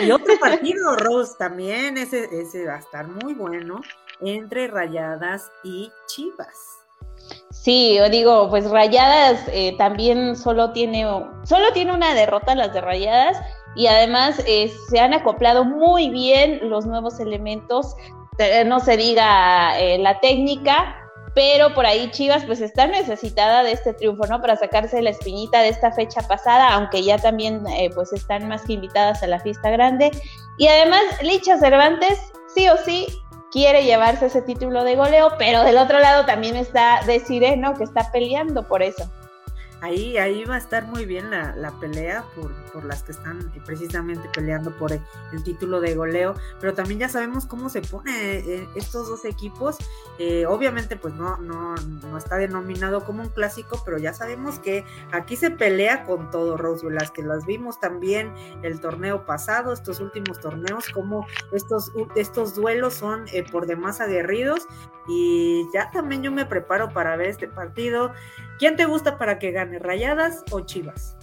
Y 0.00 0.10
otro 0.10 0.38
partido, 0.38 0.96
Rose, 0.96 1.34
también, 1.38 1.98
ese, 1.98 2.28
ese 2.32 2.66
va 2.66 2.76
a 2.76 2.78
estar 2.78 3.06
muy 3.06 3.34
bueno, 3.34 3.80
entre 4.20 4.68
Rayadas 4.68 5.50
y 5.64 5.90
Chivas. 6.06 6.82
Sí, 7.50 7.96
yo 7.96 8.08
digo, 8.08 8.48
pues 8.48 8.68
Rayadas 8.70 9.44
eh, 9.48 9.76
también 9.78 10.36
solo 10.36 10.72
tiene, 10.72 11.04
solo 11.44 11.72
tiene 11.72 11.92
una 11.92 12.14
derrota 12.14 12.54
las 12.54 12.72
de 12.72 12.80
Rayadas 12.80 13.38
y 13.76 13.86
además 13.86 14.42
eh, 14.46 14.72
se 14.88 14.98
han 14.98 15.14
acoplado 15.14 15.64
muy 15.64 16.10
bien 16.10 16.58
los 16.68 16.86
nuevos 16.86 17.20
elementos, 17.20 17.94
no 18.66 18.80
se 18.80 18.96
diga 18.96 19.78
eh, 19.78 19.98
la 19.98 20.18
técnica, 20.20 20.96
pero 21.34 21.74
por 21.74 21.86
ahí 21.86 22.10
Chivas 22.10 22.44
pues 22.44 22.60
está 22.60 22.86
necesitada 22.86 23.62
de 23.62 23.72
este 23.72 23.94
triunfo, 23.94 24.26
¿no? 24.26 24.40
Para 24.40 24.56
sacarse 24.56 25.00
la 25.00 25.10
espinita 25.10 25.60
de 25.60 25.68
esta 25.68 25.92
fecha 25.92 26.20
pasada, 26.22 26.74
aunque 26.74 27.02
ya 27.02 27.18
también 27.18 27.66
eh, 27.68 27.90
pues 27.94 28.12
están 28.12 28.48
más 28.48 28.62
que 28.62 28.74
invitadas 28.74 29.22
a 29.22 29.26
la 29.26 29.40
fiesta 29.40 29.70
grande. 29.70 30.10
Y 30.58 30.66
además 30.68 31.02
Licha 31.22 31.58
Cervantes 31.58 32.18
sí 32.54 32.68
o 32.68 32.76
sí 32.76 33.06
quiere 33.50 33.84
llevarse 33.84 34.26
ese 34.26 34.42
título 34.42 34.84
de 34.84 34.96
goleo, 34.96 35.32
pero 35.38 35.62
del 35.62 35.78
otro 35.78 36.00
lado 36.00 36.24
también 36.26 36.56
está 36.56 37.00
de 37.06 37.56
¿no? 37.56 37.74
Que 37.74 37.84
está 37.84 38.10
peleando 38.12 38.66
por 38.66 38.82
eso 38.82 39.10
ahí, 39.82 40.16
ahí 40.16 40.44
va 40.44 40.54
a 40.54 40.58
estar 40.58 40.86
muy 40.86 41.04
bien 41.04 41.30
la, 41.30 41.54
la 41.56 41.72
pelea 41.72 42.24
por, 42.36 42.52
por, 42.72 42.84
las 42.84 43.02
que 43.02 43.12
están 43.12 43.52
precisamente 43.66 44.28
peleando 44.32 44.70
por 44.78 44.92
el, 44.92 45.02
título 45.44 45.80
de 45.80 45.96
goleo, 45.96 46.34
pero 46.60 46.72
también 46.72 47.00
ya 47.00 47.08
sabemos 47.08 47.46
cómo 47.46 47.68
se 47.68 47.82
pone 47.82 48.12
eh, 48.38 48.68
estos 48.76 49.08
dos 49.08 49.24
equipos. 49.24 49.76
Eh, 50.18 50.46
obviamente, 50.46 50.96
pues 50.96 51.14
no, 51.14 51.36
no, 51.38 51.74
no 51.74 52.16
está 52.16 52.36
denominado 52.36 53.04
como 53.04 53.22
un 53.22 53.28
clásico, 53.28 53.82
pero 53.84 53.98
ya 53.98 54.14
sabemos 54.14 54.60
que 54.60 54.84
aquí 55.10 55.34
se 55.36 55.50
pelea 55.50 56.04
con 56.04 56.30
todo, 56.30 56.56
Rose 56.56 56.86
que 57.12 57.22
Las 57.22 57.44
vimos 57.44 57.80
también 57.80 58.32
el 58.62 58.80
torneo 58.80 59.26
pasado, 59.26 59.72
estos 59.72 59.98
últimos 59.98 60.40
torneos, 60.40 60.88
como 60.90 61.26
estos, 61.50 61.90
estos 62.14 62.54
duelos 62.54 62.94
son 62.94 63.24
eh, 63.32 63.44
por 63.50 63.66
demás 63.66 64.00
aguerridos. 64.00 64.68
Y 65.08 65.66
ya 65.74 65.90
también 65.90 66.22
yo 66.22 66.30
me 66.30 66.46
preparo 66.46 66.90
para 66.90 67.16
ver 67.16 67.28
este 67.28 67.48
partido. 67.48 68.12
¿Quién 68.62 68.76
te 68.76 68.84
gusta 68.84 69.18
para 69.18 69.40
que 69.40 69.50
gane, 69.50 69.80
Rayadas 69.80 70.44
o 70.52 70.60
Chivas? 70.60 71.16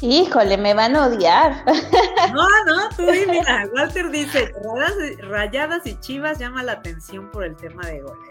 Híjole, 0.00 0.56
me 0.56 0.72
van 0.72 0.94
a 0.94 1.08
odiar. 1.08 1.64
No, 2.32 2.46
no, 2.66 2.88
tú 2.96 3.02
mira, 3.28 3.68
Walter 3.74 4.08
dice, 4.12 4.52
rayadas, 5.22 5.84
y 5.84 5.98
Chivas 5.98 6.38
llama 6.38 6.62
la 6.62 6.70
atención 6.74 7.32
por 7.32 7.42
el 7.42 7.56
tema 7.56 7.84
de 7.88 8.02
goles. 8.02 8.28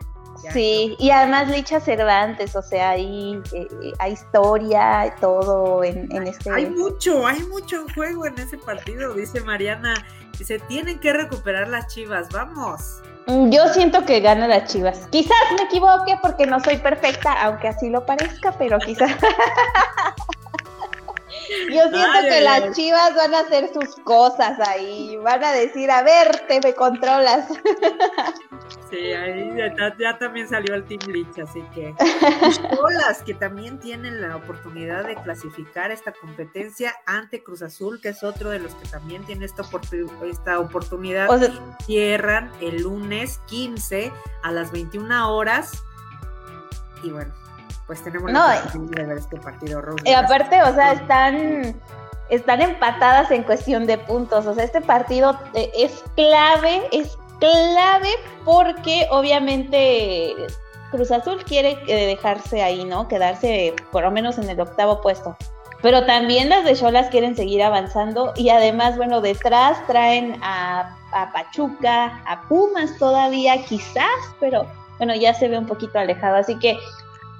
sí, 0.53 0.95
y 0.97 1.09
además 1.09 1.49
Licha 1.49 1.81
Cervantes, 1.81 2.55
o 2.55 2.61
sea, 2.61 2.91
hay, 2.91 3.41
eh, 3.51 3.67
hay 3.99 4.13
historia, 4.13 5.13
todo 5.19 5.83
en, 5.83 6.09
en, 6.15 6.27
este... 6.27 6.51
Hay 6.51 6.69
mucho, 6.69 7.27
hay 7.27 7.43
mucho 7.43 7.85
juego 7.93 8.25
en 8.27 8.39
ese 8.39 8.57
partido, 8.59 9.13
dice 9.13 9.41
Mariana. 9.41 9.93
Se 10.41 10.57
tienen 10.57 11.01
que 11.01 11.11
recuperar 11.11 11.67
las 11.67 11.93
Chivas, 11.93 12.29
vamos. 12.29 13.01
Mm, 13.27 13.49
yo 13.51 13.67
siento 13.69 14.05
que 14.05 14.19
gana 14.19 14.47
las 14.47 14.71
Chivas. 14.71 15.07
Quizás 15.11 15.37
me 15.57 15.63
equivoque 15.63 16.17
porque 16.21 16.45
no 16.45 16.59
soy 16.59 16.77
perfecta, 16.77 17.33
aunque 17.43 17.69
así 17.69 17.89
lo 17.89 18.05
parezca, 18.05 18.51
pero 18.57 18.79
quizás. 18.79 19.11
Yo 21.69 21.81
siento 21.89 22.19
que 22.29 22.41
las 22.41 22.75
chivas 22.75 23.15
van 23.15 23.33
a 23.33 23.39
hacer 23.39 23.71
sus 23.73 23.95
cosas 24.03 24.59
ahí, 24.67 25.17
van 25.17 25.43
a 25.43 25.51
decir, 25.51 25.89
a 25.91 26.03
ver, 26.03 26.45
te 26.47 26.59
me 26.61 26.73
controlas. 26.73 27.47
Sí, 28.89 29.11
ahí 29.11 29.49
ya, 29.57 30.17
también 30.19 30.47
salió 30.47 30.75
el 30.75 30.83
Team 30.85 31.01
Leach, 31.07 31.39
así 31.39 31.63
que 31.73 31.95
las 33.07 33.23
que 33.23 33.33
también 33.33 33.79
tienen 33.79 34.21
la 34.21 34.35
oportunidad 34.35 35.03
de 35.05 35.15
clasificar 35.15 35.89
esta 35.89 36.11
competencia 36.11 36.93
ante 37.07 37.41
Cruz 37.41 37.63
Azul, 37.63 37.99
que 37.99 38.09
es 38.09 38.23
otro 38.23 38.51
de 38.51 38.59
los 38.59 38.75
que 38.75 38.87
también 38.87 39.23
tiene 39.25 39.45
esta, 39.45 39.63
esta 40.29 40.59
oportunidad, 40.59 41.27
cierran 41.83 42.51
el 42.61 42.83
lunes 42.83 43.39
15 43.47 44.11
a 44.43 44.51
las 44.51 44.71
21 44.71 45.35
horas. 45.35 45.83
Y 47.03 47.09
bueno, 47.09 47.33
pues 47.87 48.03
tenemos 48.03 48.31
la 48.31 48.59
oportunidad 48.59 49.01
de 49.01 49.05
ver 49.07 49.17
este 49.17 49.37
partido. 49.37 49.81
y 50.03 50.09
eh, 50.09 50.15
aparte, 50.15 50.61
o 50.63 50.73
sea, 50.73 50.93
están 50.93 51.75
están 52.29 52.61
empatadas 52.61 53.31
en 53.31 53.43
cuestión 53.43 53.85
de 53.85 53.97
puntos. 53.97 54.45
O 54.45 54.53
sea, 54.53 54.63
este 54.63 54.81
partido 54.81 55.37
eh, 55.53 55.71
es 55.75 56.03
clave, 56.15 56.87
es 56.91 57.17
clave 57.39 58.09
porque 58.45 59.07
obviamente 59.11 60.33
Cruz 60.91 61.11
Azul 61.11 61.43
quiere 61.43 61.77
eh, 61.87 62.07
dejarse 62.07 62.63
ahí, 62.63 62.85
¿no? 62.85 63.07
Quedarse 63.07 63.75
por 63.91 64.03
lo 64.03 64.11
menos 64.11 64.37
en 64.37 64.49
el 64.49 64.59
octavo 64.59 65.01
puesto. 65.01 65.35
Pero 65.81 66.05
también 66.05 66.49
las 66.49 66.63
de 66.63 66.75
Cholas 66.75 67.09
quieren 67.09 67.35
seguir 67.35 67.61
avanzando 67.61 68.31
y 68.37 68.49
además, 68.49 68.95
bueno, 68.95 69.19
detrás 69.19 69.85
traen 69.85 70.39
a, 70.41 70.97
Pachuca, 71.33 72.23
a 72.25 72.47
Pumas 72.47 72.97
todavía, 72.97 73.63
quizás, 73.65 74.07
pero 74.39 74.65
bueno, 74.97 75.13
ya 75.13 75.33
se 75.33 75.49
ve 75.49 75.57
un 75.57 75.67
poquito 75.67 75.99
alejado. 75.99 76.37
Así 76.37 76.57
que 76.57 76.77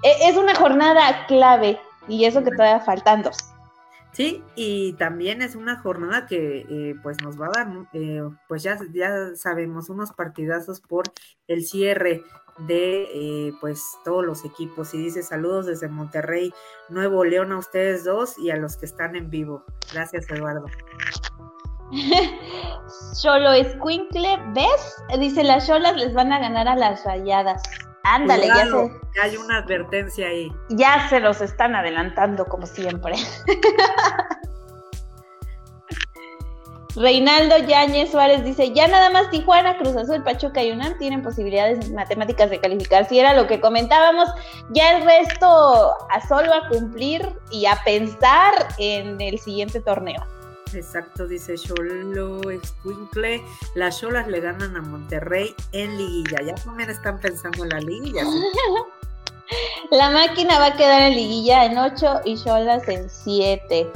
es 0.04 0.38
una 0.38 0.56
jornada 0.56 1.26
clave 1.28 1.80
y 2.08 2.26
eso 2.26 2.44
que 2.44 2.52
todavía 2.52 2.80
faltan 2.82 3.24
dos. 3.24 3.38
Sí, 4.14 4.44
y 4.56 4.94
también 4.94 5.42
es 5.42 5.56
una 5.56 5.80
jornada 5.80 6.28
que 6.28 6.68
eh, 6.70 6.96
pues 7.02 7.18
nos 7.24 7.42
va 7.42 7.48
a 7.48 7.52
dar, 7.56 7.68
eh, 7.94 8.22
pues 8.48 8.62
ya, 8.62 8.78
ya 8.94 9.36
sabemos, 9.36 9.90
unos 9.90 10.12
partidazos 10.12 10.82
por 10.82 11.06
el 11.48 11.66
cierre 11.66 12.22
de 12.60 13.08
eh, 13.12 13.54
pues 13.60 13.84
todos 14.06 14.24
los 14.24 14.46
equipos. 14.46 14.94
Y 14.94 15.00
dice 15.00 15.24
saludos 15.24 15.66
desde 15.66 15.88
Monterrey, 15.88 16.54
Nuevo 16.90 17.26
León 17.26 17.52
a 17.54 17.58
ustedes 17.58 18.04
dos 18.04 18.38
y 18.38 18.52
a 18.52 18.56
los 18.56 18.78
que 18.78 18.86
están 18.86 19.16
en 19.16 19.32
vivo. 19.32 19.64
Gracias, 19.92 20.30
Eduardo. 20.30 20.68
Solo 23.14 23.52
Escuincle, 23.52 24.40
¿ves? 24.54 24.96
Dice 25.20 25.44
las 25.44 25.66
cholas 25.66 25.96
les 25.96 26.14
van 26.14 26.32
a 26.32 26.40
ganar 26.40 26.68
a 26.68 26.76
las 26.76 27.04
rayadas. 27.04 27.64
Ándale, 28.04 28.48
ya 28.48 28.66
se... 28.66 29.22
Hay 29.22 29.38
una 29.38 29.58
advertencia 29.58 30.28
ahí. 30.28 30.52
Ya 30.70 31.08
se 31.10 31.20
los 31.20 31.42
están 31.42 31.76
adelantando, 31.76 32.46
como 32.46 32.66
siempre. 32.66 33.16
Reinaldo 36.96 37.58
Yáñez 37.58 38.12
Suárez 38.12 38.44
dice, 38.44 38.72
ya 38.72 38.88
nada 38.88 39.10
más 39.10 39.30
Tijuana, 39.32 39.78
Cruz 39.78 39.96
Azul, 39.96 40.24
Pachuca 40.24 40.62
y 40.62 40.72
UNAM 40.72 40.98
tienen 41.00 41.24
posibilidades 41.24 41.90
matemáticas 41.92 42.50
de 42.52 42.60
calificar. 42.60 43.08
Si 43.08 43.20
era 43.20 43.34
lo 43.34 43.48
que 43.48 43.60
comentábamos, 43.60 44.30
ya 44.70 44.98
el 44.98 45.04
resto 45.04 45.48
a 46.12 46.28
solo 46.28 46.54
a 46.54 46.68
cumplir 46.68 47.28
y 47.52 47.66
a 47.66 47.80
pensar 47.84 48.54
en 48.78 49.20
el 49.22 49.40
siguiente 49.40 49.82
torneo. 49.82 50.22
Exacto, 50.76 51.28
dice 51.28 51.56
Cholo 51.56 52.50
Escuincle. 52.50 53.44
Las 53.76 54.00
Cholas 54.00 54.28
le 54.28 54.40
ganan 54.40 54.76
a 54.76 54.82
Monterrey 54.82 55.56
en 55.72 55.98
liguilla. 55.98 56.42
Ya 56.42 56.56
también 56.56 56.90
están 56.90 57.20
pensando 57.20 57.64
en 57.64 57.70
la 57.70 57.80
liguilla. 57.80 58.24
La 59.92 60.10
máquina 60.10 60.58
va 60.58 60.68
a 60.68 60.76
quedar 60.76 61.02
en 61.04 61.16
liguilla 61.16 61.66
en 61.66 61.78
8 61.78 62.22
y 62.26 62.42
Cholas 62.42 62.88
en 62.88 63.10
7. 63.10 63.92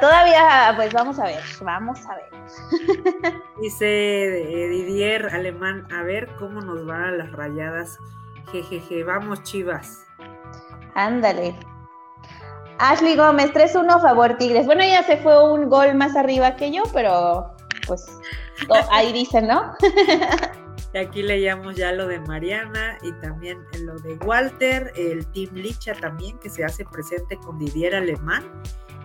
todavía, 0.00 0.72
pues 0.76 0.92
vamos 0.92 1.18
a 1.18 1.24
ver, 1.24 1.42
vamos 1.62 1.98
a 2.06 2.16
ver. 2.16 2.30
Dice 3.60 4.68
Didier 4.70 5.26
Alemán, 5.34 5.86
a 5.92 6.02
ver 6.02 6.28
cómo 6.38 6.60
nos 6.60 6.84
van 6.86 7.18
las 7.18 7.32
rayadas. 7.32 7.98
Jejeje, 8.50 9.02
vamos 9.04 9.42
chivas. 9.42 10.04
Ándale. 10.94 11.56
Ashley 12.78 13.16
Gómez, 13.16 13.52
3-1 13.52 14.00
favor 14.00 14.36
Tigres. 14.36 14.66
Bueno, 14.66 14.82
ya 14.82 15.02
se 15.02 15.16
fue 15.18 15.52
un 15.52 15.68
gol 15.68 15.94
más 15.94 16.16
arriba 16.16 16.56
que 16.56 16.72
yo, 16.72 16.82
pero 16.92 17.54
pues 17.86 18.06
ahí 18.90 19.12
dice, 19.12 19.42
¿no? 19.42 19.74
Y 20.94 20.98
aquí 20.98 21.22
leíamos 21.22 21.74
ya 21.74 21.90
lo 21.92 22.06
de 22.06 22.20
Mariana 22.20 22.98
y 23.02 23.12
también 23.12 23.58
lo 23.80 23.98
de 24.00 24.14
Walter, 24.26 24.92
el 24.94 25.26
Team 25.28 25.54
Licha 25.54 25.94
también 25.94 26.38
que 26.38 26.50
se 26.50 26.64
hace 26.64 26.84
presente 26.84 27.38
con 27.38 27.58
Didier 27.58 27.94
Alemán. 27.94 28.44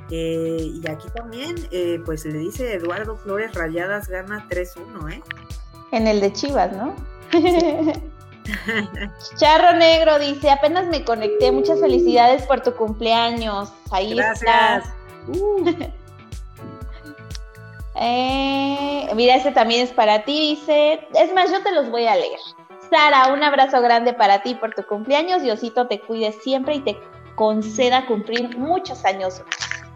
Eh, 0.09 0.57
y 0.59 0.89
aquí 0.89 1.07
también, 1.15 1.55
eh, 1.71 1.99
pues 2.05 2.25
le 2.25 2.37
dice 2.39 2.73
Eduardo 2.73 3.15
Flores, 3.15 3.53
Rayadas 3.53 4.09
gana 4.09 4.45
3-1, 4.49 5.13
¿eh? 5.13 5.23
En 5.91 6.07
el 6.07 6.19
de 6.19 6.33
Chivas, 6.33 6.73
¿no? 6.73 6.93
Charro 9.37 9.77
Negro 9.77 10.19
dice, 10.19 10.49
apenas 10.49 10.85
me 10.87 11.03
conecté, 11.03 11.51
muchas 11.51 11.79
felicidades 11.79 12.43
por 12.43 12.61
tu 12.61 12.73
cumpleaños. 12.73 13.71
Ahí 13.91 14.15
Gracias. 14.15 14.85
Uh. 15.27 15.71
Eh, 17.99 19.09
mira, 19.15 19.35
este 19.35 19.51
también 19.51 19.83
es 19.83 19.89
para 19.89 20.23
ti, 20.23 20.55
dice. 20.55 21.07
Es 21.15 21.33
más, 21.33 21.51
yo 21.51 21.63
te 21.63 21.71
los 21.71 21.89
voy 21.89 22.05
a 22.05 22.15
leer. 22.15 22.39
Sara, 22.91 23.33
un 23.33 23.43
abrazo 23.43 23.81
grande 23.81 24.13
para 24.13 24.43
ti 24.43 24.53
por 24.53 24.75
tu 24.75 24.83
cumpleaños. 24.83 25.41
Diosito 25.41 25.87
te 25.87 25.99
cuide 25.99 26.31
siempre 26.31 26.75
y 26.75 26.81
te 26.81 26.97
conceda 27.35 28.05
cumplir 28.05 28.57
muchos 28.57 29.05
años 29.05 29.41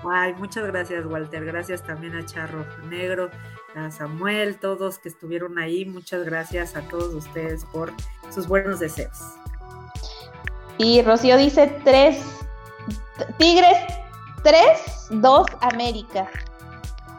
Ay, 0.10 0.34
muchas 0.34 0.66
gracias, 0.66 1.06
Walter. 1.06 1.46
Gracias 1.46 1.84
también 1.84 2.16
a 2.16 2.26
Charro 2.26 2.66
Negro, 2.90 3.30
a 3.76 3.92
Samuel, 3.92 4.58
todos 4.60 5.00
que 5.00 5.10
estuvieron 5.10 5.60
ahí. 5.60 5.86
Muchas 5.86 6.24
gracias 6.26 6.76
a 6.76 6.82
todos 6.82 7.14
ustedes 7.14 7.66
por 7.66 7.92
sus 8.34 8.48
buenos 8.48 8.80
deseos. 8.80 9.18
Y 10.78 11.02
Rocío 11.02 11.38
dice 11.38 11.80
tres, 11.84 12.24
Tigres, 13.38 13.78
tres, 14.44 15.08
dos, 15.12 15.48
América. 15.62 16.28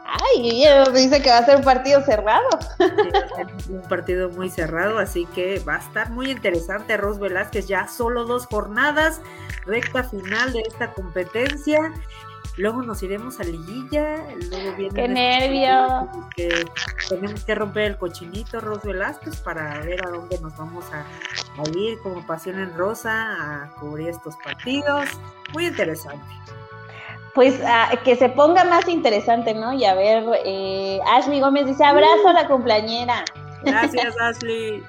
Ay, 0.05 0.63
dice 0.93 1.21
que 1.21 1.29
va 1.29 1.39
a 1.39 1.45
ser 1.45 1.57
un 1.57 1.63
partido 1.63 2.01
cerrado. 2.03 2.47
un 3.69 3.81
partido 3.83 4.29
muy 4.29 4.49
cerrado, 4.49 4.99
así 4.99 5.25
que 5.33 5.59
va 5.59 5.75
a 5.75 5.79
estar 5.79 6.11
muy 6.11 6.29
interesante. 6.29 6.97
Ros 6.97 7.19
Velázquez, 7.19 7.67
ya 7.67 7.87
solo 7.87 8.25
dos 8.25 8.45
jornadas, 8.45 9.21
recta 9.65 10.03
final 10.03 10.53
de 10.53 10.61
esta 10.61 10.93
competencia. 10.93 11.93
Luego 12.57 12.83
nos 12.83 13.01
iremos 13.01 13.39
a 13.39 13.43
liguilla, 13.43 14.17
luego 14.49 14.75
viene... 14.77 14.93
¡Qué 14.93 15.07
nervio! 15.07 16.09
Que 16.35 16.65
tenemos 17.09 17.43
que 17.43 17.55
romper 17.55 17.83
el 17.83 17.97
cochinito, 17.97 18.59
Ros 18.59 18.83
Velázquez, 18.83 19.37
para 19.41 19.79
ver 19.79 20.05
a 20.05 20.11
dónde 20.11 20.39
nos 20.39 20.55
vamos 20.57 20.85
a, 20.93 20.99
a 21.01 21.77
ir 21.77 21.99
como 21.99 22.25
Pasión 22.27 22.59
en 22.59 22.75
Rosa 22.77 23.63
a 23.63 23.71
cubrir 23.79 24.09
estos 24.09 24.35
partidos. 24.37 25.09
Muy 25.53 25.65
interesante 25.65 26.23
pues 27.33 27.59
que 28.03 28.15
se 28.15 28.29
ponga 28.29 28.63
más 28.63 28.87
interesante, 28.87 29.53
¿no? 29.55 29.73
Y 29.73 29.85
a 29.85 29.95
ver, 29.95 30.23
eh, 30.45 30.99
Ashley 31.07 31.39
Gómez 31.39 31.65
dice, 31.65 31.83
abrazo 31.83 32.27
a 32.29 32.33
la 32.33 32.47
cumpleañera. 32.47 33.25
Gracias, 33.63 34.13
Ashley. 34.19 34.83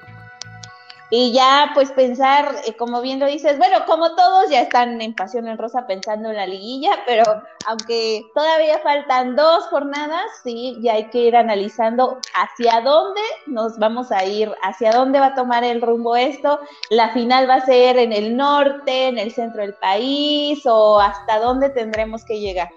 Y 1.11 1.33
ya, 1.33 1.71
pues 1.75 1.91
pensar, 1.91 2.55
eh, 2.65 2.75
como 2.75 3.01
bien 3.01 3.19
lo 3.19 3.27
dices, 3.27 3.57
bueno, 3.59 3.85
como 3.85 4.15
todos 4.15 4.49
ya 4.49 4.61
están 4.61 4.99
en 5.01 5.13
Pasión 5.13 5.47
en 5.47 5.57
Rosa 5.57 5.85
pensando 5.85 6.29
en 6.29 6.35
la 6.35 6.47
liguilla, 6.47 6.91
pero 7.05 7.23
aunque 7.67 8.23
todavía 8.33 8.79
faltan 8.79 9.35
dos 9.35 9.65
jornadas, 9.65 10.25
sí, 10.43 10.77
ya 10.81 10.93
hay 10.93 11.09
que 11.09 11.19
ir 11.19 11.35
analizando 11.35 12.17
hacia 12.33 12.81
dónde 12.81 13.21
nos 13.45 13.77
vamos 13.77 14.11
a 14.11 14.25
ir, 14.25 14.51
hacia 14.63 14.91
dónde 14.91 15.19
va 15.19 15.27
a 15.27 15.35
tomar 15.35 15.63
el 15.63 15.81
rumbo 15.81 16.15
esto. 16.15 16.59
La 16.89 17.09
final 17.13 17.47
va 17.47 17.55
a 17.55 17.65
ser 17.65 17.97
en 17.97 18.11
el 18.11 18.35
norte, 18.35 19.07
en 19.07 19.19
el 19.19 19.31
centro 19.31 19.61
del 19.61 19.75
país, 19.75 20.65
o 20.65 20.99
hasta 20.99 21.39
dónde 21.39 21.69
tendremos 21.69 22.25
que 22.25 22.39
llegar. 22.39 22.69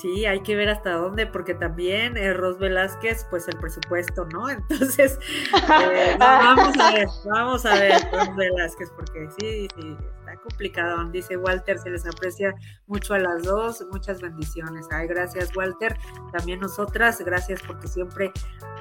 Sí, 0.00 0.26
hay 0.26 0.40
que 0.42 0.54
ver 0.54 0.68
hasta 0.68 0.92
dónde, 0.92 1.26
porque 1.26 1.54
también 1.54 2.16
eh, 2.16 2.32
Ros 2.32 2.58
Velázquez, 2.58 3.26
pues 3.30 3.48
el 3.48 3.58
presupuesto, 3.58 4.26
¿no? 4.26 4.48
Entonces, 4.50 5.18
eh, 5.54 6.16
vamos 6.18 6.78
a 6.78 6.92
ver, 6.92 7.08
vamos 7.24 7.66
a 7.66 7.74
ver, 7.74 8.00
Ros 8.12 8.36
Velázquez, 8.36 8.90
porque 8.94 9.28
sí, 9.38 9.68
sí, 9.76 9.96
está 10.38 10.48
complicado. 10.48 11.04
Dice 11.10 11.36
Walter, 11.36 11.78
se 11.78 11.90
les 11.90 12.06
aprecia 12.06 12.54
mucho 12.86 13.14
a 13.14 13.18
las 13.18 13.42
dos, 13.42 13.84
muchas 13.90 14.20
bendiciones. 14.20 14.86
Ay, 14.90 15.06
gracias, 15.06 15.54
Walter. 15.56 15.96
También 16.32 16.60
nosotras, 16.60 17.20
gracias 17.20 17.60
porque 17.66 17.88
siempre 17.88 18.32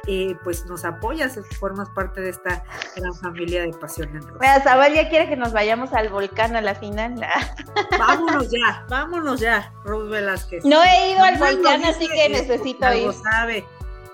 eh, 0.08 0.36
pues 0.44 0.66
nos 0.66 0.86
apoyas, 0.86 1.40
formas 1.60 1.90
parte 1.90 2.22
de 2.22 2.30
esta 2.30 2.64
gran 2.96 3.14
familia 3.16 3.64
de 3.64 3.74
Pasión 3.74 4.10
en 4.16 4.28
Rosa. 4.28 4.64
Sabal 4.64 4.94
ya 4.94 5.10
quiere 5.10 5.28
que 5.28 5.36
nos 5.36 5.54
vayamos 5.54 5.94
al 5.94 6.10
volcán 6.10 6.56
a 6.56 6.62
la 6.62 6.76
final. 6.76 7.16
vámonos 8.00 8.50
ya, 8.50 8.86
vámonos 8.90 9.40
ya, 9.40 9.74
Ros 9.84 10.10
Velázquez. 10.10 10.64
No 10.66 10.82
he 10.84 11.12
ido 11.12 11.24
al 11.24 11.38
volcán, 11.38 11.84
así 11.86 12.08
que 12.08 12.30
necesito 12.30 12.86
ir. 12.94 13.08
Algo 13.08 13.14
sabe, 13.14 13.66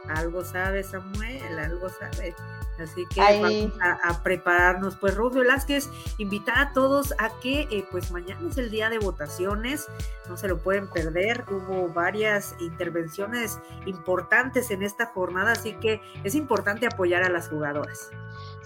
algo 0.09 0.43
sabe 0.43 0.83
Samuel, 0.83 1.59
algo 1.59 1.89
sabe. 1.89 2.35
Así 2.81 3.05
que 3.13 3.21
vamos 3.21 3.73
a, 3.81 4.23
prepararnos. 4.23 4.95
Pues 4.95 5.15
Ruth 5.15 5.33
Velázquez 5.33 5.89
invita 6.17 6.59
a 6.59 6.73
todos 6.73 7.13
a 7.19 7.29
que 7.41 7.67
eh, 7.69 7.85
pues 7.91 8.11
mañana 8.11 8.41
es 8.49 8.57
el 8.57 8.71
día 8.71 8.89
de 8.89 8.97
votaciones, 8.97 9.87
no 10.27 10.37
se 10.37 10.47
lo 10.47 10.57
pueden 10.57 10.89
perder. 10.89 11.45
Hubo 11.49 11.89
varias 11.89 12.55
intervenciones 12.59 13.59
importantes 13.85 14.71
en 14.71 14.81
esta 14.81 15.07
jornada, 15.07 15.51
así 15.51 15.73
que 15.73 16.01
es 16.23 16.33
importante 16.33 16.87
apoyar 16.87 17.23
a 17.23 17.29
las 17.29 17.47
jugadoras. 17.47 18.09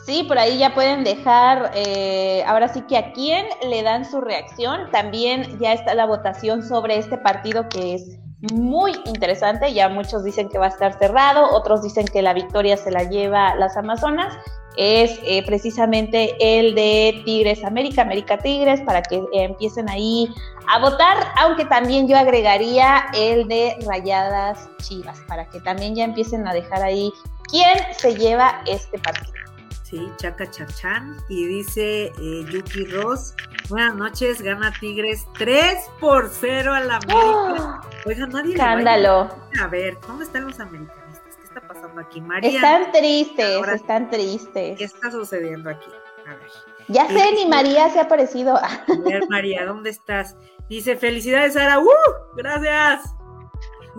Sí, 0.06 0.24
por 0.24 0.38
ahí 0.38 0.58
ya 0.58 0.74
pueden 0.74 1.04
dejar, 1.04 1.72
eh, 1.76 2.42
ahora 2.48 2.70
sí 2.70 2.84
que 2.84 2.98
a 2.98 3.12
quién 3.12 3.46
le 3.68 3.84
dan 3.84 4.06
su 4.06 4.22
reacción. 4.22 4.90
También 4.90 5.60
ya 5.60 5.74
está 5.74 5.94
la 5.96 6.06
votación 6.06 6.64
sobre 6.64 6.98
este 6.98 7.18
partido 7.18 7.68
que 7.68 7.96
es 7.96 8.18
muy 8.40 8.94
interesante. 9.06 9.74
Ya 9.74 9.90
muchos 9.90 10.24
dicen 10.24 10.50
que 10.50 10.58
va 10.58 10.66
a 10.66 10.70
estar 10.70 10.98
cerrado, 10.98 11.50
otros 11.52 11.82
dicen 11.82 12.06
que 12.06 12.22
la 12.22 12.34
victoria 12.34 12.78
se 12.78 12.92
la 12.92 13.04
lleva 13.04 13.56
las 13.56 13.78
Amazonas. 13.78 14.38
Es 14.78 15.20
eh, 15.24 15.44
precisamente 15.44 16.36
el 16.40 16.76
de 16.76 17.24
Tigres 17.26 17.64
América, 17.64 18.04
América 18.04 18.38
Tigres, 18.38 18.80
para 18.82 19.02
que 19.02 19.24
empiecen 19.34 19.90
ahí 19.90 20.30
a 20.68 20.80
votar, 20.80 21.18
aunque 21.40 21.66
también 21.66 22.08
yo 22.08 22.16
agregaría 22.16 23.06
el 23.16 23.48
de 23.48 23.76
Rayadas 23.88 24.70
Chivas, 24.84 25.20
para 25.28 25.50
que 25.50 25.60
también 25.62 25.96
ya 25.96 26.04
empiecen 26.04 26.48
a 26.48 26.54
dejar 26.54 26.84
ahí 26.84 27.12
quién 27.50 27.76
se 27.98 28.16
lleva 28.16 28.62
este 28.68 29.00
partido. 29.00 29.47
Sí, 29.90 30.12
Chaca 30.18 30.50
Chachán. 30.52 31.16
Y 31.30 31.46
dice 31.46 32.08
eh, 32.08 32.46
Yuki 32.52 32.86
Ross, 32.88 33.34
buenas 33.70 33.96
noches, 33.96 34.42
gana 34.42 34.74
Tigres 34.78 35.26
3 35.38 35.78
por 36.02 36.30
0 36.30 36.74
a 36.74 36.82
la 36.82 36.96
América. 36.98 37.16
¡Oh! 37.16 37.80
Oiga, 38.06 38.28
nadie 38.28 38.52
Escándalo. 38.52 39.30
a 39.62 39.68
ver, 39.68 39.98
¿dónde 40.06 40.26
están 40.26 40.46
los 40.46 40.60
americanistas? 40.60 41.38
¿Qué 41.38 41.44
está 41.46 41.62
pasando 41.66 42.02
aquí? 42.02 42.20
María. 42.20 42.50
Están 42.50 42.92
tristes, 42.92 43.68
están 43.70 44.10
tristes. 44.10 44.78
¿Qué 44.78 44.84
está 44.84 45.10
sucediendo 45.10 45.70
aquí? 45.70 45.90
A 46.28 46.36
ver. 46.36 46.52
Ya 46.90 47.08
sé, 47.08 47.32
ni 47.36 47.46
María 47.46 47.90
se 47.90 48.00
ha 48.00 48.04
aparecido. 48.04 48.58
A 48.58 48.82
ver, 49.06 49.24
María, 49.30 49.66
¿dónde 49.66 49.90
estás? 49.90 50.36
Dice, 50.68 50.98
felicidades, 50.98 51.54
Sara. 51.54 51.80
¡Uh! 51.80 51.88
Gracias. 52.36 53.14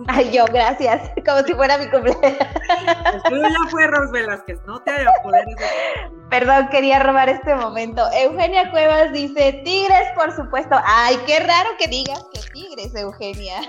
Ay, 0.07 0.31
yo, 0.31 0.45
gracias, 0.45 1.11
como 1.25 1.41
si 1.43 1.53
fuera 1.53 1.77
mi 1.77 1.89
cumpleaños. 1.89 2.37
Pues 3.29 3.41
ya 3.41 3.69
fue 3.69 3.87
Ros 3.87 4.11
Velázquez, 4.11 4.59
no 4.65 4.81
te 4.81 4.91
a 4.91 5.11
poder. 5.23 5.45
Perdón, 6.29 6.69
quería 6.69 6.99
robar 6.99 7.29
este 7.29 7.55
momento. 7.55 8.03
Eugenia 8.13 8.69
Cuevas 8.71 9.11
dice, 9.11 9.61
Tigres, 9.65 10.07
por 10.15 10.35
supuesto. 10.35 10.79
Ay, 10.85 11.19
qué 11.25 11.39
raro 11.39 11.69
que 11.77 11.87
digas 11.87 12.23
que 12.33 12.39
Tigres, 12.53 12.95
Eugenia. 12.95 13.61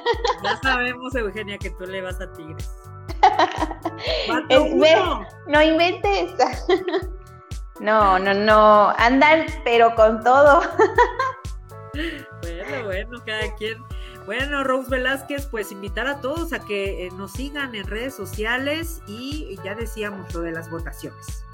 Ya 0.43 0.57
sabemos, 0.63 1.15
Eugenia, 1.15 1.59
que 1.59 1.71
tú 1.71 1.87
le 1.87 2.03
vas 2.03 2.21
a 2.21 2.31
Tigres. 2.33 2.71
no 5.47 5.63
inventes. 5.63 6.33
No, 7.81 8.19
no, 8.19 8.35
no. 8.35 8.93
Andan, 8.99 9.47
pero 9.65 9.95
con 9.95 10.23
todo. 10.23 10.61
Bueno, 12.43 12.85
bueno, 12.85 13.19
cada 13.25 13.55
quien 13.57 13.83
bueno, 14.31 14.63
Rose 14.63 14.89
Velázquez, 14.89 15.47
pues 15.47 15.73
invitar 15.73 16.07
a 16.07 16.21
todos 16.21 16.53
a 16.53 16.61
que 16.61 17.05
eh, 17.05 17.11
nos 17.17 17.33
sigan 17.33 17.75
en 17.75 17.85
redes 17.85 18.15
sociales 18.15 19.03
y 19.09 19.59
ya 19.65 19.75
decíamos 19.75 20.33
lo 20.33 20.43
de 20.43 20.53
las 20.53 20.71
votaciones. 20.71 21.45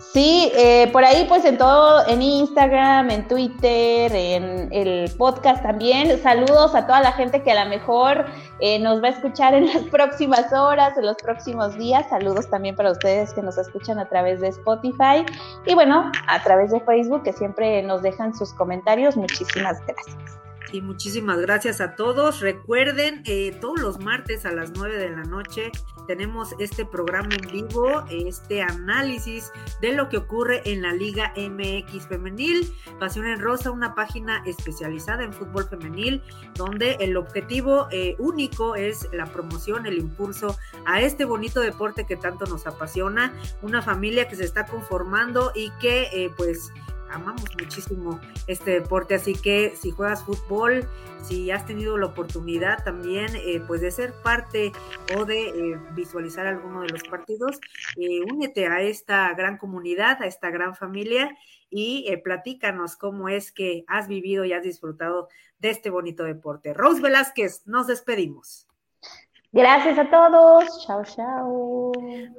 Sí, 0.00 0.50
eh, 0.56 0.90
por 0.90 1.04
ahí 1.04 1.26
pues 1.28 1.44
en 1.44 1.56
todo, 1.58 2.04
en 2.08 2.20
Instagram, 2.20 3.10
en 3.10 3.28
Twitter, 3.28 4.12
en 4.12 4.68
el 4.72 5.08
podcast 5.16 5.62
también. 5.62 6.20
Saludos 6.20 6.74
a 6.74 6.88
toda 6.88 7.02
la 7.02 7.12
gente 7.12 7.40
que 7.44 7.52
a 7.52 7.62
lo 7.62 7.70
mejor 7.70 8.26
eh, 8.58 8.80
nos 8.80 9.00
va 9.00 9.06
a 9.06 9.10
escuchar 9.10 9.54
en 9.54 9.66
las 9.66 9.84
próximas 9.92 10.52
horas, 10.52 10.98
en 10.98 11.06
los 11.06 11.18
próximos 11.18 11.78
días. 11.78 12.04
Saludos 12.10 12.50
también 12.50 12.74
para 12.74 12.90
ustedes 12.90 13.32
que 13.32 13.42
nos 13.42 13.56
escuchan 13.58 14.00
a 14.00 14.08
través 14.08 14.40
de 14.40 14.48
Spotify 14.48 15.24
y 15.66 15.74
bueno, 15.74 16.10
a 16.26 16.42
través 16.42 16.72
de 16.72 16.80
Facebook 16.80 17.22
que 17.22 17.32
siempre 17.32 17.80
nos 17.84 18.02
dejan 18.02 18.34
sus 18.34 18.52
comentarios. 18.54 19.16
Muchísimas 19.16 19.80
gracias. 19.86 20.47
Y 20.72 20.82
muchísimas 20.82 21.38
gracias 21.38 21.80
a 21.80 21.94
todos. 21.94 22.40
Recuerden, 22.40 23.22
eh, 23.24 23.56
todos 23.60 23.80
los 23.80 24.00
martes 24.00 24.44
a 24.44 24.52
las 24.52 24.72
9 24.72 24.98
de 24.98 25.10
la 25.10 25.24
noche 25.24 25.72
tenemos 26.06 26.54
este 26.58 26.84
programa 26.84 27.28
en 27.34 27.50
vivo, 27.50 28.04
este 28.10 28.62
análisis 28.62 29.50
de 29.80 29.92
lo 29.92 30.08
que 30.08 30.18
ocurre 30.18 30.62
en 30.64 30.82
la 30.82 30.92
Liga 30.92 31.32
MX 31.36 32.08
Femenil. 32.08 32.72
Pasión 32.98 33.26
en 33.26 33.40
Rosa, 33.40 33.70
una 33.70 33.94
página 33.94 34.42
especializada 34.46 35.22
en 35.22 35.32
fútbol 35.32 35.68
femenil, 35.68 36.22
donde 36.54 36.96
el 37.00 37.16
objetivo 37.16 37.88
eh, 37.90 38.16
único 38.18 38.74
es 38.74 39.08
la 39.12 39.26
promoción, 39.26 39.86
el 39.86 39.98
impulso 39.98 40.56
a 40.86 41.00
este 41.00 41.24
bonito 41.24 41.60
deporte 41.60 42.04
que 42.04 42.16
tanto 42.16 42.46
nos 42.46 42.66
apasiona. 42.66 43.32
Una 43.62 43.82
familia 43.82 44.28
que 44.28 44.36
se 44.36 44.44
está 44.44 44.66
conformando 44.66 45.52
y 45.54 45.70
que 45.80 46.08
eh, 46.12 46.30
pues 46.36 46.72
amamos 47.10 47.44
muchísimo 47.60 48.20
este 48.46 48.72
deporte, 48.72 49.14
así 49.14 49.34
que 49.34 49.74
si 49.76 49.90
juegas 49.90 50.24
fútbol, 50.24 50.88
si 51.22 51.50
has 51.50 51.66
tenido 51.66 51.98
la 51.98 52.06
oportunidad 52.06 52.82
también 52.84 53.34
eh, 53.34 53.60
pues 53.66 53.80
de 53.80 53.90
ser 53.90 54.12
parte 54.22 54.72
o 55.16 55.24
de 55.24 55.48
eh, 55.48 55.80
visualizar 55.94 56.46
alguno 56.46 56.82
de 56.82 56.88
los 56.88 57.02
partidos, 57.04 57.60
eh, 57.96 58.20
únete 58.30 58.66
a 58.66 58.80
esta 58.80 59.32
gran 59.34 59.58
comunidad, 59.58 60.22
a 60.22 60.26
esta 60.26 60.50
gran 60.50 60.74
familia 60.74 61.36
y 61.70 62.16
platícanos 62.24 62.96
cómo 62.96 63.28
es 63.28 63.52
que 63.52 63.84
has 63.88 64.08
vivido 64.08 64.44
y 64.44 64.52
has 64.52 64.62
disfrutado 64.62 65.28
de 65.58 65.70
este 65.70 65.90
bonito 65.90 66.24
deporte. 66.24 66.72
Rose 66.72 67.02
Velázquez, 67.02 67.66
nos 67.66 67.86
despedimos. 67.86 68.67
Gracias 69.52 69.98
a 69.98 70.10
todos. 70.10 70.86
Chao, 70.86 71.04
chao. 71.04 71.92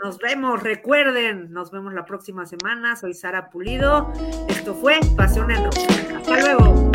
Nos 0.04 0.20
vemos, 0.20 0.62
recuerden, 0.62 1.52
nos 1.52 1.72
vemos 1.72 1.94
la 1.94 2.06
próxima 2.06 2.46
semana. 2.46 2.96
Soy 2.96 3.14
Sara 3.14 3.50
Pulido. 3.50 4.12
Esto 4.48 4.76
fue 4.76 5.00
Pasión 5.16 5.50
en. 5.52 5.66
Hasta 6.16 6.40
luego. 6.40 6.92